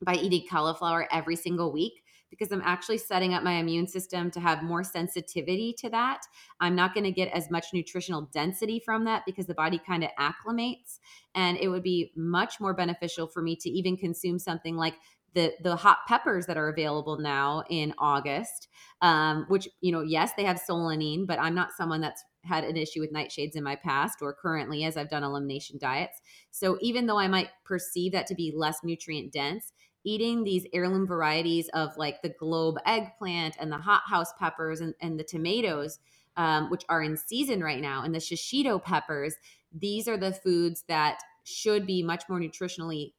by 0.04 0.14
eating 0.14 0.46
cauliflower 0.50 1.06
every 1.12 1.36
single 1.36 1.72
week 1.72 2.01
because 2.32 2.50
I'm 2.50 2.62
actually 2.64 2.96
setting 2.96 3.34
up 3.34 3.42
my 3.42 3.52
immune 3.52 3.86
system 3.86 4.30
to 4.30 4.40
have 4.40 4.62
more 4.62 4.82
sensitivity 4.82 5.74
to 5.78 5.90
that. 5.90 6.22
I'm 6.60 6.74
not 6.74 6.94
going 6.94 7.04
to 7.04 7.12
get 7.12 7.28
as 7.28 7.50
much 7.50 7.66
nutritional 7.74 8.22
density 8.32 8.80
from 8.82 9.04
that 9.04 9.24
because 9.26 9.44
the 9.44 9.54
body 9.54 9.78
kind 9.78 10.02
of 10.02 10.10
acclimates. 10.18 10.98
And 11.34 11.58
it 11.58 11.68
would 11.68 11.82
be 11.82 12.10
much 12.16 12.58
more 12.58 12.72
beneficial 12.72 13.26
for 13.26 13.42
me 13.42 13.54
to 13.56 13.68
even 13.68 13.98
consume 13.98 14.38
something 14.38 14.76
like 14.76 14.94
the 15.34 15.52
the 15.62 15.76
hot 15.76 15.98
peppers 16.06 16.46
that 16.46 16.56
are 16.56 16.68
available 16.68 17.18
now 17.18 17.64
in 17.70 17.94
August, 17.98 18.68
um, 19.00 19.44
which 19.48 19.68
you 19.80 19.92
know, 19.92 20.02
yes, 20.02 20.32
they 20.36 20.44
have 20.44 20.60
solanine, 20.68 21.26
but 21.26 21.38
I'm 21.38 21.54
not 21.54 21.72
someone 21.72 22.00
that's 22.00 22.24
had 22.44 22.64
an 22.64 22.76
issue 22.76 23.00
with 23.00 23.12
nightshades 23.12 23.54
in 23.54 23.62
my 23.62 23.76
past 23.76 24.18
or 24.20 24.34
currently 24.34 24.84
as 24.84 24.96
I've 24.96 25.10
done 25.10 25.22
elimination 25.22 25.78
diets. 25.78 26.20
So 26.50 26.76
even 26.80 27.06
though 27.06 27.18
I 27.18 27.28
might 27.28 27.50
perceive 27.64 28.12
that 28.12 28.26
to 28.28 28.34
be 28.34 28.52
less 28.54 28.78
nutrient 28.82 29.32
dense, 29.32 29.72
eating 30.04 30.44
these 30.44 30.66
heirloom 30.72 31.06
varieties 31.06 31.68
of 31.74 31.96
like 31.96 32.22
the 32.22 32.28
globe 32.28 32.76
eggplant 32.86 33.56
and 33.58 33.70
the 33.70 33.78
hothouse 33.78 34.32
peppers 34.38 34.80
and, 34.80 34.94
and 35.00 35.18
the 35.18 35.24
tomatoes, 35.24 35.98
um, 36.36 36.70
which 36.70 36.84
are 36.88 37.02
in 37.02 37.16
season 37.16 37.62
right 37.62 37.80
now, 37.80 38.02
and 38.02 38.14
the 38.14 38.18
shishito 38.18 38.82
peppers, 38.82 39.34
these 39.72 40.08
are 40.08 40.16
the 40.16 40.32
foods 40.32 40.84
that 40.88 41.20
should 41.44 41.86
be 41.86 42.02
much 42.02 42.24
more 42.28 42.40
nutritionally 42.40 43.12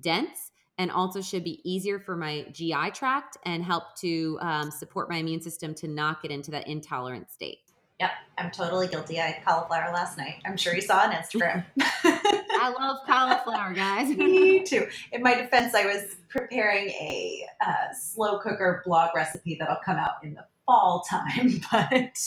dense 0.00 0.50
and 0.76 0.90
also 0.90 1.20
should 1.20 1.44
be 1.44 1.60
easier 1.68 2.00
for 2.00 2.16
my 2.16 2.46
GI 2.52 2.90
tract 2.94 3.36
and 3.44 3.62
help 3.62 3.96
to 3.96 4.38
um, 4.40 4.70
support 4.70 5.08
my 5.08 5.16
immune 5.16 5.40
system 5.40 5.74
to 5.74 5.88
not 5.88 6.20
get 6.20 6.30
into 6.30 6.50
that 6.50 6.66
intolerant 6.66 7.30
state. 7.30 7.58
Yep, 8.00 8.10
I'm 8.38 8.50
totally 8.50 8.88
guilty. 8.88 9.20
I 9.20 9.26
had 9.26 9.44
cauliflower 9.44 9.92
last 9.92 10.18
night. 10.18 10.42
I'm 10.44 10.56
sure 10.56 10.74
you 10.74 10.80
saw 10.80 10.98
on 10.98 11.12
Instagram. 11.12 11.64
I 12.54 12.70
love 12.70 12.98
cauliflower, 13.06 13.72
guys. 13.74 14.08
Me 14.16 14.62
too. 14.62 14.86
In 15.12 15.22
my 15.22 15.34
defense, 15.34 15.74
I 15.74 15.86
was 15.86 16.16
preparing 16.28 16.88
a 16.88 17.46
uh, 17.64 17.92
slow 17.98 18.38
cooker 18.38 18.82
blog 18.84 19.10
recipe 19.14 19.56
that'll 19.58 19.76
come 19.84 19.96
out 19.96 20.22
in 20.22 20.34
the 20.34 20.44
fall 20.66 21.04
time, 21.08 21.60
but 21.72 22.18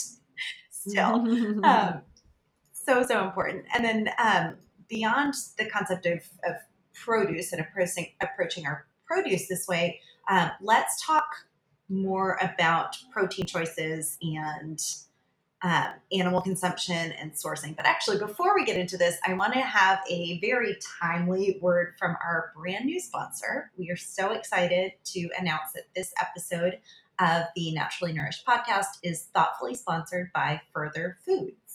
still, 0.70 1.26
um, 1.64 2.02
so 2.72 3.02
so 3.02 3.24
important. 3.24 3.64
And 3.74 3.84
then 3.84 4.10
um, 4.18 4.56
beyond 4.88 5.34
the 5.58 5.66
concept 5.66 6.06
of, 6.06 6.20
of 6.46 6.56
produce 6.94 7.52
and 7.52 7.60
approaching 7.60 8.08
approaching 8.20 8.66
our 8.66 8.86
produce 9.06 9.48
this 9.48 9.66
way, 9.66 10.00
um, 10.28 10.50
let's 10.60 11.04
talk 11.04 11.26
more 11.88 12.38
about 12.42 12.96
protein 13.10 13.46
choices 13.46 14.18
and 14.20 14.78
um, 15.62 15.88
animal 16.12 16.40
consumption 16.40 17.12
and 17.12 17.32
sourcing. 17.32 17.76
But 17.76 17.86
actually, 17.86 18.18
before 18.18 18.54
we 18.54 18.64
get 18.64 18.76
into 18.76 18.96
this, 18.96 19.16
I 19.26 19.34
want 19.34 19.54
to 19.54 19.60
have 19.60 20.00
a 20.08 20.38
very 20.40 20.76
timely 21.00 21.58
word 21.60 21.94
from 21.98 22.16
our 22.24 22.52
brand 22.56 22.84
new 22.84 23.00
sponsor. 23.00 23.70
We 23.76 23.90
are 23.90 23.96
so 23.96 24.32
excited 24.32 24.92
to 25.06 25.28
announce 25.38 25.72
that 25.74 25.84
this 25.94 26.12
episode 26.20 26.78
of 27.18 27.44
the 27.56 27.72
Naturally 27.74 28.12
Nourished 28.12 28.46
podcast 28.46 28.98
is 29.02 29.28
thoughtfully 29.34 29.74
sponsored 29.74 30.30
by 30.32 30.60
Further 30.72 31.18
Foods. 31.24 31.67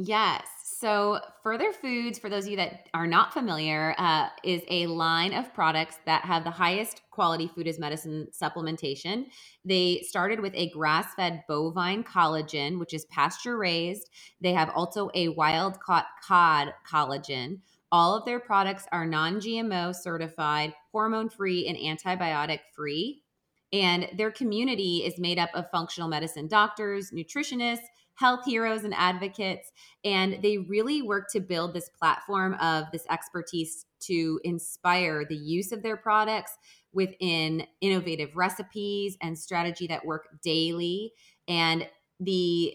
Yes. 0.00 0.46
So, 0.64 1.18
Further 1.42 1.72
Foods, 1.72 2.20
for 2.20 2.28
those 2.30 2.44
of 2.44 2.50
you 2.50 2.56
that 2.58 2.88
are 2.94 3.06
not 3.06 3.32
familiar, 3.32 3.96
uh, 3.98 4.28
is 4.44 4.62
a 4.68 4.86
line 4.86 5.34
of 5.34 5.52
products 5.52 5.98
that 6.06 6.24
have 6.24 6.44
the 6.44 6.52
highest 6.52 7.02
quality 7.10 7.48
food 7.48 7.66
as 7.66 7.80
medicine 7.80 8.28
supplementation. 8.30 9.26
They 9.64 10.04
started 10.06 10.38
with 10.38 10.54
a 10.54 10.70
grass 10.70 11.14
fed 11.14 11.42
bovine 11.48 12.04
collagen, 12.04 12.78
which 12.78 12.94
is 12.94 13.06
pasture 13.06 13.58
raised. 13.58 14.08
They 14.40 14.52
have 14.52 14.70
also 14.70 15.10
a 15.14 15.30
wild 15.30 15.80
caught 15.80 16.06
cod 16.24 16.72
collagen. 16.88 17.58
All 17.90 18.14
of 18.14 18.24
their 18.24 18.38
products 18.38 18.86
are 18.92 19.04
non 19.04 19.40
GMO 19.40 19.92
certified, 19.96 20.74
hormone 20.92 21.28
free, 21.28 21.66
and 21.66 21.76
antibiotic 21.76 22.60
free. 22.72 23.24
And 23.72 24.08
their 24.16 24.30
community 24.30 24.98
is 24.98 25.18
made 25.18 25.38
up 25.38 25.50
of 25.54 25.70
functional 25.70 26.08
medicine 26.08 26.46
doctors, 26.46 27.10
nutritionists, 27.10 27.86
health 28.18 28.44
heroes 28.44 28.82
and 28.82 28.94
advocates. 28.94 29.70
And 30.04 30.42
they 30.42 30.58
really 30.58 31.02
work 31.02 31.26
to 31.32 31.40
build 31.40 31.72
this 31.72 31.88
platform 31.88 32.54
of 32.54 32.86
this 32.92 33.04
expertise 33.08 33.86
to 34.00 34.40
inspire 34.42 35.24
the 35.24 35.36
use 35.36 35.70
of 35.70 35.82
their 35.82 35.96
products 35.96 36.52
within 36.92 37.64
innovative 37.80 38.36
recipes 38.36 39.16
and 39.22 39.38
strategy 39.38 39.86
that 39.86 40.04
work 40.04 40.28
daily. 40.42 41.12
And 41.46 41.86
the 42.18 42.74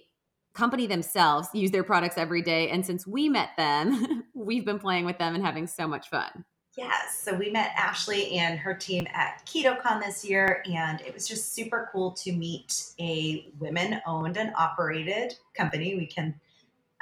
company 0.53 0.87
themselves 0.87 1.49
use 1.53 1.71
their 1.71 1.83
products 1.83 2.17
every 2.17 2.41
day. 2.41 2.69
And 2.69 2.85
since 2.85 3.05
we 3.05 3.27
met 3.27 3.49
them, 3.57 4.23
we've 4.33 4.65
been 4.65 4.79
playing 4.79 5.05
with 5.05 5.17
them 5.17 5.35
and 5.35 5.43
having 5.43 5.67
so 5.67 5.87
much 5.87 6.09
fun. 6.09 6.45
Yes. 6.75 7.19
So 7.19 7.35
we 7.35 7.51
met 7.51 7.71
Ashley 7.77 8.31
and 8.31 8.57
her 8.57 8.73
team 8.73 9.05
at 9.13 9.45
KetoCon 9.45 10.03
this 10.03 10.25
year, 10.25 10.63
and 10.71 10.99
it 11.01 11.13
was 11.13 11.27
just 11.27 11.53
super 11.53 11.89
cool 11.91 12.11
to 12.13 12.31
meet 12.31 12.85
a 12.99 13.47
women 13.59 14.01
owned 14.07 14.37
and 14.37 14.51
operated 14.57 15.35
company. 15.55 15.95
We 15.95 16.07
can 16.07 16.33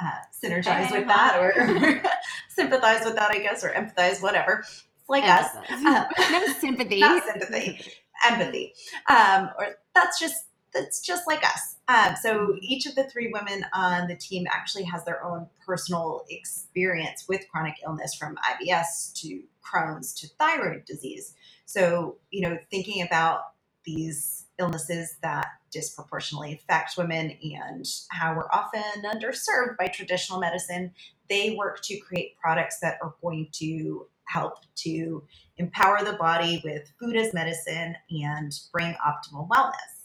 uh, 0.01 0.11
synergize 0.43 0.91
with 0.91 1.07
that 1.07 1.38
or 1.39 2.03
sympathize 2.49 3.05
with 3.05 3.15
that, 3.15 3.32
I 3.32 3.39
guess, 3.39 3.63
or 3.63 3.69
empathize, 3.69 4.22
whatever. 4.22 4.59
It's 4.59 5.09
like 5.09 5.24
us. 5.24 5.55
Um, 5.69 6.05
no 6.32 6.47
sympathy. 6.59 6.99
Not 6.99 7.24
sympathy. 7.24 7.82
empathy. 8.28 8.74
Um, 9.07 9.51
or 9.57 9.78
that's 9.95 10.19
just 10.19 10.36
that's 10.74 11.01
just 11.01 11.28
like 11.28 11.43
us. 11.43 11.76
Um, 11.88 12.15
so 12.22 12.55
each 12.61 12.86
of 12.86 12.95
the 12.95 13.03
three 13.05 13.32
women 13.34 13.65
on 13.74 14.07
the 14.07 14.15
team 14.15 14.47
actually 14.49 14.84
has 14.86 15.03
their 15.03 15.24
own 15.24 15.47
personal 15.65 16.24
experience 16.30 17.26
with 17.28 17.47
chronic 17.51 17.76
illness, 17.86 18.15
from 18.15 18.38
IBS 18.38 19.13
to 19.22 19.43
Crohn's 19.63 20.13
to 20.15 20.28
thyroid 20.39 20.86
disease. 20.86 21.34
So 21.65 22.17
you 22.30 22.41
know, 22.41 22.57
thinking 22.69 23.01
about 23.01 23.41
these 23.86 24.45
illnesses 24.59 25.17
that 25.24 25.47
disproportionately 25.72 26.53
affect 26.53 26.97
women 26.97 27.38
and 27.41 27.86
how 28.09 28.36
we're 28.36 28.49
often 28.51 29.03
underserved 29.03 29.78
by 29.78 29.88
traditional 29.88 30.39
medicine, 30.39 30.91
they 31.30 31.55
work 31.57 31.82
to 31.84 31.97
create 31.99 32.38
products 32.38 32.80
that 32.82 32.97
are 33.01 33.15
going 33.22 33.47
to 33.53 34.05
help 34.26 34.59
to 34.76 35.24
empower 35.57 36.03
the 36.03 36.13
body 36.13 36.61
with 36.63 36.91
food 36.99 37.15
as 37.15 37.34
medicine 37.34 37.95
and 38.09 38.51
bring 38.72 38.95
optimal 39.05 39.47
wellness. 39.49 40.01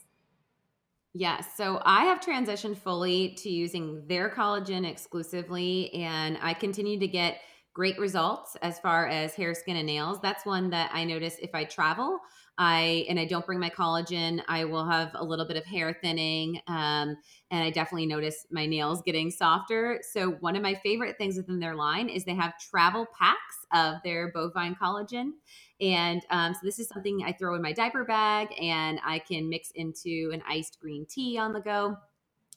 Yes. 1.18 1.56
So 1.56 1.80
I 1.84 2.04
have 2.04 2.20
transitioned 2.20 2.76
fully 2.76 3.34
to 3.36 3.48
using 3.48 4.06
their 4.06 4.28
collagen 4.28 4.86
exclusively, 4.88 5.90
and 5.94 6.36
I 6.42 6.52
continue 6.52 6.98
to 7.00 7.08
get 7.08 7.40
great 7.72 7.98
results 7.98 8.54
as 8.60 8.78
far 8.80 9.06
as 9.06 9.34
hair, 9.34 9.54
skin, 9.54 9.76
and 9.76 9.86
nails. 9.86 10.20
That's 10.20 10.44
one 10.44 10.68
that 10.70 10.90
I 10.92 11.04
notice 11.04 11.36
if 11.40 11.54
I 11.54 11.64
travel. 11.64 12.18
I 12.58 13.06
and 13.08 13.18
I 13.20 13.24
don't 13.26 13.46
bring 13.46 13.58
my 13.60 13.70
collagen, 13.70 14.42
I 14.48 14.64
will 14.64 14.86
have 14.86 15.10
a 15.14 15.24
little 15.24 15.46
bit 15.46 15.56
of 15.58 15.64
hair 15.64 15.96
thinning, 16.02 16.60
um, 16.66 17.16
and 17.50 17.62
I 17.64 17.70
definitely 17.70 18.06
notice 18.06 18.46
my 18.50 18.66
nails 18.66 19.02
getting 19.02 19.30
softer. 19.30 20.00
So 20.10 20.32
one 20.40 20.56
of 20.56 20.62
my 20.62 20.74
favorite 20.74 21.16
things 21.18 21.36
within 21.36 21.60
their 21.60 21.74
line 21.76 22.08
is 22.08 22.24
they 22.24 22.34
have 22.34 22.58
travel 22.58 23.06
packs 23.18 23.56
of 23.72 23.96
their 24.04 24.32
bovine 24.32 24.74
collagen, 24.74 25.32
and 25.80 26.22
um, 26.30 26.54
so 26.54 26.60
this 26.62 26.78
is 26.78 26.88
something 26.88 27.22
I 27.24 27.32
throw 27.32 27.54
in 27.54 27.62
my 27.62 27.72
diaper 27.72 28.04
bag, 28.04 28.48
and 28.60 28.98
I 29.04 29.18
can 29.18 29.48
mix 29.48 29.70
into 29.74 30.30
an 30.32 30.42
iced 30.48 30.80
green 30.80 31.06
tea 31.06 31.38
on 31.38 31.52
the 31.52 31.60
go. 31.60 31.96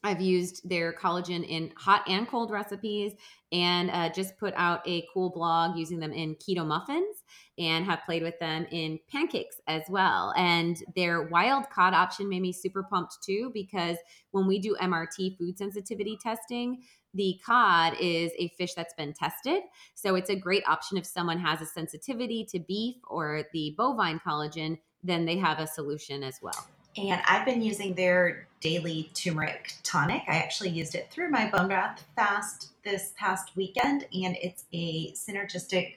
I've 0.04 0.22
used 0.22 0.68
their 0.68 0.94
collagen 0.94 1.46
in 1.46 1.74
hot 1.76 2.04
and 2.08 2.28
cold 2.28 2.52
recipes 2.52 3.14
and 3.52 3.92
uh, 3.92 4.10
just 4.10 4.38
put 4.38 4.54
out 4.56 4.88
a 4.88 5.06
cool 5.14 5.30
blog 5.30 5.78
using 5.78 6.00
them 6.00 6.14
in 6.14 6.36
keto 6.36 6.66
muffins 6.66 7.24
and 7.58 7.84
have 7.84 8.00
played 8.06 8.24
with 8.24 8.40
them 8.40 8.66
in 8.72 8.98
pancakes 9.12 9.60
as 9.68 9.84
well. 9.90 10.34
And 10.38 10.78
their 10.96 11.24
wild 11.24 11.70
cod 11.70 11.94
option 11.94 12.30
made 12.30 12.42
me 12.42 12.54
super 12.54 12.84
pumped 12.84 13.22
too 13.22 13.52
because 13.54 13.98
when 14.32 14.48
we 14.48 14.60
do 14.60 14.78
MRT 14.82 15.38
food 15.38 15.58
sensitivity 15.58 16.18
testing, 16.22 16.82
the 17.14 17.40
cod 17.46 17.96
is 18.00 18.32
a 18.38 18.50
fish 18.50 18.74
that's 18.74 18.94
been 18.94 19.14
tested. 19.14 19.64
So 19.96 20.16
it's 20.16 20.30
a 20.30 20.36
great 20.36 20.64
option 20.68 20.98
if 20.98 21.06
someone 21.06 21.40
has 21.40 21.62
a 21.62 21.66
sensitivity 21.66 22.46
to 22.52 22.60
beef 22.60 22.96
or 23.08 23.44
the 23.54 23.74
bovine 23.78 24.20
collagen, 24.20 24.78
then 25.04 25.26
they 25.26 25.38
have 25.38 25.60
a 25.60 25.68
solution 25.68 26.24
as 26.24 26.40
well. 26.42 26.68
And 26.98 27.22
I've 27.28 27.46
been 27.46 27.62
using 27.62 27.94
their 27.94 28.48
daily 28.60 29.10
turmeric 29.14 29.74
tonic. 29.84 30.24
I 30.28 30.36
actually 30.36 30.70
used 30.70 30.96
it 30.96 31.10
through 31.12 31.30
my 31.30 31.50
bone 31.50 31.68
broth 31.68 32.04
fast 32.16 32.72
this 32.84 33.14
past 33.18 33.56
weekend, 33.56 34.06
and 34.12 34.36
it's 34.42 34.66
a 34.74 35.14
synergistic 35.14 35.96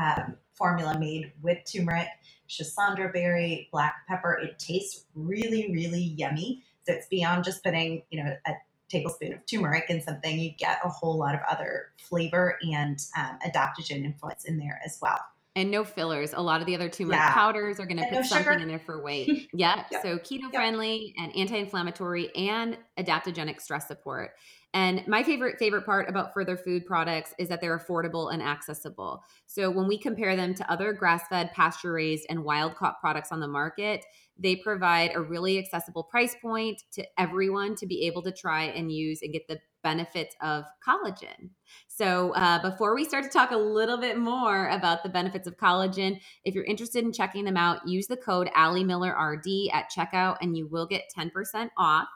um, 0.00 0.36
formula 0.54 0.98
made 0.98 1.32
with 1.42 1.58
turmeric, 1.70 2.08
schisandra 2.48 3.12
berry, 3.12 3.68
black 3.72 4.06
pepper. 4.08 4.34
It 4.42 4.58
tastes 4.58 5.04
really, 5.14 5.70
really 5.72 6.14
yummy. 6.16 6.62
So 6.86 6.94
it's 6.94 7.08
beyond 7.08 7.44
just 7.44 7.62
putting, 7.62 8.02
you 8.10 8.22
know, 8.22 8.36
a 8.46 8.52
tablespoon 8.90 9.32
of 9.32 9.46
turmeric 9.46 9.84
in 9.88 10.00
something. 10.00 10.38
You 10.38 10.50
get 10.58 10.78
a 10.84 10.88
whole 10.88 11.18
lot 11.18 11.34
of 11.34 11.40
other 11.50 11.92
flavor 11.98 12.58
and 12.62 12.98
um, 13.16 13.38
adaptogen 13.46 14.04
influence 14.04 14.44
in 14.44 14.58
there 14.58 14.80
as 14.84 14.98
well. 15.00 15.18
And 15.56 15.70
no 15.70 15.84
fillers. 15.84 16.32
A 16.32 16.40
lot 16.40 16.60
of 16.60 16.66
the 16.66 16.76
other 16.76 16.88
turmeric 16.88 17.18
yeah. 17.18 17.32
powders 17.32 17.80
are 17.80 17.86
going 17.86 17.96
to 17.96 18.04
put 18.04 18.12
no 18.12 18.22
something 18.22 18.52
sugar. 18.52 18.62
in 18.62 18.68
there 18.68 18.78
for 18.78 19.02
weight. 19.02 19.48
yeah. 19.52 19.84
yep. 19.90 20.02
So 20.02 20.18
keto 20.18 20.50
friendly 20.52 21.14
yep. 21.16 21.26
and 21.26 21.36
anti 21.36 21.56
inflammatory 21.56 22.34
and 22.36 22.78
adaptogenic 22.98 23.60
stress 23.60 23.88
support. 23.88 24.30
And 24.72 25.06
my 25.08 25.22
favorite 25.24 25.58
favorite 25.58 25.84
part 25.84 26.08
about 26.08 26.32
further 26.32 26.56
food 26.56 26.86
products 26.86 27.34
is 27.38 27.48
that 27.48 27.60
they're 27.60 27.78
affordable 27.78 28.32
and 28.32 28.42
accessible. 28.42 29.24
So 29.46 29.68
when 29.70 29.88
we 29.88 29.98
compare 29.98 30.36
them 30.36 30.54
to 30.54 30.70
other 30.70 30.92
grass-fed, 30.92 31.52
pasture-raised 31.52 32.26
and 32.30 32.44
wild-caught 32.44 33.00
products 33.00 33.32
on 33.32 33.40
the 33.40 33.48
market, 33.48 34.04
they 34.38 34.56
provide 34.56 35.10
a 35.14 35.20
really 35.20 35.58
accessible 35.58 36.04
price 36.04 36.36
point 36.40 36.82
to 36.92 37.04
everyone 37.18 37.74
to 37.76 37.86
be 37.86 38.06
able 38.06 38.22
to 38.22 38.32
try 38.32 38.64
and 38.64 38.92
use 38.92 39.22
and 39.22 39.32
get 39.32 39.48
the 39.48 39.58
benefits 39.82 40.36
of 40.40 40.64
collagen. 40.86 41.50
So, 41.88 42.32
uh, 42.34 42.62
before 42.62 42.94
we 42.94 43.04
start 43.04 43.24
to 43.24 43.30
talk 43.30 43.50
a 43.50 43.56
little 43.56 43.98
bit 43.98 44.18
more 44.18 44.68
about 44.68 45.02
the 45.02 45.08
benefits 45.08 45.46
of 45.48 45.56
collagen, 45.56 46.20
if 46.44 46.54
you're 46.54 46.64
interested 46.64 47.04
in 47.04 47.12
checking 47.12 47.44
them 47.44 47.56
out, 47.56 47.86
use 47.88 48.06
the 48.06 48.16
code 48.16 48.50
Ali 48.54 48.84
Miller 48.84 49.14
RD 49.18 49.70
at 49.72 49.90
checkout 49.90 50.36
and 50.40 50.56
you 50.56 50.68
will 50.68 50.86
get 50.86 51.10
10% 51.16 51.70
off. 51.76 52.08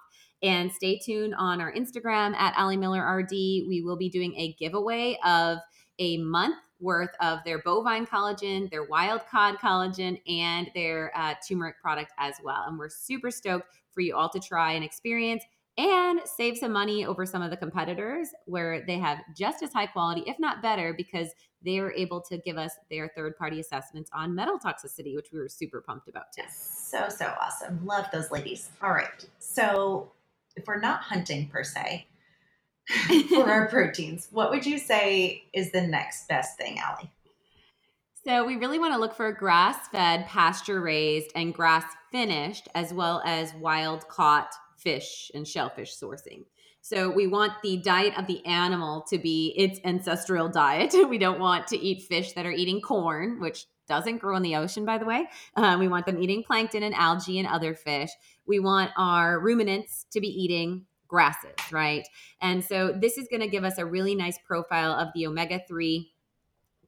And 0.45 0.71
stay 0.71 0.99
tuned 0.99 1.35
on 1.35 1.61
our 1.61 1.73
Instagram 1.73 2.35
at 2.35 2.55
Ali 2.57 2.77
Miller 2.77 3.03
RD. 3.17 3.31
We 3.31 3.83
will 3.83 3.97
be 3.97 4.11
doing 4.11 4.35
a 4.37 4.53
giveaway 4.53 5.19
of 5.25 5.59
a 5.99 6.19
month 6.19 6.57
worth 6.81 7.15
of 7.21 7.39
their 7.45 7.63
bovine 7.63 8.07
collagen, 8.07 8.71
their 8.71 8.85
wild 8.85 9.23
cod 9.31 9.57
collagen, 9.57 10.21
and 10.29 10.71
their 10.75 11.11
uh, 11.17 11.35
turmeric 11.49 11.81
product 11.81 12.13
as 12.19 12.35
well. 12.45 12.65
And 12.69 12.79
we're 12.79 12.91
super 12.91 13.31
stoked 13.31 13.69
for 13.91 14.03
you 14.03 14.15
all 14.15 14.29
to 14.29 14.39
try 14.39 14.73
and 14.73 14.85
experience 14.85 15.45
and 15.77 16.21
save 16.25 16.57
some 16.57 16.73
money 16.73 17.05
over 17.05 17.27
some 17.27 17.43
of 17.43 17.51
the 17.51 17.57
competitors 17.57 18.29
where 18.45 18.85
they 18.87 18.99
have 18.99 19.19
just 19.37 19.63
as 19.63 19.73
high 19.73 19.87
quality, 19.87 20.23
if 20.27 20.39
not 20.39 20.63
better, 20.63 20.93
because 20.93 21.31
they 21.65 21.79
are 21.79 21.93
able 21.93 22.21
to 22.21 22.39
give 22.39 22.59
us 22.59 22.73
their 22.91 23.11
third 23.17 23.37
party 23.37 23.59
assessments 23.59 24.11
on 24.13 24.35
metal 24.35 24.59
toxicity, 24.59 25.17
which 25.17 25.29
we 25.33 25.39
were 25.39 25.49
super 25.49 25.81
pumped 25.81 26.09
about 26.09 26.33
too. 26.37 26.43
So, 26.51 27.09
so 27.09 27.33
awesome. 27.41 27.85
Love 27.85 28.07
those 28.13 28.31
ladies. 28.31 28.71
All 28.83 28.93
right. 28.93 29.27
So, 29.39 30.13
if 30.57 30.67
we're 30.67 30.81
not 30.81 31.01
hunting 31.01 31.49
per 31.49 31.65
se 31.65 32.07
for 33.29 33.51
our 33.51 33.69
proteins, 33.69 34.29
what 34.31 34.51
would 34.51 34.67
you 34.67 34.79
say 34.79 35.45
is 35.53 35.73
the 35.73 35.83
next 35.83 36.29
best 36.29 36.57
thing, 36.57 36.79
Ali? 36.87 37.11
So 38.27 38.45
we 38.47 38.57
really 38.57 38.79
want 38.79 38.95
to 38.95 39.01
look 39.01 39.15
for 39.15 39.31
grass 39.33 39.89
fed, 39.89 40.27
pasture 40.27 40.81
raised, 40.81 41.31
and 41.35 41.53
grass 41.53 41.85
finished, 42.11 42.69
as 42.75 42.93
well 42.93 43.23
as 43.27 43.53
wild 43.55 44.09
caught 44.09 44.55
fish 44.79 45.31
and 45.35 45.47
shellfish 45.47 45.95
sourcing. 45.95 46.45
So 46.81 47.11
we 47.11 47.27
want 47.27 47.53
the 47.63 47.79
diet 47.79 48.17
of 48.19 48.27
the 48.27 48.45
animal 48.47 49.03
to 49.09 49.19
be 49.19 49.55
its 49.57 49.81
ancestral 49.85 50.49
diet. 50.49 50.95
We 51.09 51.19
don't 51.19 51.41
want 51.41 51.67
to 51.69 51.79
eat 51.79 52.03
fish 52.03 52.33
that 52.33 52.47
are 52.47 52.51
eating 52.51 52.81
corn, 52.81 53.41
which 53.41 53.67
doesn't 53.89 54.19
grow 54.19 54.37
in 54.37 54.43
the 54.43 54.57
ocean, 54.57 54.85
by 54.85 54.99
the 54.99 55.05
way. 55.05 55.27
Um, 55.57 55.81
we 55.81 55.89
want 55.89 56.07
them 56.07 56.23
eating 56.23 56.43
plankton 56.43 56.83
and 56.83 56.95
algae 56.95 57.39
and 57.39 57.49
other 57.49 57.75
fish. 57.75 58.11
We 58.47 58.61
want 58.61 58.91
our 58.97 59.41
ruminants 59.41 60.07
to 60.13 60.21
be 60.21 60.29
eating 60.29 60.87
grasses, 61.09 61.55
right? 61.71 62.07
And 62.41 62.65
so 62.65 62.93
this 62.93 63.19
is 63.19 63.29
going 63.29 63.43
to 63.43 63.49
give 63.49 63.65
us 63.65 63.79
a 63.79 63.87
really 63.87 64.15
nice 64.15 64.39
profile 64.47 64.93
of 64.93 65.09
the 65.15 65.27
omega 65.27 65.61
3 65.67 66.11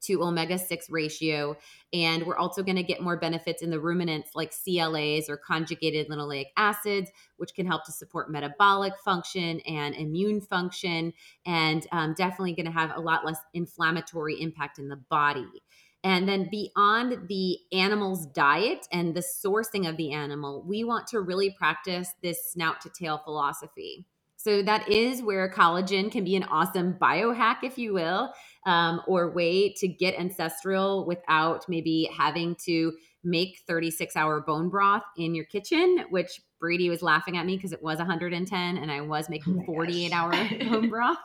to 0.01 0.23
omega 0.23 0.57
6 0.57 0.89
ratio. 0.89 1.55
And 1.93 2.25
we're 2.25 2.37
also 2.37 2.63
going 2.63 2.75
to 2.75 2.83
get 2.83 3.01
more 3.01 3.17
benefits 3.17 3.61
in 3.61 3.69
the 3.69 3.79
ruminants 3.79 4.31
like 4.35 4.53
CLAs 4.53 5.29
or 5.29 5.37
conjugated 5.37 6.09
linoleic 6.09 6.47
acids, 6.55 7.09
which 7.37 7.53
can 7.53 7.65
help 7.65 7.85
to 7.85 7.91
support 7.91 8.31
metabolic 8.31 8.93
function 9.03 9.59
and 9.61 9.95
immune 9.95 10.41
function, 10.41 11.13
and 11.45 11.87
um, 11.91 12.13
definitely 12.15 12.53
going 12.53 12.65
to 12.65 12.71
have 12.71 12.91
a 12.95 13.01
lot 13.01 13.25
less 13.25 13.39
inflammatory 13.53 14.39
impact 14.41 14.79
in 14.79 14.87
the 14.87 14.97
body. 15.09 15.47
And 16.07 16.25
then 16.25 16.47
beyond 16.49 17.27
the 17.27 17.57
animal's 17.73 18.27
diet 18.27 18.87
and 18.93 19.13
the 19.13 19.19
sourcing 19.19 19.89
of 19.89 19.97
the 19.97 20.13
animal, 20.13 20.63
we 20.65 20.85
want 20.85 21.05
to 21.07 21.19
really 21.19 21.49
practice 21.49 22.13
this 22.23 22.49
snout 22.49 22.79
to 22.79 22.89
tail 22.89 23.17
philosophy. 23.25 24.05
So 24.37 24.63
that 24.63 24.87
is 24.87 25.21
where 25.21 25.51
collagen 25.51 26.09
can 26.09 26.23
be 26.23 26.37
an 26.37 26.45
awesome 26.45 26.93
biohack, 26.93 27.57
if 27.63 27.77
you 27.77 27.93
will, 27.93 28.31
um, 28.65 29.01
or 29.05 29.33
way 29.33 29.73
to 29.73 29.87
get 29.89 30.17
ancestral 30.17 31.05
without 31.05 31.65
maybe 31.67 32.09
having 32.17 32.55
to 32.63 32.93
make 33.25 33.59
36 33.67 34.15
hour 34.15 34.39
bone 34.39 34.69
broth 34.69 35.03
in 35.17 35.35
your 35.35 35.43
kitchen, 35.43 36.05
which 36.09 36.39
Brady 36.61 36.89
was 36.89 37.01
laughing 37.01 37.35
at 37.35 37.45
me 37.45 37.57
because 37.57 37.73
it 37.73 37.83
was 37.83 37.97
110 37.97 38.77
and 38.77 38.89
I 38.89 39.01
was 39.01 39.27
making 39.27 39.59
oh 39.63 39.65
48 39.65 40.13
hour 40.13 40.31
bone 40.69 40.87
broth. 40.87 41.17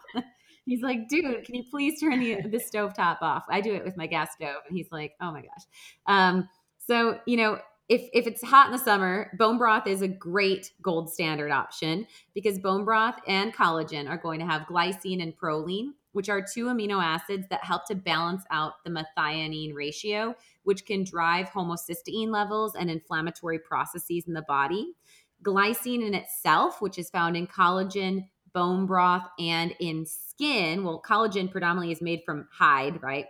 He's 0.65 0.83
like, 0.83 1.09
dude, 1.09 1.45
can 1.45 1.55
you 1.55 1.65
please 1.71 2.01
turn 2.01 2.21
the, 2.21 2.43
the 2.49 2.59
stove 2.59 2.95
top 2.95 3.19
off? 3.23 3.45
I 3.49 3.61
do 3.61 3.75
it 3.75 3.85
with 3.85 3.97
my 3.97 4.07
gas 4.07 4.33
stove. 4.35 4.63
And 4.69 4.77
he's 4.77 4.91
like, 4.91 5.15
oh 5.21 5.33
my 5.33 5.43
gosh. 5.43 5.65
Um, 6.07 6.49
so, 6.79 7.19
you 7.27 7.37
know, 7.37 7.59
if 7.89 8.09
if 8.13 8.27
it's 8.27 8.43
hot 8.43 8.67
in 8.67 8.73
the 8.73 8.79
summer, 8.79 9.31
bone 9.39 9.59
broth 9.59 9.87
is 9.87 10.03
a 10.03 10.09
great 10.09 10.73
gold 10.81 11.13
standard 11.13 11.51
option 11.51 12.07
because 12.35 12.59
bone 12.59 12.85
broth 12.85 13.17
and 13.27 13.55
collagen 13.55 14.09
are 14.09 14.17
going 14.17 14.41
to 14.41 14.47
have 14.47 14.63
glycine 14.63 15.23
and 15.23 15.37
proline, 15.37 15.91
which 16.13 16.29
are 16.29 16.43
two 16.43 16.67
amino 16.67 17.03
acids 17.03 17.47
that 17.51 17.65
help 17.65 17.87
to 17.87 17.95
balance 17.95 18.45
out 18.51 18.75
the 18.85 18.91
methionine 18.91 19.75
ratio, 19.75 20.35
which 20.63 20.87
can 20.87 21.05
drive 21.05 21.51
homocysteine 21.51 22.29
levels 22.29 22.75
and 22.75 22.91
inflammatory 22.91 23.59
processes 23.59 24.25
in 24.27 24.33
the 24.33 24.43
body. 24.43 24.95
Glycine 25.45 26.07
in 26.07 26.15
itself, 26.15 26.81
which 26.81 26.99
is 26.99 27.11
found 27.11 27.37
in 27.37 27.49
collagen, 27.49 28.29
bone 28.55 28.87
broth, 28.87 29.27
and 29.39 29.75
in 29.81 30.07
skin. 30.07 30.85
Well, 30.85 31.03
collagen 31.07 31.51
predominantly 31.51 31.93
is 31.93 32.03
made 32.03 32.23
from 32.25 32.49
hide, 32.53 33.03
right? 33.03 33.27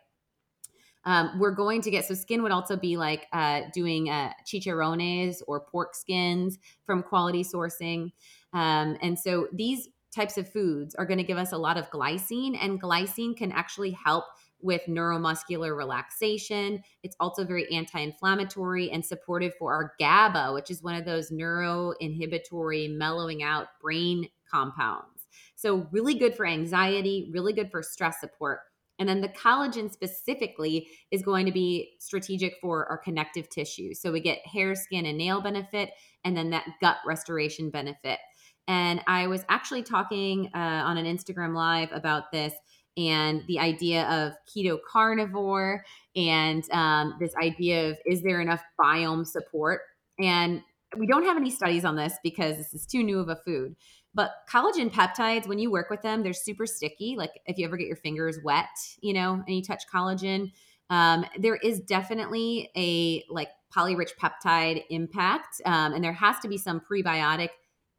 Um, 1.04 1.38
we're 1.38 1.54
going 1.54 1.82
to 1.82 1.90
get 1.90 2.04
so 2.04 2.14
skin 2.14 2.42
would 2.42 2.52
also 2.52 2.76
be 2.76 2.96
like 2.96 3.26
uh, 3.32 3.62
doing 3.72 4.08
uh, 4.08 4.32
chicharrones 4.46 5.42
or 5.46 5.60
pork 5.60 5.94
skins 5.94 6.58
from 6.86 7.02
quality 7.02 7.42
sourcing. 7.42 8.12
Um, 8.52 8.96
and 9.02 9.18
so 9.18 9.48
these 9.52 9.88
types 10.14 10.38
of 10.38 10.48
foods 10.48 10.94
are 10.94 11.06
going 11.06 11.18
to 11.18 11.24
give 11.24 11.38
us 11.38 11.52
a 11.52 11.58
lot 11.58 11.76
of 11.76 11.90
glycine, 11.90 12.56
and 12.60 12.80
glycine 12.80 13.36
can 13.36 13.50
actually 13.50 13.92
help 13.92 14.24
with 14.60 14.82
neuromuscular 14.88 15.76
relaxation. 15.76 16.82
It's 17.02 17.16
also 17.18 17.44
very 17.44 17.70
anti 17.74 17.98
inflammatory 17.98 18.90
and 18.90 19.04
supportive 19.04 19.54
for 19.58 19.72
our 19.72 19.94
GABA, 19.98 20.52
which 20.52 20.70
is 20.70 20.82
one 20.82 20.94
of 20.94 21.04
those 21.04 21.30
neuroinhibitory, 21.30 22.94
mellowing 22.96 23.42
out 23.42 23.66
brain 23.80 24.28
compounds. 24.52 25.26
So, 25.56 25.86
really 25.90 26.14
good 26.14 26.34
for 26.34 26.46
anxiety, 26.46 27.30
really 27.32 27.52
good 27.52 27.70
for 27.70 27.82
stress 27.82 28.20
support. 28.20 28.60
And 28.98 29.08
then 29.08 29.20
the 29.20 29.28
collagen 29.28 29.90
specifically 29.90 30.88
is 31.10 31.22
going 31.22 31.46
to 31.46 31.52
be 31.52 31.94
strategic 31.98 32.54
for 32.60 32.86
our 32.88 32.98
connective 32.98 33.48
tissue. 33.48 33.94
So 33.94 34.12
we 34.12 34.20
get 34.20 34.46
hair, 34.46 34.74
skin, 34.74 35.06
and 35.06 35.18
nail 35.18 35.40
benefit, 35.40 35.90
and 36.24 36.36
then 36.36 36.50
that 36.50 36.66
gut 36.80 36.98
restoration 37.04 37.70
benefit. 37.70 38.20
And 38.68 39.00
I 39.08 39.26
was 39.26 39.44
actually 39.48 39.82
talking 39.82 40.50
uh, 40.54 40.58
on 40.58 40.98
an 40.98 41.06
Instagram 41.06 41.54
live 41.54 41.88
about 41.92 42.30
this 42.30 42.54
and 42.96 43.42
the 43.48 43.58
idea 43.58 44.04
of 44.04 44.34
keto 44.46 44.78
carnivore 44.88 45.82
and 46.14 46.62
um, 46.70 47.16
this 47.18 47.34
idea 47.42 47.90
of 47.90 47.96
is 48.06 48.22
there 48.22 48.40
enough 48.40 48.62
biome 48.80 49.26
support? 49.26 49.80
And 50.20 50.62
we 50.96 51.06
don't 51.06 51.24
have 51.24 51.36
any 51.36 51.50
studies 51.50 51.84
on 51.84 51.96
this 51.96 52.14
because 52.22 52.56
this 52.56 52.74
is 52.74 52.86
too 52.86 53.02
new 53.02 53.18
of 53.18 53.28
a 53.28 53.36
food. 53.36 53.74
But 54.14 54.32
collagen 54.50 54.90
peptides, 54.90 55.46
when 55.46 55.58
you 55.58 55.70
work 55.70 55.88
with 55.88 56.02
them, 56.02 56.22
they're 56.22 56.32
super 56.34 56.66
sticky. 56.66 57.14
Like 57.16 57.30
if 57.46 57.58
you 57.58 57.64
ever 57.64 57.76
get 57.76 57.86
your 57.86 57.96
fingers 57.96 58.38
wet, 58.44 58.66
you 59.00 59.14
know, 59.14 59.42
and 59.46 59.56
you 59.56 59.62
touch 59.62 59.84
collagen, 59.92 60.52
um, 60.90 61.24
there 61.38 61.56
is 61.56 61.80
definitely 61.80 62.70
a 62.76 63.24
like 63.32 63.48
polyrich 63.74 64.10
peptide 64.20 64.84
impact, 64.90 65.62
um, 65.64 65.94
and 65.94 66.04
there 66.04 66.12
has 66.12 66.38
to 66.40 66.48
be 66.48 66.58
some 66.58 66.80
prebiotic 66.80 67.48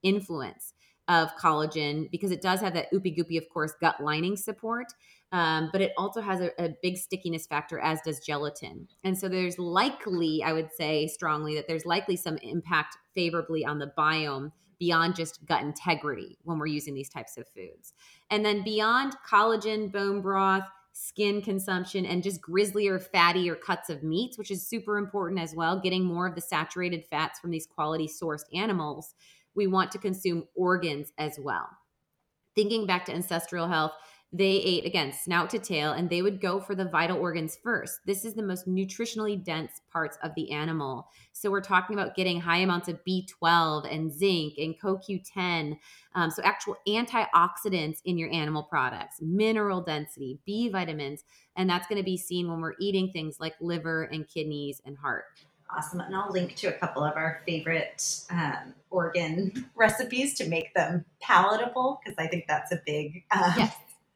influence 0.03 0.73
of 1.07 1.35
collagen 1.35 2.09
because 2.11 2.31
it 2.31 2.41
does 2.41 2.61
have 2.61 2.73
that 2.75 2.91
oopy 2.93 3.17
goopy, 3.17 3.37
of 3.37 3.49
course, 3.49 3.73
gut 3.81 4.01
lining 4.01 4.37
support. 4.37 4.93
Um, 5.31 5.69
but 5.71 5.81
it 5.81 5.93
also 5.97 6.21
has 6.21 6.41
a, 6.41 6.51
a, 6.63 6.75
big 6.83 6.95
stickiness 6.95 7.47
factor, 7.47 7.79
as 7.79 7.99
does 8.05 8.19
gelatin. 8.19 8.87
And 9.03 9.17
so 9.17 9.27
there's 9.27 9.57
likely, 9.57 10.43
I 10.45 10.53
would 10.53 10.69
say 10.71 11.07
strongly, 11.07 11.55
that 11.55 11.67
there's 11.67 11.87
likely 11.87 12.15
some 12.17 12.37
impact 12.43 12.97
favorably 13.15 13.65
on 13.65 13.79
the 13.79 13.91
biome 13.97 14.51
beyond 14.79 15.15
just 15.15 15.45
gut 15.45 15.61
integrity 15.61 16.37
when 16.43 16.59
we're 16.59 16.67
using 16.67 16.93
these 16.93 17.09
types 17.09 17.37
of 17.37 17.47
foods. 17.49 17.93
And 18.29 18.45
then 18.45 18.63
beyond 18.63 19.15
collagen, 19.29 19.91
bone 19.91 20.21
broth, 20.21 20.63
skin 20.93 21.41
consumption, 21.41 22.05
and 22.05 22.23
just 22.23 22.41
grislier, 22.41 22.99
fattier 22.99 23.59
cuts 23.59 23.89
of 23.89 24.03
meats, 24.03 24.37
which 24.37 24.51
is 24.51 24.67
super 24.67 24.97
important 24.97 25.41
as 25.41 25.55
well, 25.55 25.79
getting 25.79 26.03
more 26.03 26.27
of 26.27 26.35
the 26.35 26.41
saturated 26.41 27.03
fats 27.09 27.39
from 27.39 27.51
these 27.51 27.65
quality 27.65 28.07
sourced 28.07 28.45
animals 28.53 29.15
we 29.55 29.67
want 29.67 29.91
to 29.91 29.97
consume 29.97 30.47
organs 30.55 31.11
as 31.17 31.39
well. 31.39 31.67
Thinking 32.55 32.85
back 32.85 33.05
to 33.05 33.13
ancestral 33.13 33.67
health, 33.67 33.93
they 34.35 34.55
ate 34.55 34.85
again 34.85 35.13
snout 35.13 35.51
to 35.51 35.59
tail 35.59 35.91
and 35.91 36.09
they 36.09 36.23
would 36.23 36.41
go 36.41 36.59
for 36.59 36.73
the 36.73 36.85
vital 36.85 37.19
organs 37.19 37.55
first. 37.61 37.99
This 38.07 38.25
is 38.25 38.33
the 38.33 38.41
most 38.41 38.67
nutritionally 38.67 39.41
dense 39.41 39.81
parts 39.91 40.17
of 40.23 40.33
the 40.35 40.51
animal. 40.51 41.07
So 41.33 41.51
we're 41.51 41.61
talking 41.61 41.95
about 41.95 42.15
getting 42.15 42.41
high 42.41 42.57
amounts 42.57 42.87
of 42.87 42.99
B12 43.07 43.93
and 43.93 44.11
zinc 44.11 44.55
and 44.57 44.73
CoQ10. 44.81 45.77
Um, 46.15 46.31
so 46.31 46.41
actual 46.41 46.77
antioxidants 46.87 47.99
in 48.05 48.17
your 48.17 48.31
animal 48.31 48.63
products, 48.63 49.17
mineral 49.21 49.81
density, 49.81 50.39
B 50.47 50.67
vitamins. 50.67 51.23
And 51.55 51.69
that's 51.69 51.87
going 51.87 52.01
to 52.01 52.05
be 52.05 52.17
seen 52.17 52.49
when 52.49 52.59
we're 52.59 52.73
eating 52.79 53.11
things 53.11 53.37
like 53.39 53.53
liver 53.61 54.03
and 54.03 54.27
kidneys 54.27 54.81
and 54.83 54.97
heart 54.97 55.25
awesome. 55.75 56.01
And 56.01 56.15
I'll 56.15 56.31
link 56.31 56.55
to 56.57 56.67
a 56.67 56.71
couple 56.73 57.03
of 57.03 57.15
our 57.15 57.41
favorite 57.47 58.25
um, 58.29 58.75
organ 58.91 59.69
recipes 59.75 60.35
to 60.35 60.47
make 60.47 60.71
them 60.75 61.03
palatable 61.19 61.99
because 62.03 62.15
I 62.19 62.27
think 62.27 62.45
that's 62.47 62.71
a 62.71 62.79
big 62.85 63.23
um, 63.31 63.53
yes. 63.57 63.75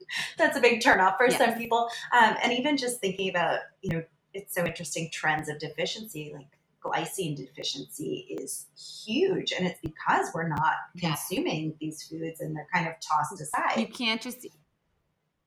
that's 0.37 0.57
a 0.57 0.61
big 0.61 0.81
turnoff 0.81 1.17
for 1.17 1.27
yes. 1.27 1.37
some 1.37 1.55
people. 1.55 1.89
Um, 2.11 2.35
and 2.43 2.53
even 2.53 2.77
just 2.77 2.99
thinking 2.99 3.29
about 3.29 3.59
you 3.81 3.91
know 3.91 4.03
it's 4.33 4.53
so 4.53 4.65
interesting 4.65 5.09
trends 5.11 5.49
of 5.49 5.59
deficiency 5.59 6.31
like 6.33 6.47
glycine 6.83 7.35
deficiency 7.35 8.37
is 8.39 8.67
huge 9.05 9.51
and 9.51 9.65
it's 9.65 9.79
because 9.81 10.29
we're 10.33 10.47
not 10.47 10.75
consuming 10.99 11.73
these 11.81 12.03
foods 12.03 12.39
and 12.39 12.55
they're 12.55 12.67
kind 12.71 12.87
of 12.87 12.93
tossed 13.01 13.41
aside 13.41 13.79
you 13.79 13.87
can't 13.87 14.21
just 14.21 14.45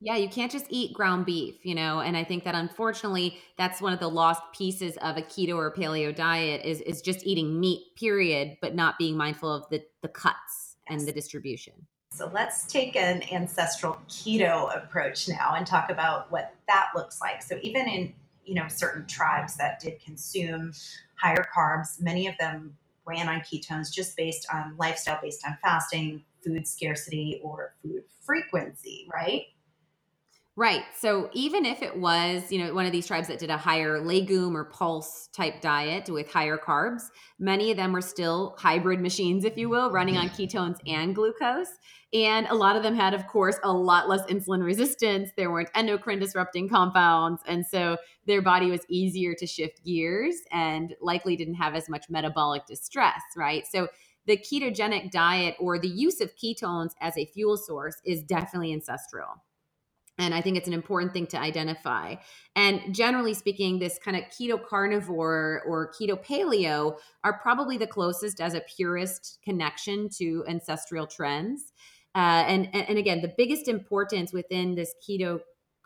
yeah, 0.02 0.16
you 0.16 0.30
can't 0.30 0.50
just 0.50 0.64
eat 0.70 0.94
ground 0.94 1.26
beef, 1.26 1.56
you 1.62 1.74
know, 1.74 2.00
and 2.00 2.16
I 2.16 2.24
think 2.24 2.44
that 2.44 2.54
unfortunately 2.54 3.38
that's 3.58 3.82
one 3.82 3.92
of 3.92 4.00
the 4.00 4.08
lost 4.08 4.40
pieces 4.56 4.96
of 5.02 5.18
a 5.18 5.22
keto 5.22 5.56
or 5.56 5.74
paleo 5.74 6.14
diet 6.14 6.64
is 6.64 6.80
is 6.80 7.02
just 7.02 7.26
eating 7.26 7.61
meat 7.61 7.82
period, 7.96 8.56
but 8.62 8.74
not 8.74 8.98
being 8.98 9.16
mindful 9.16 9.52
of 9.52 9.68
the 9.68 9.82
the 10.00 10.08
cuts 10.08 10.76
yes. 10.88 11.00
and 11.00 11.06
the 11.06 11.12
distribution. 11.12 11.74
So 12.12 12.30
let's 12.34 12.64
take 12.64 12.96
an 12.96 13.22
ancestral 13.32 13.98
keto 14.08 14.76
approach 14.76 15.28
now 15.28 15.54
and 15.56 15.66
talk 15.66 15.90
about 15.90 16.30
what 16.30 16.54
that 16.66 16.88
looks 16.94 17.20
like. 17.20 17.40
So 17.42 17.58
even 17.62 17.88
in, 17.88 18.12
you 18.44 18.54
know, 18.54 18.66
certain 18.68 19.06
tribes 19.06 19.56
that 19.56 19.80
did 19.80 20.00
consume 20.04 20.72
higher 21.14 21.46
carbs, 21.56 22.00
many 22.00 22.26
of 22.26 22.36
them 22.38 22.76
ran 23.06 23.28
on 23.28 23.40
ketones 23.40 23.92
just 23.92 24.16
based 24.16 24.46
on 24.52 24.74
lifestyle 24.76 25.18
based 25.22 25.46
on 25.46 25.56
fasting, 25.62 26.24
food 26.44 26.66
scarcity 26.66 27.40
or 27.42 27.74
food 27.82 28.02
frequency, 28.24 29.08
right? 29.12 29.44
Right. 30.61 30.82
So 30.94 31.30
even 31.32 31.64
if 31.64 31.80
it 31.80 31.96
was, 31.96 32.52
you 32.52 32.58
know, 32.58 32.74
one 32.74 32.84
of 32.84 32.92
these 32.92 33.06
tribes 33.06 33.28
that 33.28 33.38
did 33.38 33.48
a 33.48 33.56
higher 33.56 33.98
legume 33.98 34.54
or 34.54 34.64
pulse 34.64 35.30
type 35.32 35.62
diet 35.62 36.11
with 36.11 36.30
higher 36.30 36.58
carbs, 36.58 37.04
many 37.38 37.70
of 37.70 37.78
them 37.78 37.94
were 37.94 38.02
still 38.02 38.56
hybrid 38.58 39.00
machines, 39.00 39.46
if 39.46 39.56
you 39.56 39.70
will, 39.70 39.90
running 39.90 40.18
on 40.18 40.28
mm-hmm. 40.28 40.42
ketones 40.42 40.76
and 40.86 41.14
glucose. 41.14 41.78
And 42.12 42.46
a 42.48 42.54
lot 42.54 42.76
of 42.76 42.82
them 42.82 42.94
had, 42.94 43.14
of 43.14 43.26
course, 43.26 43.58
a 43.64 43.72
lot 43.72 44.06
less 44.06 44.20
insulin 44.26 44.62
resistance. 44.62 45.30
There 45.34 45.50
weren't 45.50 45.70
endocrine 45.74 46.18
disrupting 46.18 46.68
compounds. 46.68 47.40
And 47.46 47.64
so 47.64 47.96
their 48.26 48.42
body 48.42 48.70
was 48.70 48.84
easier 48.90 49.34
to 49.36 49.46
shift 49.46 49.82
gears 49.82 50.42
and 50.52 50.94
likely 51.00 51.36
didn't 51.36 51.54
have 51.54 51.74
as 51.74 51.88
much 51.88 52.11
metabolic 52.11 52.66
distress, 52.66 53.22
right? 53.34 53.64
So 53.66 53.88
the 54.26 54.36
ketogenic 54.36 55.11
diet 55.11 55.56
or 55.58 55.78
the 55.78 55.88
use 55.88 56.20
of 56.20 56.36
ketones 56.36 56.90
as 57.00 57.16
a 57.16 57.24
fuel 57.24 57.56
source 57.56 57.96
is 58.04 58.22
definitely 58.22 58.74
ancestral. 58.74 59.40
And 60.20 60.34
I 60.34 60.42
think 60.42 60.56
it's 60.56 60.68
an 60.68 60.74
important 60.74 61.12
thing 61.12 61.26
to 61.28 61.40
identify. 61.40 62.16
And 62.54 62.94
generally 62.94 63.34
speaking, 63.34 63.78
this 63.78 63.98
kind 63.98 64.16
of 64.16 64.24
keto 64.24 64.62
carnivore 64.62 65.62
or 65.66 65.90
keto 65.98 66.22
paleo 66.22 66.98
are 67.24 67.38
probably 67.38 67.78
the 67.78 67.86
closest 67.86 68.40
as 68.40 68.54
a 68.54 68.60
purist 68.76 69.38
connection 69.42 70.08
to 70.18 70.44
ancestral 70.46 71.06
trends. 71.06 71.72
Uh, 72.14 72.44
and, 72.46 72.68
and 72.74 72.98
again, 72.98 73.22
the 73.22 73.32
biggest 73.36 73.66
importance 73.66 74.32
within 74.32 74.74
this 74.74 74.94
keto 75.08 75.40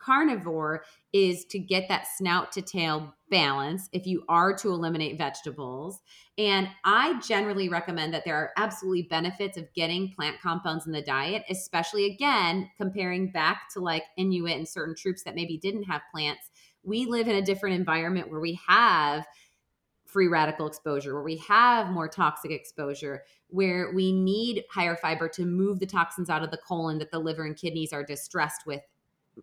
carnivore 0.04 0.84
is 1.12 1.44
to 1.46 1.58
get 1.58 1.88
that 1.88 2.06
snout 2.16 2.52
to 2.52 2.62
tail 2.62 3.14
balance 3.30 3.88
if 3.92 4.06
you 4.06 4.24
are 4.28 4.54
to 4.56 4.68
eliminate 4.68 5.18
vegetables. 5.18 6.00
And 6.36 6.68
I 6.84 7.20
generally 7.20 7.68
recommend 7.68 8.12
that 8.14 8.24
there 8.24 8.36
are 8.36 8.52
absolutely 8.56 9.02
benefits 9.02 9.56
of 9.56 9.72
getting 9.74 10.12
plant 10.12 10.40
compounds 10.40 10.86
in 10.86 10.92
the 10.92 11.02
diet, 11.02 11.44
especially 11.48 12.06
again, 12.06 12.70
comparing 12.76 13.30
back 13.30 13.62
to 13.72 13.80
like 13.80 14.04
Inuit 14.16 14.56
and 14.56 14.68
certain 14.68 14.94
troops 14.94 15.22
that 15.24 15.34
maybe 15.34 15.58
didn't 15.58 15.84
have 15.84 16.02
plants. 16.12 16.50
We 16.82 17.06
live 17.06 17.28
in 17.28 17.36
a 17.36 17.42
different 17.42 17.76
environment 17.76 18.30
where 18.30 18.40
we 18.40 18.60
have 18.66 19.24
free 20.04 20.28
radical 20.28 20.68
exposure, 20.68 21.14
where 21.14 21.24
we 21.24 21.38
have 21.38 21.88
more 21.88 22.08
toxic 22.08 22.52
exposure, 22.52 23.22
where 23.48 23.92
we 23.92 24.12
need 24.12 24.62
higher 24.70 24.96
fiber 24.96 25.28
to 25.28 25.44
move 25.44 25.80
the 25.80 25.86
toxins 25.86 26.30
out 26.30 26.44
of 26.44 26.52
the 26.52 26.58
colon 26.58 26.98
that 26.98 27.10
the 27.10 27.18
liver 27.18 27.44
and 27.44 27.56
kidneys 27.56 27.92
are 27.92 28.04
distressed 28.04 28.62
with 28.64 28.80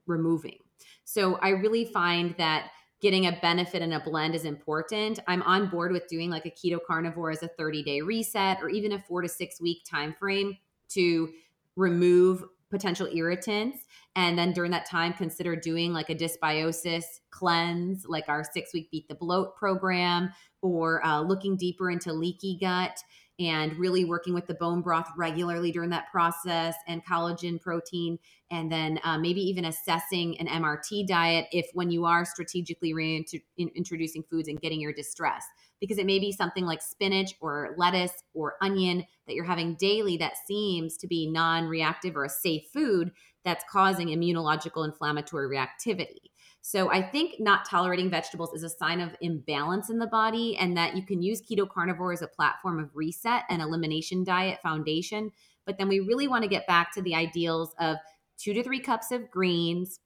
removing. 0.05 0.59
So 1.03 1.35
I 1.35 1.49
really 1.49 1.85
find 1.85 2.35
that 2.37 2.71
getting 3.01 3.25
a 3.25 3.37
benefit 3.41 3.81
in 3.81 3.93
a 3.93 3.99
blend 3.99 4.35
is 4.35 4.45
important. 4.45 5.19
I'm 5.27 5.41
on 5.43 5.69
board 5.69 5.91
with 5.91 6.07
doing 6.07 6.29
like 6.29 6.45
a 6.45 6.51
keto 6.51 6.77
carnivore 6.85 7.31
as 7.31 7.43
a 7.43 7.47
30 7.47 7.83
day 7.83 8.01
reset 8.01 8.59
or 8.61 8.69
even 8.69 8.93
a 8.93 8.99
four 8.99 9.21
to 9.21 9.27
six 9.27 9.59
week 9.59 9.83
time 9.89 10.15
frame 10.19 10.57
to 10.89 11.29
remove 11.75 12.43
potential 12.71 13.07
irritants 13.13 13.85
and 14.15 14.37
then 14.37 14.51
during 14.51 14.71
that 14.71 14.89
time 14.89 15.13
consider 15.13 15.55
doing 15.55 15.93
like 15.93 16.09
a 16.09 16.15
dysbiosis 16.15 17.03
cleanse 17.29 18.05
like 18.07 18.27
our 18.27 18.43
six 18.43 18.73
week 18.73 18.89
beat 18.89 19.07
the 19.07 19.15
bloat 19.15 19.55
program 19.55 20.31
or 20.61 21.05
uh, 21.05 21.21
looking 21.21 21.57
deeper 21.57 21.91
into 21.91 22.11
leaky 22.13 22.57
gut 22.59 22.97
and 23.39 23.75
really 23.77 24.05
working 24.05 24.33
with 24.33 24.47
the 24.47 24.53
bone 24.53 24.81
broth 24.81 25.09
regularly 25.17 25.71
during 25.71 25.89
that 25.89 26.09
process 26.11 26.75
and 26.87 27.05
collagen 27.05 27.59
protein 27.59 28.17
and 28.49 28.71
then 28.71 28.99
uh, 29.03 29.17
maybe 29.17 29.41
even 29.41 29.65
assessing 29.65 30.39
an 30.39 30.47
mrt 30.47 31.05
diet 31.07 31.45
if 31.51 31.67
when 31.73 31.91
you 31.91 32.05
are 32.05 32.25
strategically 32.25 32.93
reintroducing 32.93 34.23
foods 34.23 34.47
and 34.47 34.61
getting 34.61 34.79
your 34.79 34.93
distress 34.93 35.45
because 35.81 35.97
it 35.97 36.05
may 36.05 36.19
be 36.19 36.31
something 36.31 36.65
like 36.65 36.81
spinach 36.81 37.35
or 37.41 37.73
lettuce 37.75 38.23
or 38.33 38.55
onion 38.61 39.05
that 39.27 39.35
you're 39.35 39.43
having 39.43 39.75
daily 39.75 40.15
that 40.15 40.37
seems 40.47 40.95
to 40.95 41.07
be 41.07 41.29
non-reactive 41.29 42.15
or 42.15 42.23
a 42.23 42.29
safe 42.29 42.63
food 42.71 43.11
that's 43.43 43.65
causing 43.69 44.07
immunological 44.07 44.85
inflammatory 44.85 45.53
reactivity 45.53 46.31
so 46.61 46.91
I 46.91 47.01
think 47.01 47.39
not 47.39 47.65
tolerating 47.65 48.09
vegetables 48.09 48.53
is 48.53 48.63
a 48.63 48.69
sign 48.69 49.01
of 49.01 49.15
imbalance 49.19 49.89
in 49.89 49.97
the 49.97 50.07
body, 50.07 50.55
and 50.57 50.77
that 50.77 50.95
you 50.95 51.03
can 51.03 51.21
use 51.21 51.41
keto 51.41 51.67
carnivore 51.67 52.13
as 52.13 52.21
a 52.21 52.27
platform 52.27 52.79
of 52.79 52.95
reset 52.95 53.43
and 53.49 53.61
elimination 53.61 54.23
diet 54.23 54.59
foundation. 54.61 55.31
But 55.65 55.79
then 55.79 55.89
we 55.89 55.99
really 55.99 56.27
want 56.27 56.43
to 56.43 56.49
get 56.49 56.67
back 56.67 56.93
to 56.93 57.01
the 57.01 57.15
ideals 57.15 57.73
of 57.79 57.97
two 58.37 58.53
to 58.53 58.63
three 58.63 58.79
cups 58.79 59.11
of 59.11 59.29
greens, 59.31 59.99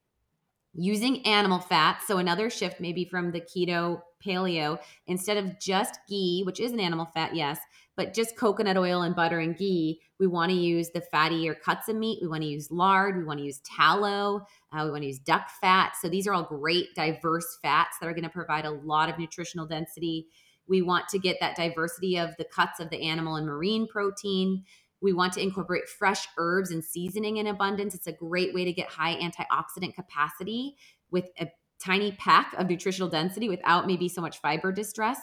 using 0.76 1.26
animal 1.26 1.59
fat. 1.59 2.01
So 2.05 2.17
another 2.17 2.49
shift 2.49 2.80
maybe 2.80 3.05
from 3.05 3.32
the 3.32 3.41
keto 3.41 4.01
paleo, 4.26 4.80
instead 5.07 5.38
of 5.38 5.59
just 5.59 5.99
ghee, 6.07 6.43
which 6.45 6.59
is 6.59 6.71
an 6.71 6.80
animal 6.80 7.05
fat, 7.13 7.36
yes, 7.36 7.59
but 7.95 8.13
just 8.13 8.38
coconut 8.38 8.76
oil 8.78 9.03
and 9.03 9.15
butter 9.15 9.39
and 9.39 9.57
ghee, 9.57 10.01
we 10.19 10.28
want 10.28 10.51
to 10.51 10.57
use 10.57 10.89
the 10.89 11.03
fattier 11.13 11.55
cuts 11.59 11.88
of 11.88 11.95
meat. 11.95 12.19
We 12.21 12.28
want 12.28 12.43
to 12.43 12.49
use 12.49 12.71
lard. 12.71 13.17
We 13.17 13.23
want 13.23 13.39
to 13.39 13.45
use 13.45 13.59
tallow. 13.59 14.45
Uh, 14.71 14.84
we 14.86 14.91
want 14.91 15.03
to 15.03 15.07
use 15.07 15.19
duck 15.19 15.49
fat. 15.61 15.93
So 16.01 16.09
these 16.09 16.28
are 16.28 16.34
all 16.34 16.43
great, 16.43 16.93
diverse 16.95 17.57
fats 17.61 17.97
that 17.99 18.07
are 18.07 18.13
going 18.13 18.23
to 18.23 18.30
provide 18.30 18.65
a 18.65 18.71
lot 18.71 19.09
of 19.09 19.17
nutritional 19.17 19.65
density. 19.65 20.28
We 20.67 20.82
want 20.82 21.07
to 21.09 21.19
get 21.19 21.38
that 21.39 21.55
diversity 21.55 22.17
of 22.17 22.32
the 22.38 22.45
cuts 22.45 22.80
of 22.80 22.89
the 22.89 23.01
animal 23.03 23.36
and 23.36 23.45
marine 23.45 23.88
protein. 23.88 24.63
We 25.01 25.13
want 25.13 25.33
to 25.33 25.41
incorporate 25.41 25.87
fresh 25.87 26.27
herbs 26.37 26.71
and 26.71 26.83
seasoning 26.83 27.37
in 27.37 27.47
abundance. 27.47 27.93
It's 27.93 28.07
a 28.07 28.13
great 28.13 28.53
way 28.53 28.65
to 28.65 28.73
get 28.73 28.89
high 28.89 29.15
antioxidant 29.15 29.95
capacity 29.95 30.77
with 31.11 31.25
a 31.39 31.47
tiny 31.83 32.13
pack 32.13 32.53
of 32.57 32.69
nutritional 32.69 33.09
density 33.09 33.49
without 33.49 33.87
maybe 33.87 34.07
so 34.07 34.21
much 34.21 34.39
fiber 34.39 34.71
distress. 34.71 35.19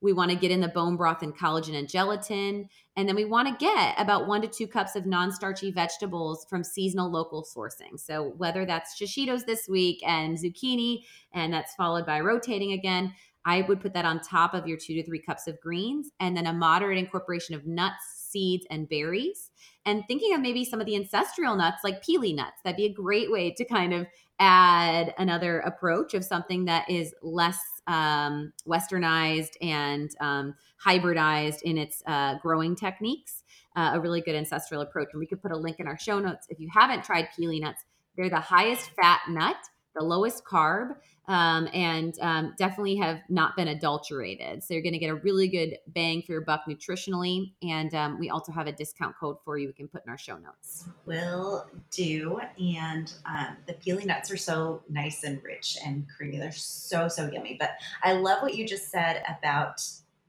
We 0.00 0.12
want 0.12 0.30
to 0.30 0.36
get 0.36 0.50
in 0.50 0.60
the 0.60 0.68
bone 0.68 0.96
broth 0.96 1.22
and 1.22 1.34
collagen 1.34 1.74
and 1.74 1.88
gelatin. 1.88 2.68
And 2.94 3.08
then 3.08 3.16
we 3.16 3.24
want 3.24 3.48
to 3.48 3.64
get 3.64 3.98
about 3.98 4.26
one 4.26 4.42
to 4.42 4.48
two 4.48 4.66
cups 4.66 4.96
of 4.96 5.06
non 5.06 5.32
starchy 5.32 5.70
vegetables 5.70 6.46
from 6.50 6.62
seasonal 6.62 7.10
local 7.10 7.42
sourcing. 7.42 7.98
So 7.98 8.34
whether 8.36 8.66
that's 8.66 9.00
shishitos 9.00 9.46
this 9.46 9.66
week 9.66 10.02
and 10.06 10.36
zucchini, 10.36 11.04
and 11.32 11.52
that's 11.52 11.74
followed 11.74 12.04
by 12.04 12.20
rotating 12.20 12.72
again, 12.72 13.14
I 13.46 13.62
would 13.62 13.80
put 13.80 13.94
that 13.94 14.04
on 14.04 14.20
top 14.20 14.52
of 14.52 14.66
your 14.66 14.76
two 14.76 14.94
to 14.94 15.04
three 15.04 15.22
cups 15.22 15.46
of 15.46 15.60
greens 15.60 16.10
and 16.20 16.36
then 16.36 16.46
a 16.46 16.52
moderate 16.52 16.98
incorporation 16.98 17.54
of 17.54 17.66
nuts, 17.66 17.94
seeds, 18.34 18.66
and 18.70 18.88
berries. 18.88 19.50
And 19.86 20.02
thinking 20.08 20.34
of 20.34 20.40
maybe 20.40 20.64
some 20.64 20.80
of 20.80 20.86
the 20.86 20.96
ancestral 20.96 21.54
nuts 21.56 21.84
like 21.84 22.02
pili 22.02 22.34
nuts, 22.34 22.60
that'd 22.64 22.76
be 22.76 22.86
a 22.86 22.92
great 22.92 23.30
way 23.30 23.52
to 23.52 23.64
kind 23.64 23.94
of 23.94 24.06
add 24.40 25.14
another 25.18 25.60
approach 25.60 26.14
of 26.14 26.24
something 26.24 26.64
that 26.64 26.90
is 26.90 27.14
less 27.22 27.58
um, 27.86 28.52
westernized 28.66 29.52
and 29.62 30.10
um, 30.20 30.54
hybridized 30.84 31.62
in 31.62 31.78
its 31.78 32.02
uh, 32.06 32.34
growing 32.42 32.74
techniques. 32.74 33.42
Uh, 33.76 33.92
a 33.94 34.00
really 34.00 34.20
good 34.20 34.36
ancestral 34.36 34.82
approach. 34.82 35.08
And 35.12 35.20
we 35.20 35.26
could 35.26 35.42
put 35.42 35.50
a 35.50 35.56
link 35.56 35.80
in 35.80 35.88
our 35.88 35.98
show 35.98 36.20
notes. 36.20 36.46
If 36.48 36.60
you 36.60 36.68
haven't 36.72 37.02
tried 37.02 37.28
pili 37.36 37.60
nuts, 37.60 37.82
they're 38.16 38.30
the 38.30 38.38
highest 38.38 38.90
fat 38.90 39.22
nut, 39.28 39.56
the 39.94 40.02
lowest 40.02 40.44
carb, 40.44 40.96
um, 41.26 41.68
and 41.72 42.18
um, 42.20 42.54
definitely 42.58 42.96
have 42.96 43.20
not 43.28 43.56
been 43.56 43.68
adulterated. 43.68 44.62
So 44.62 44.74
you're 44.74 44.82
going 44.82 44.92
to 44.92 44.98
get 44.98 45.10
a 45.10 45.14
really 45.14 45.48
good 45.48 45.78
bang 45.88 46.22
for 46.22 46.32
your 46.32 46.42
buck 46.42 46.62
nutritionally. 46.68 47.52
And 47.62 47.94
um, 47.94 48.18
we 48.18 48.30
also 48.30 48.52
have 48.52 48.66
a 48.66 48.72
discount 48.72 49.14
code 49.18 49.36
for 49.44 49.56
you 49.56 49.68
we 49.68 49.72
can 49.72 49.88
put 49.88 50.04
in 50.04 50.10
our 50.10 50.18
show 50.18 50.36
notes. 50.36 50.88
Will 51.06 51.66
do. 51.90 52.40
And 52.58 53.12
um, 53.24 53.56
the 53.66 53.74
pili 53.74 54.04
nuts 54.04 54.30
are 54.30 54.36
so 54.36 54.82
nice 54.88 55.24
and 55.24 55.42
rich 55.42 55.78
and 55.84 56.06
creamy. 56.14 56.38
They're 56.38 56.52
so, 56.52 57.08
so 57.08 57.30
yummy. 57.32 57.56
But 57.58 57.70
I 58.02 58.12
love 58.12 58.42
what 58.42 58.54
you 58.54 58.66
just 58.66 58.90
said 58.90 59.22
about 59.38 59.82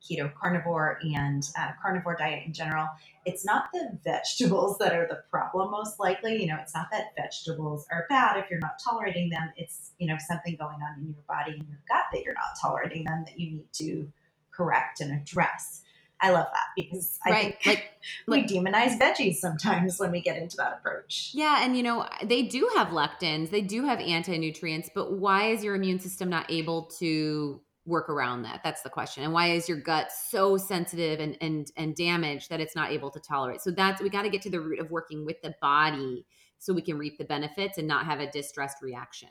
keto 0.06 0.34
carnivore 0.34 0.99
and 1.16 1.49
uh, 1.58 1.72
carnivore 1.82 2.16
diet 2.16 2.43
in 2.45 2.53
general. 2.53 2.88
It's 3.26 3.45
not 3.45 3.66
the 3.74 3.97
vegetables 4.03 4.78
that 4.78 4.93
are 4.93 5.08
the 5.08 5.24
problem 5.30 5.72
most 5.72 5.99
likely. 5.99 6.41
You 6.41 6.47
know 6.47 6.58
it's 6.62 6.76
not 6.76 6.88
that 6.91 7.16
vegetables 7.16 7.88
are 7.91 8.06
bad 8.10 8.38
if 8.38 8.49
you're 8.49 8.60
not 8.60 8.80
tolerating 8.84 9.30
them. 9.30 9.51
It's 9.58 9.91
you 9.97 10.08
know 10.08 10.18
something 10.28 10.56
going 10.58 10.78
on 10.82 10.99
in 10.99 11.08
your 11.08 11.24
body 11.28 11.53
and 11.58 11.68
your 11.68 11.80
gut 11.88 12.06
that 12.14 12.24
you're 12.24 12.34
not 12.34 12.60
tolerating 12.62 13.06
them 13.06 13.24
that 13.26 13.39
you 13.39 13.51
need 13.51 13.74
to 13.74 14.12
correct 14.51 15.01
and 15.01 15.12
address. 15.12 15.82
I 16.22 16.32
love 16.32 16.47
that 16.53 16.68
because 16.78 17.20
i 17.26 17.30
right. 17.30 17.62
think 17.62 17.66
like 17.66 17.91
we 18.28 18.38
like, 18.38 18.47
demonize 18.47 18.97
veggies 18.97 19.36
sometimes 19.36 19.99
when 19.99 20.12
we 20.12 20.22
get 20.22 20.38
into 20.38 20.56
that 20.58 20.80
approach. 20.80 21.32
Yeah 21.34 21.64
and 21.64 21.76
you 21.76 21.84
know 21.84 22.08
they 22.24 22.43
do 22.43 22.70
have 22.76 22.88
lectins. 22.88 23.49
They 23.49 23.62
do 23.62 23.86
have 23.86 23.99
anti-nutrients 23.99 24.89
but 24.95 25.12
why 25.12 25.49
is 25.49 25.64
your 25.64 25.76
immune 25.76 25.99
system 25.99 26.30
not 26.30 26.49
able 26.49 26.84
to 26.99 27.60
work 27.86 28.09
around 28.09 28.43
that? 28.43 28.61
That's 28.63 28.81
the 28.81 28.89
question. 28.89 29.23
And 29.23 29.33
why 29.33 29.51
is 29.51 29.69
your 29.69 29.77
gut 29.77 30.11
so 30.11 30.57
sensitive 30.57 31.19
and 31.19 31.38
and 31.41 31.71
and 31.77 31.95
damaged 31.95 32.49
that 32.49 32.59
it's 32.59 32.75
not 32.75 32.91
able 32.91 33.11
to 33.11 33.19
tolerate? 33.19 33.61
So 33.61 33.71
that's 33.71 34.01
we 34.01 34.09
got 34.09 34.23
to 34.23 34.29
get 34.29 34.41
to 34.43 34.49
the 34.49 34.59
root 34.59 34.79
of 34.79 34.91
working 34.91 35.25
with 35.25 35.41
the 35.41 35.55
body 35.61 36.25
so 36.57 36.73
we 36.73 36.81
can 36.81 36.97
reap 36.97 37.17
the 37.17 37.25
benefits 37.25 37.77
and 37.77 37.88
not 37.88 38.05
have 38.05 38.19
a 38.19 38.29
distressed 38.31 38.81
reaction. 38.81 39.29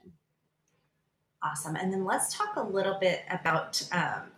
Awesome. 1.43 1.77
And 1.77 1.93
then 1.93 2.05
let's 2.05 2.37
talk 2.37 2.57
a 2.57 2.63
little 2.63 2.99
bit 3.01 3.23
about 3.31 3.83
um, 3.93 4.33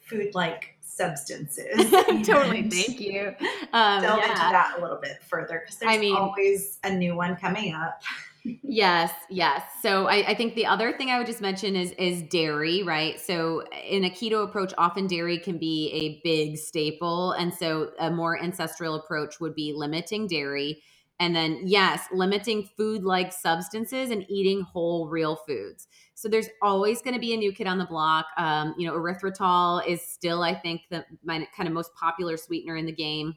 food 0.00 0.34
like 0.34 0.76
substances. 0.80 1.90
Totally 2.26 2.62
thank 2.70 3.00
you. 3.00 3.34
um, 3.72 4.02
delve 4.02 4.18
yeah. 4.18 4.30
into 4.30 4.36
that 4.36 4.74
a 4.78 4.82
little 4.82 4.98
bit 5.00 5.22
further 5.22 5.60
because 5.60 5.76
there's 5.76 5.94
I 5.94 5.98
mean, 5.98 6.16
always 6.16 6.78
a 6.84 6.92
new 6.92 7.16
one 7.16 7.36
coming 7.36 7.72
up 7.72 8.02
yes, 8.44 9.12
yes. 9.28 9.62
So 9.82 10.06
I, 10.06 10.28
I, 10.28 10.34
think 10.34 10.54
the 10.54 10.66
other 10.66 10.92
thing 10.92 11.10
I 11.10 11.18
would 11.18 11.26
just 11.26 11.40
mention 11.40 11.76
is 11.76 11.92
is 11.92 12.22
dairy, 12.22 12.82
right? 12.82 13.20
So 13.20 13.64
in 13.86 14.04
a 14.04 14.10
keto 14.10 14.44
approach, 14.44 14.72
often 14.78 15.06
dairy 15.06 15.38
can 15.38 15.58
be 15.58 15.90
a 15.92 16.20
big 16.24 16.56
staple, 16.56 17.32
and 17.32 17.52
so 17.52 17.90
a 17.98 18.10
more 18.10 18.40
ancestral 18.42 18.94
approach 18.94 19.40
would 19.40 19.54
be 19.54 19.72
limiting 19.74 20.26
dairy, 20.26 20.82
and 21.18 21.34
then 21.34 21.60
yes, 21.64 22.06
limiting 22.12 22.68
food 22.76 23.04
like 23.04 23.32
substances 23.32 24.10
and 24.10 24.24
eating 24.28 24.62
whole 24.62 25.08
real 25.08 25.36
foods. 25.36 25.88
So 26.14 26.28
there's 26.28 26.48
always 26.62 27.02
going 27.02 27.14
to 27.14 27.20
be 27.20 27.34
a 27.34 27.36
new 27.36 27.52
kid 27.52 27.66
on 27.66 27.78
the 27.78 27.86
block. 27.86 28.26
Um, 28.36 28.74
you 28.78 28.86
know, 28.86 28.94
erythritol 28.94 29.86
is 29.86 30.02
still, 30.02 30.42
I 30.42 30.54
think, 30.54 30.82
the 30.90 31.04
my 31.24 31.46
kind 31.56 31.66
of 31.66 31.72
most 31.72 31.94
popular 31.94 32.36
sweetener 32.36 32.76
in 32.76 32.86
the 32.86 32.92
game. 32.92 33.34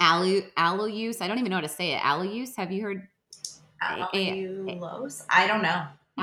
Alu, 0.00 0.42
allulose, 0.58 1.22
I 1.22 1.28
don't 1.28 1.38
even 1.38 1.50
know 1.50 1.56
how 1.56 1.62
to 1.62 1.68
say 1.68 1.94
it. 1.94 2.00
Allulose, 2.00 2.56
have 2.56 2.72
you 2.72 2.82
heard 2.82 3.08
Allulose? 3.82 5.24
I 5.28 5.46
don't 5.46 5.62
know. 5.62 5.84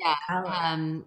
yeah. 0.00 0.14
Um, 0.28 1.04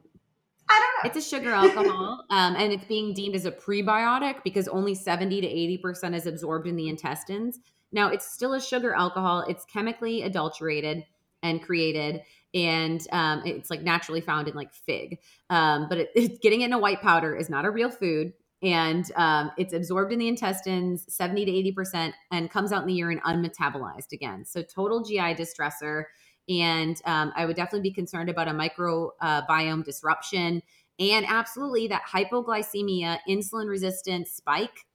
I 0.70 0.80
don't 0.80 1.04
know. 1.04 1.10
It's 1.10 1.18
a 1.18 1.30
sugar 1.30 1.52
alcohol, 1.52 2.26
um, 2.30 2.56
and 2.56 2.72
it's 2.72 2.86
being 2.86 3.14
deemed 3.14 3.36
as 3.36 3.46
a 3.46 3.52
prebiotic 3.52 4.44
because 4.44 4.68
only 4.68 4.96
70 4.96 5.42
to 5.42 5.48
80% 5.84 6.16
is 6.16 6.26
absorbed 6.26 6.68
in 6.68 6.76
the 6.76 6.88
intestines. 6.90 7.60
Now, 7.92 8.10
it's 8.10 8.32
still 8.32 8.54
a 8.54 8.62
sugar 8.62 8.94
alcohol. 8.94 9.46
It's 9.48 9.66
chemically 9.66 10.24
adulterated 10.24 11.04
and 11.44 11.62
created, 11.62 12.22
and 12.54 13.06
um, 13.12 13.44
it's 13.46 13.70
like 13.70 13.82
naturally 13.82 14.22
found 14.22 14.48
in 14.48 14.56
like 14.56 14.74
fig. 14.74 15.20
Um, 15.50 15.88
but 15.90 15.98
it, 15.98 16.10
it's 16.16 16.40
getting 16.42 16.62
it 16.62 16.66
in 16.66 16.74
a 16.74 16.80
white 16.80 17.02
powder 17.02 17.36
is 17.36 17.50
not 17.50 17.66
a 17.66 17.70
real 17.70 17.90
food 17.90 18.34
and 18.64 19.12
um, 19.16 19.52
it's 19.58 19.74
absorbed 19.74 20.14
in 20.14 20.20
the 20.20 20.28
intestines 20.28 21.06
70 21.14 21.46
to 21.46 21.82
80% 21.82 22.14
and 22.32 22.50
comes 22.50 22.72
out 22.72 22.82
in 22.82 22.88
the 22.88 22.94
urine 22.94 23.22
unmetabolized 23.26 24.14
again. 24.14 24.46
So 24.46 24.64
total 24.64 25.04
gi 25.04 25.18
distressor 25.36 26.06
and 26.50 27.02
um, 27.06 27.32
i 27.36 27.46
would 27.46 27.56
definitely 27.56 27.90
be 27.90 27.94
concerned 27.94 28.30
about 28.30 28.48
a 28.48 28.52
microbiome 28.52 29.80
uh, 29.80 29.84
disruption 29.84 30.62
and 31.00 31.26
absolutely 31.28 31.88
that 31.88 32.04
hypoglycemia 32.12 33.18
insulin 33.30 33.70
resistance 33.70 34.32
spike 34.32 34.86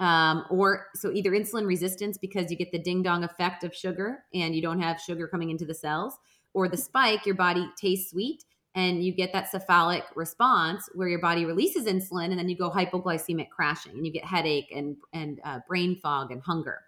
um, 0.00 0.44
or 0.50 0.86
so 0.94 1.10
either 1.12 1.30
insulin 1.30 1.66
resistance 1.66 2.18
because 2.18 2.50
you 2.50 2.56
get 2.56 2.72
the 2.72 2.78
ding 2.78 3.02
dong 3.02 3.24
effect 3.24 3.64
of 3.64 3.74
sugar 3.74 4.24
and 4.34 4.54
you 4.54 4.60
don't 4.60 4.80
have 4.80 5.00
sugar 5.00 5.28
coming 5.28 5.50
into 5.50 5.64
the 5.64 5.74
cells 5.74 6.18
or 6.54 6.68
the 6.68 6.76
spike 6.76 7.24
your 7.24 7.36
body 7.36 7.68
tastes 7.80 8.10
sweet 8.10 8.44
and 8.76 9.02
you 9.02 9.12
get 9.12 9.32
that 9.32 9.50
cephalic 9.50 10.04
response 10.14 10.88
where 10.94 11.08
your 11.08 11.18
body 11.18 11.44
releases 11.44 11.86
insulin 11.86 12.26
and 12.26 12.38
then 12.38 12.48
you 12.48 12.56
go 12.56 12.70
hypoglycemic 12.70 13.48
crashing 13.48 13.92
and 13.92 14.06
you 14.06 14.12
get 14.12 14.24
headache 14.24 14.70
and 14.74 14.96
and 15.12 15.40
uh, 15.44 15.58
brain 15.66 15.96
fog 15.96 16.30
and 16.30 16.42
hunger. 16.42 16.80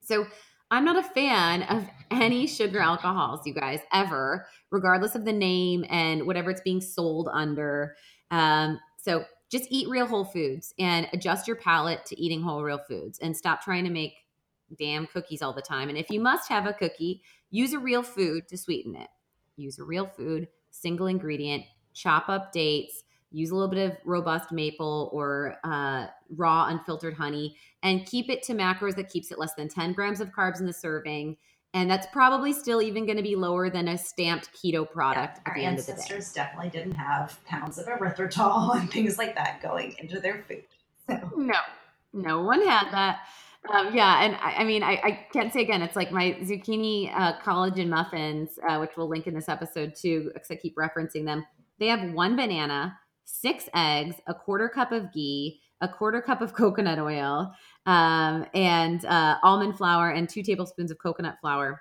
So 0.00 0.26
i'm 0.70 0.84
not 0.84 0.96
a 0.96 1.02
fan 1.02 1.62
of 1.64 1.88
any 2.10 2.46
sugar 2.46 2.80
alcohols 2.80 3.46
you 3.46 3.54
guys 3.54 3.80
ever 3.92 4.46
regardless 4.70 5.14
of 5.14 5.24
the 5.24 5.32
name 5.32 5.84
and 5.88 6.26
whatever 6.26 6.50
it's 6.50 6.60
being 6.60 6.80
sold 6.80 7.28
under. 7.32 7.96
Um, 8.30 8.78
so 8.98 9.24
just 9.50 9.66
eat 9.70 9.88
real 9.88 10.06
whole 10.06 10.24
foods 10.24 10.74
and 10.78 11.08
adjust 11.12 11.46
your 11.46 11.56
palate 11.56 12.04
to 12.06 12.20
eating 12.20 12.42
whole 12.42 12.62
real 12.62 12.80
foods 12.88 13.18
and 13.18 13.36
stop 13.36 13.62
trying 13.62 13.84
to 13.84 13.90
make 13.90 14.14
damn 14.78 15.06
cookies 15.06 15.42
all 15.42 15.52
the 15.52 15.62
time. 15.62 15.88
And 15.88 15.96
if 15.98 16.10
you 16.10 16.20
must 16.20 16.48
have 16.48 16.66
a 16.66 16.72
cookie 16.72 17.22
use 17.50 17.72
a 17.72 17.78
real 17.78 18.02
food 18.02 18.48
to 18.48 18.58
sweeten 18.58 18.96
it. 18.96 19.08
Use 19.56 19.78
a 19.78 19.84
real 19.84 20.06
food 20.06 20.48
single 20.74 21.06
ingredient, 21.06 21.64
chop 21.92 22.28
up 22.28 22.52
dates, 22.52 23.04
use 23.30 23.50
a 23.50 23.54
little 23.54 23.68
bit 23.68 23.90
of 23.90 23.96
robust 24.04 24.52
maple 24.52 25.10
or 25.12 25.56
uh, 25.64 26.06
raw 26.36 26.66
unfiltered 26.66 27.14
honey 27.14 27.56
and 27.82 28.06
keep 28.06 28.30
it 28.30 28.42
to 28.42 28.54
macros 28.54 28.94
that 28.94 29.08
keeps 29.08 29.30
it 29.30 29.38
less 29.38 29.54
than 29.54 29.68
10 29.68 29.92
grams 29.92 30.20
of 30.20 30.30
carbs 30.30 30.60
in 30.60 30.66
the 30.66 30.72
serving 30.72 31.36
and 31.74 31.90
that's 31.90 32.06
probably 32.12 32.52
still 32.52 32.80
even 32.80 33.04
going 33.04 33.16
to 33.16 33.22
be 33.22 33.34
lower 33.34 33.68
than 33.68 33.88
a 33.88 33.98
stamped 33.98 34.48
keto 34.54 34.88
product 34.88 35.40
yeah, 35.44 35.50
at 35.50 35.54
the 35.56 35.64
end 35.64 35.78
of 35.80 35.86
the 35.86 35.92
day. 35.92 35.98
ancestors 35.98 36.32
definitely 36.32 36.70
didn't 36.70 36.94
have 36.94 37.44
pounds 37.44 37.78
of 37.78 37.86
erythritol 37.86 38.76
and 38.80 38.90
things 38.90 39.18
like 39.18 39.34
that 39.34 39.60
going 39.60 39.96
into 39.98 40.20
their 40.20 40.44
food. 40.48 40.64
So. 41.08 41.32
No, 41.36 41.58
no 42.12 42.42
one 42.42 42.62
had 42.64 42.90
that. 42.92 43.26
Um, 43.72 43.94
yeah, 43.94 44.22
and 44.22 44.36
I, 44.36 44.56
I 44.58 44.64
mean, 44.64 44.82
I, 44.82 44.92
I, 45.02 45.26
can't 45.32 45.52
say 45.52 45.62
again. 45.62 45.80
It's 45.80 45.96
like 45.96 46.12
my 46.12 46.36
zucchini 46.42 47.10
uh, 47.16 47.38
collagen 47.40 47.88
muffins, 47.88 48.58
uh, 48.68 48.76
which 48.78 48.90
we'll 48.96 49.08
link 49.08 49.26
in 49.26 49.34
this 49.34 49.48
episode 49.48 49.94
too, 49.94 50.30
because 50.34 50.50
I 50.50 50.56
keep 50.56 50.76
referencing 50.76 51.24
them. 51.24 51.46
They 51.78 51.86
have 51.88 52.12
one 52.12 52.36
banana, 52.36 52.98
six 53.24 53.68
eggs, 53.74 54.16
a 54.26 54.34
quarter 54.34 54.68
cup 54.68 54.92
of 54.92 55.12
ghee, 55.14 55.60
a 55.80 55.88
quarter 55.88 56.20
cup 56.20 56.42
of 56.42 56.52
coconut 56.54 56.98
oil, 56.98 57.54
um, 57.86 58.46
and 58.54 59.04
uh, 59.06 59.36
almond 59.42 59.78
flour, 59.78 60.10
and 60.10 60.28
two 60.28 60.42
tablespoons 60.42 60.90
of 60.90 60.98
coconut 60.98 61.36
flour. 61.40 61.80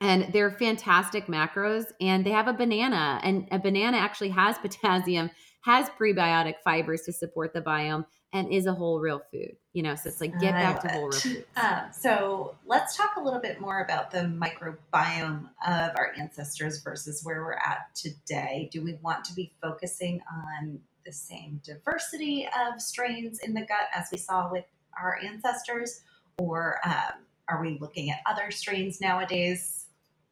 And 0.00 0.32
they're 0.32 0.50
fantastic 0.50 1.26
macros, 1.26 1.86
and 2.00 2.26
they 2.26 2.30
have 2.30 2.48
a 2.48 2.52
banana, 2.52 3.20
and 3.22 3.46
a 3.52 3.60
banana 3.60 3.96
actually 3.96 4.30
has 4.30 4.58
potassium, 4.62 5.30
has 5.62 5.88
prebiotic 5.90 6.54
fibers 6.64 7.02
to 7.02 7.12
support 7.12 7.54
the 7.54 7.62
biome, 7.62 8.06
and 8.32 8.52
is 8.52 8.66
a 8.66 8.72
whole 8.72 9.00
real 9.00 9.22
food. 9.30 9.56
You 9.72 9.82
know, 9.82 9.94
so 9.94 10.08
it's 10.08 10.20
like 10.20 10.38
get 10.40 10.52
back 10.52 10.80
to 10.82 10.88
whole 10.88 11.08
real 11.08 11.20
food. 11.20 11.44
Um, 11.56 11.84
so 11.92 12.56
let's 12.66 12.96
talk 12.96 13.16
a 13.16 13.20
little 13.20 13.40
bit 13.40 13.60
more 13.60 13.80
about 13.80 14.10
the 14.10 14.20
microbiome 14.20 15.48
of 15.66 15.90
our 15.96 16.12
ancestors 16.18 16.82
versus 16.82 17.24
where 17.24 17.42
we're 17.42 17.52
at 17.52 17.94
today. 17.94 18.68
Do 18.72 18.82
we 18.82 18.94
want 19.02 19.24
to 19.26 19.34
be 19.34 19.52
focusing 19.62 20.20
on 20.30 20.80
the 21.04 21.12
same 21.12 21.60
diversity 21.64 22.46
of 22.46 22.80
strains 22.80 23.38
in 23.38 23.54
the 23.54 23.60
gut 23.60 23.88
as 23.94 24.08
we 24.10 24.18
saw 24.18 24.50
with 24.50 24.64
our 24.98 25.18
ancestors, 25.22 26.02
or 26.38 26.80
um, 26.84 27.22
are 27.48 27.62
we 27.62 27.78
looking 27.80 28.10
at 28.10 28.18
other 28.26 28.50
strains 28.50 29.00
nowadays? 29.00 29.86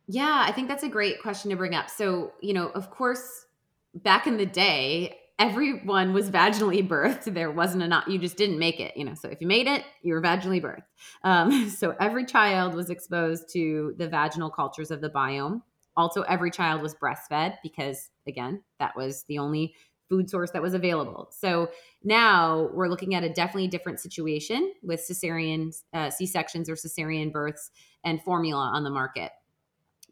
Yeah, 0.06 0.44
I 0.46 0.52
think 0.52 0.68
that's 0.68 0.82
a 0.82 0.88
great 0.88 1.22
question 1.22 1.50
to 1.50 1.56
bring 1.56 1.74
up. 1.74 1.88
So, 1.88 2.32
you 2.40 2.52
know, 2.52 2.68
of 2.68 2.90
course, 2.90 3.46
back 3.94 4.26
in 4.26 4.36
the 4.36 4.46
day, 4.46 5.18
everyone 5.38 6.12
was 6.12 6.30
vaginally 6.30 6.86
birthed. 6.86 7.32
There 7.32 7.50
wasn't 7.50 7.82
a 7.82 7.88
not, 7.88 8.08
you 8.08 8.18
just 8.18 8.36
didn't 8.36 8.58
make 8.58 8.80
it, 8.80 8.96
you 8.96 9.04
know. 9.04 9.14
So 9.14 9.28
if 9.28 9.40
you 9.40 9.46
made 9.46 9.66
it, 9.66 9.84
you 10.02 10.14
were 10.14 10.22
vaginally 10.22 10.62
birthed. 10.62 10.84
Um, 11.22 11.70
so 11.76 11.94
every 12.00 12.24
child 12.24 12.74
was 12.74 12.90
exposed 12.90 13.48
to 13.52 13.94
the 13.98 14.08
vaginal 14.08 14.50
cultures 14.50 14.90
of 14.90 15.00
the 15.00 15.10
biome. 15.10 15.62
Also, 15.96 16.22
every 16.22 16.50
child 16.50 16.82
was 16.82 16.94
breastfed 16.94 17.56
because, 17.62 18.10
again, 18.26 18.62
that 18.80 18.96
was 18.96 19.24
the 19.28 19.38
only 19.38 19.74
food 20.08 20.28
source 20.28 20.50
that 20.50 20.62
was 20.62 20.74
available. 20.74 21.28
So 21.30 21.70
now 22.02 22.68
we're 22.72 22.88
looking 22.88 23.14
at 23.14 23.24
a 23.24 23.32
definitely 23.32 23.68
different 23.68 24.00
situation 24.00 24.72
with 24.82 25.00
cesarean 25.00 25.72
uh, 25.92 26.10
C 26.10 26.26
sections 26.26 26.68
or 26.68 26.74
cesarean 26.74 27.32
births 27.32 27.70
and 28.04 28.22
formula 28.22 28.70
on 28.74 28.84
the 28.84 28.90
market. 28.90 29.30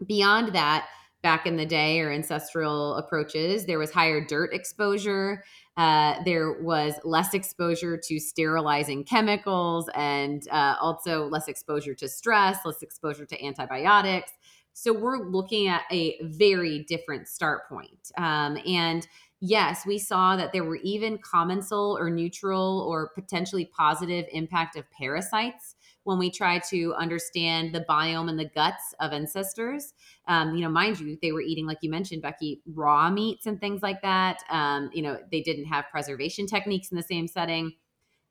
Beyond 0.06 0.54
that, 0.54 0.88
back 1.22 1.46
in 1.46 1.56
the 1.56 1.66
day 1.66 2.00
or 2.00 2.10
ancestral 2.10 2.96
approaches, 2.96 3.66
there 3.66 3.78
was 3.78 3.90
higher 3.90 4.24
dirt 4.24 4.52
exposure. 4.52 5.44
Uh, 5.76 6.22
there 6.24 6.60
was 6.60 6.94
less 7.04 7.32
exposure 7.32 7.96
to 7.96 8.18
sterilizing 8.18 9.04
chemicals 9.04 9.88
and 9.94 10.48
uh, 10.50 10.74
also 10.80 11.26
less 11.26 11.48
exposure 11.48 11.94
to 11.94 12.08
stress, 12.08 12.58
less 12.64 12.82
exposure 12.82 13.24
to 13.24 13.44
antibiotics. 13.44 14.32
So 14.74 14.92
we're 14.92 15.28
looking 15.28 15.68
at 15.68 15.82
a 15.90 16.18
very 16.22 16.84
different 16.88 17.28
start 17.28 17.68
point. 17.68 18.10
Um, 18.16 18.58
and 18.66 19.06
yes, 19.40 19.84
we 19.86 19.98
saw 19.98 20.36
that 20.36 20.52
there 20.52 20.64
were 20.64 20.78
even 20.82 21.18
commensal 21.18 21.96
or 21.98 22.10
neutral 22.10 22.80
or 22.88 23.10
potentially 23.14 23.70
positive 23.76 24.24
impact 24.32 24.76
of 24.76 24.90
parasites 24.90 25.76
when 26.04 26.18
we 26.18 26.30
try 26.30 26.58
to 26.70 26.94
understand 26.94 27.74
the 27.74 27.84
biome 27.88 28.28
and 28.28 28.38
the 28.38 28.48
guts 28.54 28.94
of 29.00 29.12
ancestors. 29.12 29.94
Um, 30.26 30.54
you 30.54 30.62
know, 30.62 30.68
mind 30.68 31.00
you, 31.00 31.16
they 31.22 31.32
were 31.32 31.40
eating, 31.40 31.66
like 31.66 31.78
you 31.82 31.90
mentioned, 31.90 32.22
Becky, 32.22 32.60
raw 32.74 33.10
meats 33.10 33.46
and 33.46 33.60
things 33.60 33.82
like 33.82 34.02
that. 34.02 34.42
Um, 34.50 34.90
you 34.92 35.02
know, 35.02 35.18
they 35.30 35.42
didn't 35.42 35.66
have 35.66 35.84
preservation 35.90 36.46
techniques 36.46 36.90
in 36.90 36.96
the 36.96 37.02
same 37.02 37.28
setting. 37.28 37.72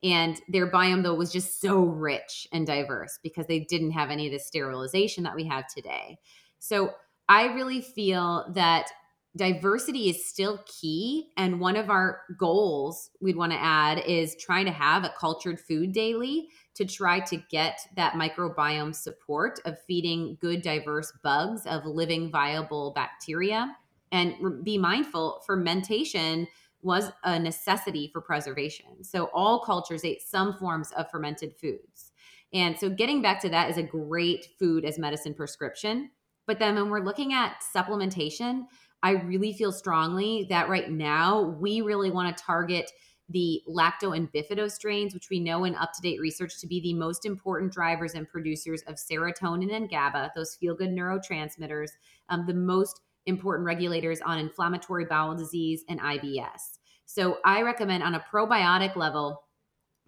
And 0.03 0.41
their 0.49 0.69
biome, 0.69 1.03
though, 1.03 1.13
was 1.13 1.31
just 1.31 1.61
so 1.61 1.79
rich 1.79 2.47
and 2.51 2.65
diverse 2.65 3.19
because 3.21 3.45
they 3.47 3.59
didn't 3.59 3.91
have 3.91 4.09
any 4.09 4.25
of 4.27 4.33
the 4.33 4.39
sterilization 4.39 5.23
that 5.23 5.35
we 5.35 5.45
have 5.45 5.67
today. 5.67 6.17
So 6.59 6.91
I 7.29 7.45
really 7.53 7.81
feel 7.81 8.45
that 8.53 8.91
diversity 9.35 10.09
is 10.09 10.25
still 10.25 10.63
key. 10.65 11.29
And 11.37 11.59
one 11.59 11.75
of 11.75 11.89
our 11.89 12.21
goals 12.37 13.11
we'd 13.21 13.37
want 13.37 13.51
to 13.51 13.61
add 13.61 13.99
is 14.05 14.35
trying 14.35 14.65
to 14.65 14.71
have 14.71 15.03
a 15.03 15.13
cultured 15.17 15.59
food 15.59 15.93
daily 15.93 16.49
to 16.75 16.85
try 16.85 17.19
to 17.21 17.37
get 17.49 17.79
that 17.95 18.13
microbiome 18.13 18.95
support 18.95 19.59
of 19.65 19.81
feeding 19.87 20.37
good, 20.41 20.61
diverse 20.61 21.13
bugs, 21.23 21.65
of 21.65 21.85
living, 21.85 22.31
viable 22.31 22.91
bacteria. 22.95 23.75
And 24.11 24.63
be 24.63 24.77
mindful, 24.77 25.41
fermentation 25.45 26.47
was 26.81 27.11
a 27.23 27.39
necessity 27.39 28.09
for 28.11 28.21
preservation. 28.21 29.03
So 29.03 29.25
all 29.33 29.63
cultures 29.63 30.03
ate 30.03 30.21
some 30.21 30.57
forms 30.57 30.91
of 30.93 31.09
fermented 31.09 31.55
foods. 31.55 32.11
And 32.53 32.77
so 32.77 32.89
getting 32.89 33.21
back 33.21 33.39
to 33.41 33.49
that 33.49 33.69
is 33.69 33.77
a 33.77 33.83
great 33.83 34.49
food 34.59 34.83
as 34.83 34.99
medicine 34.99 35.33
prescription. 35.33 36.11
But 36.47 36.59
then 36.59 36.75
when 36.75 36.89
we're 36.89 36.99
looking 36.99 37.33
at 37.33 37.63
supplementation, 37.73 38.65
I 39.03 39.11
really 39.11 39.53
feel 39.53 39.71
strongly 39.71 40.45
that 40.49 40.69
right 40.69 40.89
now 40.91 41.41
we 41.59 41.81
really 41.81 42.11
want 42.11 42.35
to 42.35 42.43
target 42.43 42.91
the 43.29 43.61
lacto 43.67 44.15
and 44.15 44.31
bifido 44.31 44.69
strains, 44.69 45.13
which 45.13 45.29
we 45.29 45.39
know 45.39 45.63
in 45.63 45.75
up 45.75 45.93
to 45.93 46.01
date 46.01 46.19
research 46.19 46.59
to 46.59 46.67
be 46.67 46.81
the 46.81 46.93
most 46.93 47.25
important 47.25 47.71
drivers 47.71 48.13
and 48.13 48.27
producers 48.27 48.83
of 48.87 48.95
serotonin 48.95 49.73
and 49.73 49.89
GABA, 49.89 50.31
those 50.35 50.55
feel 50.55 50.75
good 50.75 50.89
neurotransmitters, 50.89 51.91
um, 52.29 52.45
the 52.45 52.53
most 52.53 53.01
important 53.25 53.65
regulators 53.65 54.21
on 54.21 54.39
inflammatory 54.39 55.05
bowel 55.05 55.35
disease 55.35 55.83
and 55.87 55.99
IBS. 55.99 56.79
So 57.05 57.37
I 57.45 57.61
recommend 57.61 58.03
on 58.03 58.15
a 58.15 58.25
probiotic 58.31 58.95
level, 58.95 59.43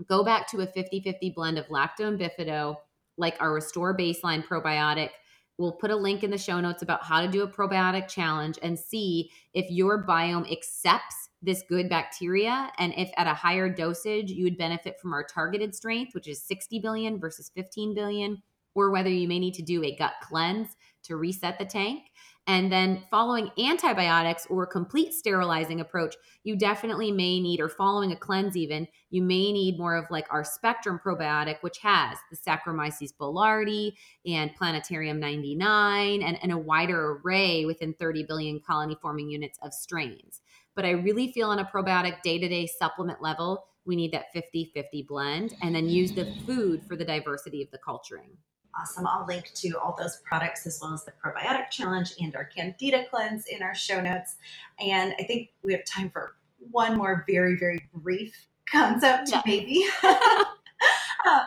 go 0.08 0.24
back 0.24 0.50
to 0.50 0.62
a 0.62 0.68
50 0.68 1.02
50 1.02 1.30
blend 1.36 1.58
of 1.58 1.68
lacto 1.68 2.08
and 2.08 2.20
bifido, 2.20 2.76
like 3.18 3.36
our 3.40 3.54
Restore 3.54 3.96
Baseline 3.96 4.46
probiotic 4.46 5.10
We'll 5.58 5.74
put 5.74 5.92
a 5.92 5.96
link 5.96 6.24
in 6.24 6.32
the 6.32 6.38
show 6.38 6.60
notes 6.60 6.82
about 6.82 7.04
how 7.04 7.22
to 7.22 7.28
do 7.28 7.44
a 7.44 7.48
probiotic 7.48 8.08
challenge 8.08 8.58
and 8.64 8.78
see 8.78 9.30
if 9.54 9.70
your 9.70 10.06
biome 10.06 10.52
accepts 10.52 11.30
this 11.44 11.64
good 11.68 11.90
bacteria 11.90 12.72
and 12.80 12.94
if 12.98 13.12
at 13.18 13.28
a 13.28 13.34
higher 13.34 13.70
dosage 13.70 14.32
you 14.32 14.46
would 14.46 14.58
benefit 14.58 15.00
from 15.00 15.14
our 15.14 15.24
targeted 15.24 15.76
strength, 15.76 16.16
which 16.16 16.28
is 16.28 16.42
60 16.44 16.80
billion 16.80 17.20
versus 17.20 17.52
15 17.56 17.94
billion, 17.94 18.42
or 18.74 18.90
whether 18.90 19.10
you 19.10 19.28
may 19.28 19.40
need 19.40 19.54
to 19.54 19.62
do 19.62 19.84
a 19.84 19.96
gut 19.96 20.14
cleanse 20.24 20.70
to 21.04 21.18
reset 21.18 21.60
the 21.60 21.66
tank. 21.66 22.04
And 22.46 22.70
then 22.70 23.04
following 23.10 23.52
antibiotics 23.58 24.46
or 24.50 24.66
complete 24.66 25.14
sterilizing 25.14 25.80
approach, 25.80 26.16
you 26.44 26.58
definitely 26.58 27.10
may 27.10 27.40
need, 27.40 27.62
or 27.62 27.70
following 27.70 28.12
a 28.12 28.18
cleanse 28.18 28.58
even, 28.58 28.86
you 29.10 29.22
may 29.22 29.54
need 29.54 29.80
more 29.80 29.96
of 29.96 30.12
like 30.12 30.28
our 30.30 30.44
spectrum 30.44 31.00
probiotic, 31.04 31.58
which 31.62 31.78
has 31.78 32.18
the 32.30 32.36
Saccharomyces 32.36 33.14
boulardii 33.18 33.94
and 34.26 34.54
Plantarum 34.56 35.20
99 35.20 36.22
and, 36.22 36.38
and 36.44 36.52
a 36.52 36.58
wider 36.58 37.18
array 37.24 37.64
within 37.64 37.94
30 37.94 38.24
billion 38.24 38.60
colony 38.60 38.98
forming 39.02 39.30
units 39.30 39.58
of 39.64 39.74
strains. 39.74 40.42
But 40.76 40.84
I 40.84 40.92
really 40.92 41.32
feel 41.32 41.50
on 41.50 41.60
a 41.60 41.66
probiotic 41.66 42.22
day 42.24 42.40
to 42.40 42.50
day 42.50 42.68
supplement 42.68 43.22
level, 43.22 43.68
we 43.86 43.96
need 43.96 44.12
that 44.12 44.34
50 44.34 44.72
50 44.74 45.04
blend 45.04 45.56
and 45.62 45.74
then 45.74 45.88
use 45.88 46.12
the 46.12 46.34
food 46.46 46.84
for 46.88 46.98
the 46.98 47.06
diversity 47.06 47.62
of 47.62 47.72
the 47.72 47.78
culturing 47.78 48.38
awesome. 48.80 49.08
I'll 49.08 49.26
link 49.26 49.52
to 49.56 49.80
all 49.80 49.96
those 49.98 50.18
products 50.24 50.66
as 50.66 50.80
well 50.82 50.94
as 50.94 51.04
the 51.04 51.14
probiotic 51.24 51.70
challenge 51.70 52.14
and 52.20 52.36
our 52.36 52.46
candida 52.46 53.06
cleanse 53.10 53.46
in 53.48 53.62
our 53.62 53.76
show 53.76 54.02
notes. 54.02 54.36
And 54.80 55.14
I 55.20 55.24
think 55.24 55.50
we 55.64 55.74
have 55.74 55.86
time 55.86 56.10
for 56.10 56.36
one 56.72 56.98
more 56.98 57.24
very, 57.28 57.56
very 57.58 57.86
brief 57.94 58.48
concept, 58.70 59.30
yeah. 59.30 59.42
maybe. 59.46 59.86
uh, 60.04 60.16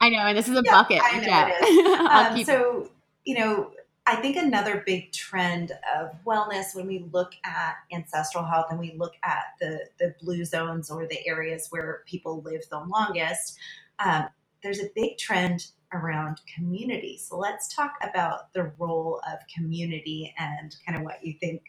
I 0.00 0.10
know, 0.10 0.18
and 0.18 0.38
this 0.38 0.48
is 0.48 0.56
a 0.56 0.62
yeah, 0.64 0.70
bucket. 0.70 1.00
I 1.02 1.18
know 1.18 1.26
yeah. 1.26 1.48
it 1.60 1.64
is. 2.38 2.48
Um, 2.48 2.54
so, 2.54 2.90
you 3.24 3.38
know, 3.38 3.72
I 4.06 4.16
think 4.16 4.36
another 4.36 4.82
big 4.86 5.12
trend 5.12 5.72
of 5.94 6.12
wellness 6.24 6.74
when 6.74 6.86
we 6.86 7.04
look 7.12 7.32
at 7.44 7.74
ancestral 7.92 8.44
health 8.44 8.66
and 8.70 8.78
we 8.78 8.94
look 8.96 9.12
at 9.22 9.44
the 9.60 9.80
the 9.98 10.14
blue 10.22 10.46
zones 10.46 10.90
or 10.90 11.06
the 11.06 11.26
areas 11.26 11.66
where 11.70 12.02
people 12.06 12.40
live 12.42 12.62
the 12.70 12.80
longest, 12.80 13.58
um, 13.98 14.28
there's 14.62 14.80
a 14.80 14.88
big 14.94 15.18
trend 15.18 15.66
around 15.92 16.40
community. 16.54 17.18
So 17.18 17.38
let's 17.38 17.74
talk 17.74 17.94
about 18.02 18.52
the 18.52 18.72
role 18.78 19.20
of 19.32 19.38
community 19.54 20.34
and 20.38 20.74
kind 20.86 20.98
of 20.98 21.04
what 21.04 21.24
you 21.24 21.34
think 21.40 21.62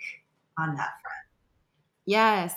on 0.57 0.75
that 0.75 0.91
front. 1.01 1.25
Yes. 2.05 2.55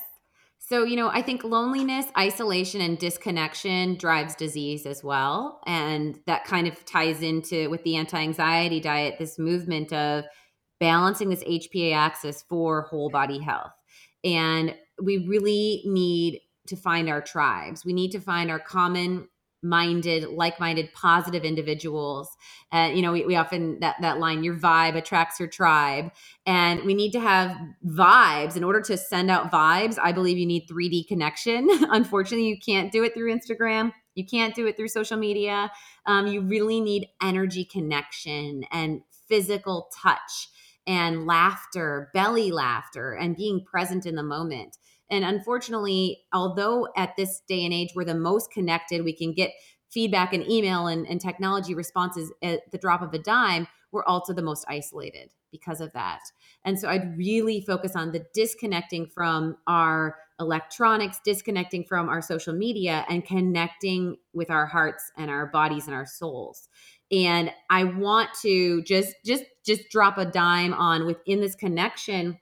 So, 0.59 0.85
you 0.85 0.97
know, 0.97 1.09
I 1.09 1.23
think 1.23 1.45
loneliness, 1.45 2.07
isolation, 2.17 2.81
and 2.81 2.99
disconnection 2.99 3.97
drives 3.97 4.35
disease 4.35 4.87
as 4.87 5.05
well. 5.05 5.61
And 5.67 6.19
that 6.27 6.45
kind 6.45 6.67
of 6.67 6.85
ties 6.85 7.21
into 7.21 7.69
with 7.69 7.83
the 7.83 7.97
anti 7.97 8.19
anxiety 8.19 8.81
diet, 8.81 9.17
this 9.19 9.39
movement 9.39 9.93
of 9.93 10.25
balancing 10.81 11.29
this 11.29 11.45
HPA 11.45 11.95
axis 11.95 12.45
for 12.49 12.83
whole 12.83 13.11
body 13.11 13.39
health. 13.39 13.73
And 14.25 14.75
we 15.03 15.27
really 15.27 15.83
need 15.85 16.41
to 16.69 16.77
find 16.77 17.09
our 17.09 17.21
tribes. 17.21 17.85
We 17.85 17.93
need 17.93 18.13
to 18.13 18.21
find 18.21 18.51
our 18.51 18.61
common 18.61 19.29
minded 19.63 20.29
like-minded 20.29 20.93
positive 20.93 21.45
individuals. 21.45 22.29
And 22.71 22.93
uh, 22.93 22.97
you 22.97 23.03
know 23.03 23.13
we, 23.13 23.25
we 23.25 23.37
often 23.37 23.79
that 23.81 23.97
that 24.01 24.19
line 24.19 24.43
your 24.43 24.57
vibe 24.57 24.97
attracts 24.97 25.39
your 25.39 25.49
tribe. 25.49 26.11
And 26.47 26.83
we 26.85 26.95
need 26.95 27.13
to 27.13 27.21
have 27.21 27.57
vibes. 27.87 28.57
In 28.57 28.65
order 28.65 28.81
to 28.83 28.97
send 28.97 29.31
out 29.31 29.51
vibes 29.53 29.99
i 30.03 30.13
believe 30.13 30.39
you 30.39 30.47
need 30.47 30.69
3d 30.69 31.07
connection. 31.07 31.69
Unfortunately 31.91 32.49
you 32.49 32.59
can't 32.59 32.93
do 32.93 33.05
it 33.05 33.15
through 33.15 33.35
instagram. 33.35 33.93
You 34.15 34.27
can't 34.27 34.55
do 34.55 34.67
it 34.67 34.77
through 34.77 34.89
social 34.89 35.17
media. 35.17 35.73
Um, 36.05 36.27
you 36.27 36.43
really 36.43 36.81
need 36.81 37.09
energy 37.23 37.65
connection 37.65 38.65
and 38.71 39.03
physical 39.29 39.89
touch 40.03 40.49
and 40.87 41.27
laughter 41.27 42.11
belly 42.13 42.51
laughter 42.51 43.13
and 43.13 43.37
being 43.37 43.65
present 43.65 44.05
in 44.05 44.17
the 44.17 44.23
moment 44.23 44.77
and 45.13 45.25
unfortunately, 45.25 46.23
although 46.33 46.89
at 46.97 47.15
this 47.17 47.43
day 47.47 47.65
and 47.65 47.73
age 47.73 47.91
we're 47.95 48.05
the 48.05 48.15
most 48.15 48.51
connected, 48.51 49.05
we 49.05 49.13
can 49.13 49.33
get 49.35 49.53
feedback 49.91 50.33
and 50.33 50.51
email 50.51 50.87
and, 50.87 51.07
and 51.07 51.21
technology 51.21 51.75
responses 51.75 52.33
at 52.43 52.63
the 52.73 52.79
drop 52.79 53.03
of 53.03 53.13
a 53.13 53.19
dime, 53.19 53.69
we're 53.93 54.05
also 54.05 54.33
the 54.33 54.43
most 54.43 54.65
isolated 54.69 55.31
because 55.51 55.83
of 55.83 55.93
that. 55.93 56.21
And 56.65 56.81
so 56.81 56.89
I'd 56.89 57.19
really 57.19 57.61
focus 57.61 57.95
on 57.95 58.13
the 58.13 58.25
disconnecting 58.33 59.07
from 59.07 59.59
our 59.67 60.17
electronics, 60.41 61.21
disconnecting 61.23 61.85
from 61.85 62.09
our 62.09 62.23
social 62.23 62.55
media, 62.55 63.05
and 63.11 63.23
connecting 63.23 64.17
with 64.33 64.51
our 64.51 64.65
hearts 64.65 65.13
and 65.19 65.31
our 65.31 65.47
bodies 65.47 65.87
and 65.87 65.95
our 65.95 66.07
souls. 66.07 66.71
And 67.11 67.53
I 67.69 67.85
want 67.85 68.31
to 68.41 68.83
just 68.85 69.15
just 69.27 69.45
just 69.67 69.91
drop 69.91 70.17
a 70.17 70.25
dime 70.25 70.73
on 70.73 71.05
within 71.05 71.43
this 71.43 71.55
connection 71.55 72.39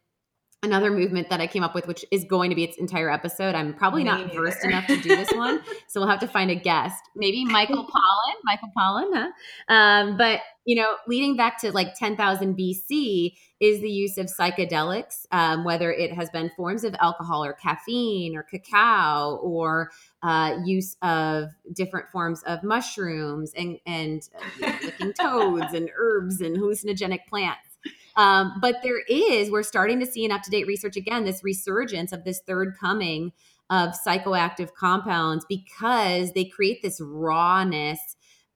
another 0.62 0.90
movement 0.90 1.30
that 1.30 1.40
I 1.40 1.46
came 1.46 1.62
up 1.62 1.74
with, 1.74 1.86
which 1.86 2.04
is 2.10 2.24
going 2.24 2.50
to 2.50 2.56
be 2.56 2.64
its 2.64 2.76
entire 2.76 3.10
episode. 3.10 3.54
I'm 3.54 3.72
probably 3.72 4.04
Me 4.04 4.10
not 4.10 4.26
neither. 4.26 4.40
versed 4.40 4.64
enough 4.64 4.86
to 4.88 4.96
do 5.00 5.08
this 5.08 5.30
one, 5.34 5.60
so 5.88 6.00
we'll 6.00 6.08
have 6.08 6.20
to 6.20 6.28
find 6.28 6.50
a 6.50 6.54
guest. 6.54 7.02
Maybe 7.16 7.44
Michael 7.44 7.86
Pollan. 7.86 8.34
Michael 8.44 8.70
Pollan, 8.76 9.10
huh? 9.14 9.74
Um, 9.74 10.16
but 10.16 10.40
you 10.66 10.76
know, 10.76 10.96
leading 11.08 11.36
back 11.36 11.58
to 11.62 11.72
like 11.72 11.94
10,000 11.94 12.56
BC 12.56 13.32
is 13.60 13.80
the 13.80 13.90
use 13.90 14.18
of 14.18 14.26
psychedelics, 14.26 15.26
um, 15.32 15.64
whether 15.64 15.90
it 15.90 16.12
has 16.12 16.30
been 16.30 16.50
forms 16.56 16.84
of 16.84 16.94
alcohol 17.00 17.44
or 17.44 17.54
caffeine 17.54 18.36
or 18.36 18.42
cacao 18.42 19.36
or 19.42 19.90
uh, 20.22 20.58
use 20.64 20.96
of 21.02 21.48
different 21.72 22.10
forms 22.10 22.42
of 22.44 22.62
mushrooms 22.62 23.52
and 23.56 23.78
and 23.86 24.28
uh, 24.62 24.72
licking 24.82 25.12
toads 25.20 25.72
and 25.72 25.90
herbs 25.98 26.40
and 26.40 26.56
hallucinogenic 26.58 27.26
plants 27.28 27.69
um, 28.16 28.54
but 28.60 28.76
there 28.82 29.00
is, 29.08 29.50
we're 29.50 29.62
starting 29.62 30.00
to 30.00 30.06
see 30.06 30.24
in 30.24 30.32
up 30.32 30.42
to 30.42 30.50
date 30.50 30.66
research 30.66 30.96
again, 30.96 31.24
this 31.24 31.42
resurgence 31.44 32.12
of 32.12 32.24
this 32.24 32.40
third 32.46 32.74
coming 32.80 33.32
of 33.70 33.94
psychoactive 34.06 34.74
compounds 34.74 35.46
because 35.48 36.32
they 36.32 36.44
create 36.44 36.82
this 36.82 37.00
rawness 37.00 38.00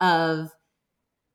of 0.01 0.51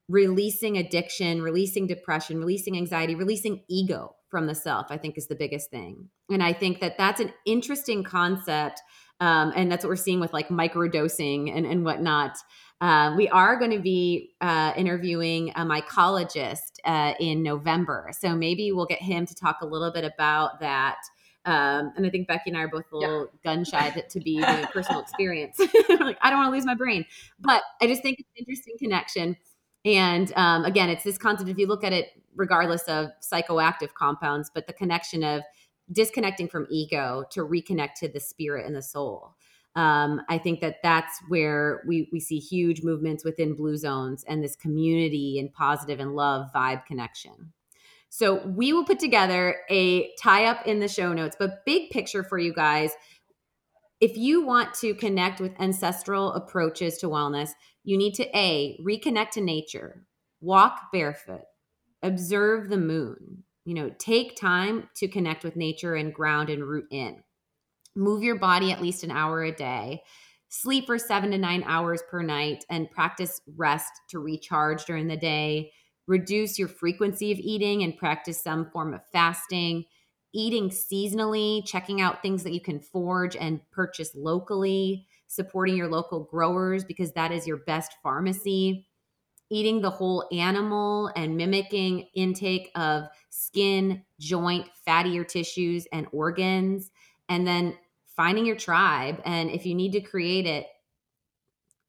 releasing 0.09 0.77
addiction, 0.77 1.41
releasing 1.41 1.87
depression, 1.87 2.39
releasing 2.39 2.75
anxiety, 2.75 3.15
releasing 3.15 3.63
ego 3.69 4.15
from 4.29 4.47
the 4.47 4.55
self, 4.55 4.87
I 4.89 4.97
think 4.97 5.17
is 5.17 5.27
the 5.27 5.35
biggest 5.35 5.71
thing. 5.71 6.09
And 6.29 6.43
I 6.43 6.53
think 6.53 6.81
that 6.81 6.97
that's 6.97 7.19
an 7.19 7.31
interesting 7.45 8.03
concept. 8.03 8.81
Um, 9.19 9.53
and 9.55 9.71
that's 9.71 9.83
what 9.83 9.89
we're 9.89 9.95
seeing 9.95 10.19
with 10.19 10.33
like 10.33 10.49
microdosing 10.49 11.55
and, 11.55 11.65
and 11.65 11.83
whatnot. 11.83 12.37
Uh, 12.81 13.13
we 13.17 13.27
are 13.29 13.57
going 13.57 13.71
to 13.71 13.79
be 13.79 14.33
uh, 14.39 14.71
interviewing 14.77 15.49
a 15.51 15.65
mycologist 15.65 16.79
uh, 16.85 17.13
in 17.19 17.43
November. 17.43 18.09
So 18.17 18.35
maybe 18.35 18.71
we'll 18.71 18.85
get 18.85 19.01
him 19.01 19.25
to 19.25 19.35
talk 19.35 19.57
a 19.61 19.65
little 19.65 19.91
bit 19.91 20.05
about 20.05 20.61
that. 20.61 20.97
Um, 21.43 21.91
and 21.97 22.05
I 22.05 22.09
think 22.09 22.27
Becky 22.27 22.51
and 22.51 22.57
I 22.57 22.63
are 22.63 22.67
both 22.69 22.85
a 22.93 22.97
little 22.97 23.29
yeah. 23.43 23.53
gun 23.55 23.65
shy 23.65 23.89
to, 23.89 24.07
to, 24.07 24.19
be 24.19 24.39
the 24.39 24.69
personal 24.73 25.01
experience. 25.01 25.59
like, 25.89 26.17
I 26.21 26.29
don't 26.29 26.39
want 26.39 26.51
to 26.51 26.55
lose 26.55 26.65
my 26.65 26.75
brain. 26.75 27.05
But 27.39 27.63
I 27.81 27.87
just 27.87 28.01
think 28.01 28.19
it's 28.19 28.29
an 28.29 28.45
interesting 28.45 28.75
connection. 28.77 29.35
And 29.83 30.31
um, 30.35 30.63
again, 30.63 30.89
it's 30.89 31.03
this 31.03 31.17
concept, 31.17 31.49
if 31.49 31.57
you 31.57 31.67
look 31.67 31.83
at 31.83 31.91
it 31.91 32.09
regardless 32.35 32.83
of 32.83 33.09
psychoactive 33.21 33.93
compounds, 33.93 34.49
but 34.53 34.67
the 34.67 34.73
connection 34.73 35.23
of 35.23 35.41
disconnecting 35.91 36.47
from 36.47 36.67
ego 36.69 37.25
to 37.31 37.41
reconnect 37.41 37.95
to 37.95 38.07
the 38.07 38.19
spirit 38.19 38.65
and 38.65 38.75
the 38.75 38.81
soul 38.81 39.35
um, 39.75 40.21
I 40.27 40.37
think 40.37 40.61
that 40.61 40.77
that's 40.81 41.19
where 41.27 41.83
we 41.87 42.09
we 42.11 42.19
see 42.19 42.39
huge 42.39 42.83
movements 42.83 43.23
within 43.23 43.55
blue 43.55 43.77
zones 43.77 44.23
and 44.27 44.43
this 44.43 44.55
community 44.55 45.39
and 45.39 45.53
positive 45.53 45.99
and 45.99 46.15
love 46.15 46.47
vibe 46.53 46.85
connection. 46.85 47.53
So 48.09 48.45
we 48.47 48.73
will 48.73 48.85
put 48.85 48.99
together 48.99 49.57
a 49.69 50.11
tie 50.15 50.45
up 50.45 50.65
in 50.65 50.79
the 50.79 50.87
show 50.87 51.13
notes, 51.13 51.35
but 51.37 51.63
big 51.65 51.91
picture 51.91 52.23
for 52.23 52.39
you 52.39 52.53
guys. 52.53 52.91
If 54.01 54.17
you 54.17 54.43
want 54.45 54.73
to 54.75 54.95
connect 54.95 55.39
with 55.39 55.59
ancestral 55.59 56.33
approaches 56.33 56.97
to 56.99 57.07
wellness, 57.07 57.51
you 57.83 57.97
need 57.97 58.15
to 58.15 58.37
A, 58.37 58.79
reconnect 58.83 59.31
to 59.31 59.41
nature, 59.41 60.05
walk 60.41 60.91
barefoot, 60.91 61.43
observe 62.01 62.69
the 62.69 62.77
moon, 62.77 63.43
you 63.65 63.75
know, 63.75 63.91
take 63.99 64.35
time 64.35 64.89
to 64.95 65.07
connect 65.07 65.43
with 65.43 65.55
nature 65.55 65.95
and 65.95 66.13
ground 66.13 66.49
and 66.49 66.63
root 66.63 66.85
in 66.89 67.21
move 67.99 68.23
your 68.23 68.37
body 68.37 68.71
at 68.71 68.81
least 68.81 69.03
an 69.03 69.11
hour 69.11 69.43
a 69.43 69.51
day 69.51 70.01
sleep 70.49 70.87
for 70.87 70.97
seven 70.97 71.31
to 71.31 71.37
nine 71.37 71.63
hours 71.65 72.01
per 72.09 72.21
night 72.21 72.65
and 72.69 72.91
practice 72.91 73.39
rest 73.55 73.91
to 74.09 74.19
recharge 74.19 74.83
during 74.85 75.07
the 75.07 75.15
day. 75.15 75.71
Reduce 76.07 76.57
your 76.57 76.67
frequency 76.67 77.31
of 77.31 77.37
eating 77.37 77.83
and 77.83 77.95
practice 77.95 78.43
some 78.43 78.69
form 78.71 78.93
of 78.93 79.01
fasting. 79.13 79.85
Eating 80.33 80.69
seasonally 80.69 81.65
checking 81.65 82.01
out 82.01 82.21
things 82.21 82.43
that 82.43 82.53
you 82.53 82.61
can 82.61 82.79
forage 82.79 83.35
and 83.35 83.61
purchase 83.71 84.11
locally 84.15 85.07
supporting 85.27 85.77
your 85.77 85.87
local 85.87 86.23
growers 86.23 86.83
because 86.83 87.11
that 87.13 87.31
is 87.31 87.45
your 87.45 87.57
best 87.57 87.93
pharmacy. 88.01 88.87
Eating 89.51 89.81
the 89.81 89.89
whole 89.89 90.27
animal 90.31 91.11
and 91.15 91.37
mimicking 91.37 92.07
intake 92.15 92.71
of 92.75 93.03
skin 93.29 94.03
joint 94.19 94.67
fattier 94.87 95.27
tissues 95.27 95.87
and 95.91 96.07
organs. 96.11 96.89
And 97.27 97.47
then 97.47 97.75
finding 98.19 98.45
your 98.45 98.57
tribe. 98.57 99.21
And 99.23 99.49
if 99.49 99.65
you 99.65 99.73
need 99.73 99.93
to 99.93 100.01
create 100.01 100.45
it, 100.45 100.67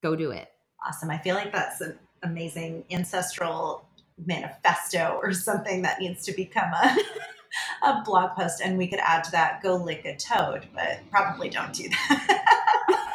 go 0.01 0.15
do 0.15 0.31
it. 0.31 0.47
Awesome. 0.87 1.11
I 1.11 1.19
feel 1.19 1.35
like 1.35 1.53
that's 1.53 1.81
an 1.81 1.99
amazing 2.23 2.85
ancestral 2.93 3.89
manifesto 4.25 5.19
or 5.21 5.33
something 5.33 5.83
that 5.83 5.99
needs 5.99 6.25
to 6.27 6.33
become 6.33 6.73
a, 6.73 6.97
a 7.83 8.03
blog 8.05 8.37
post. 8.37 8.61
And 8.65 8.79
we 8.79 8.87
could 8.87 9.01
add 9.01 9.25
to 9.25 9.33
that 9.33 9.61
go 9.61 9.75
lick 9.75 10.05
a 10.05 10.15
toad, 10.15 10.69
but 10.73 11.01
probably 11.11 11.49
don't 11.49 11.73
do 11.73 11.89
that. 11.89 12.69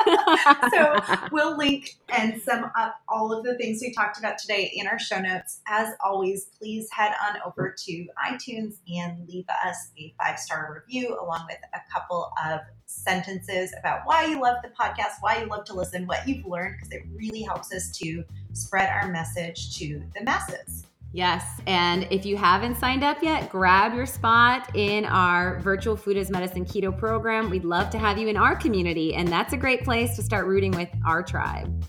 so 0.71 0.95
we'll 1.31 1.57
link 1.57 1.95
and 2.09 2.41
sum 2.41 2.71
up 2.77 3.01
all 3.07 3.33
of 3.33 3.43
the 3.43 3.55
things 3.55 3.79
we 3.81 3.93
talked 3.93 4.17
about 4.17 4.37
today 4.37 4.71
in 4.75 4.87
our 4.87 4.99
show 4.99 5.19
notes. 5.19 5.61
As 5.67 5.93
always, 6.03 6.45
please 6.57 6.89
head 6.91 7.13
on 7.27 7.37
over 7.45 7.75
to 7.85 8.07
iTunes 8.27 8.75
and 8.93 9.27
leave 9.27 9.45
us 9.65 9.89
a 9.97 10.13
five 10.17 10.39
star 10.39 10.83
review 10.85 11.17
along 11.21 11.45
with 11.47 11.59
a 11.73 11.79
couple 11.91 12.31
of 12.45 12.61
sentences 12.85 13.73
about 13.79 14.01
why 14.05 14.25
you 14.25 14.41
love 14.41 14.57
the 14.63 14.69
podcast, 14.69 15.15
why 15.21 15.39
you 15.41 15.47
love 15.47 15.65
to 15.65 15.73
listen, 15.73 16.05
what 16.07 16.27
you've 16.27 16.45
learned, 16.45 16.75
because 16.77 16.91
it 16.91 17.03
really 17.13 17.41
helps 17.41 17.73
us 17.73 17.91
to 17.97 18.23
spread 18.53 18.89
our 18.89 19.11
message 19.11 19.77
to 19.77 20.01
the 20.17 20.23
masses. 20.23 20.85
Yes. 21.15 21.61
And 21.65 22.05
if 22.11 22.25
you 22.25 22.35
haven't 22.35 22.75
signed 22.75 23.01
up 23.01 23.23
yet, 23.23 23.49
grab 23.49 23.93
your 23.93 24.05
spot 24.05 24.69
in 24.75 25.05
our 25.05 25.61
virtual 25.61 25.95
food 25.95 26.17
as 26.17 26.29
medicine 26.29 26.65
keto 26.65 26.95
program. 26.95 27.49
We'd 27.49 27.63
love 27.63 27.89
to 27.91 27.97
have 27.97 28.17
you 28.17 28.27
in 28.27 28.35
our 28.35 28.53
community. 28.53 29.15
And 29.15 29.29
that's 29.29 29.53
a 29.53 29.57
great 29.57 29.85
place 29.85 30.17
to 30.17 30.21
start 30.21 30.45
rooting 30.45 30.71
with 30.71 30.89
our 31.05 31.23
tribe. 31.23 31.85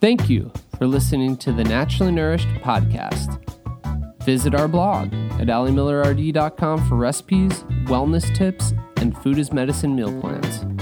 Thank 0.00 0.30
you 0.30 0.52
for 0.78 0.86
listening 0.86 1.38
to 1.38 1.50
the 1.52 1.64
Naturally 1.64 2.12
Nourished 2.12 2.46
podcast. 2.62 3.42
Visit 4.22 4.54
our 4.54 4.68
blog 4.68 5.12
at 5.40 5.48
alimillerrd.com 5.48 6.88
for 6.88 6.94
recipes, 6.94 7.64
wellness 7.86 8.32
tips, 8.36 8.72
and 8.98 9.18
food 9.24 9.40
as 9.40 9.52
medicine 9.52 9.96
meal 9.96 10.20
plans. 10.20 10.81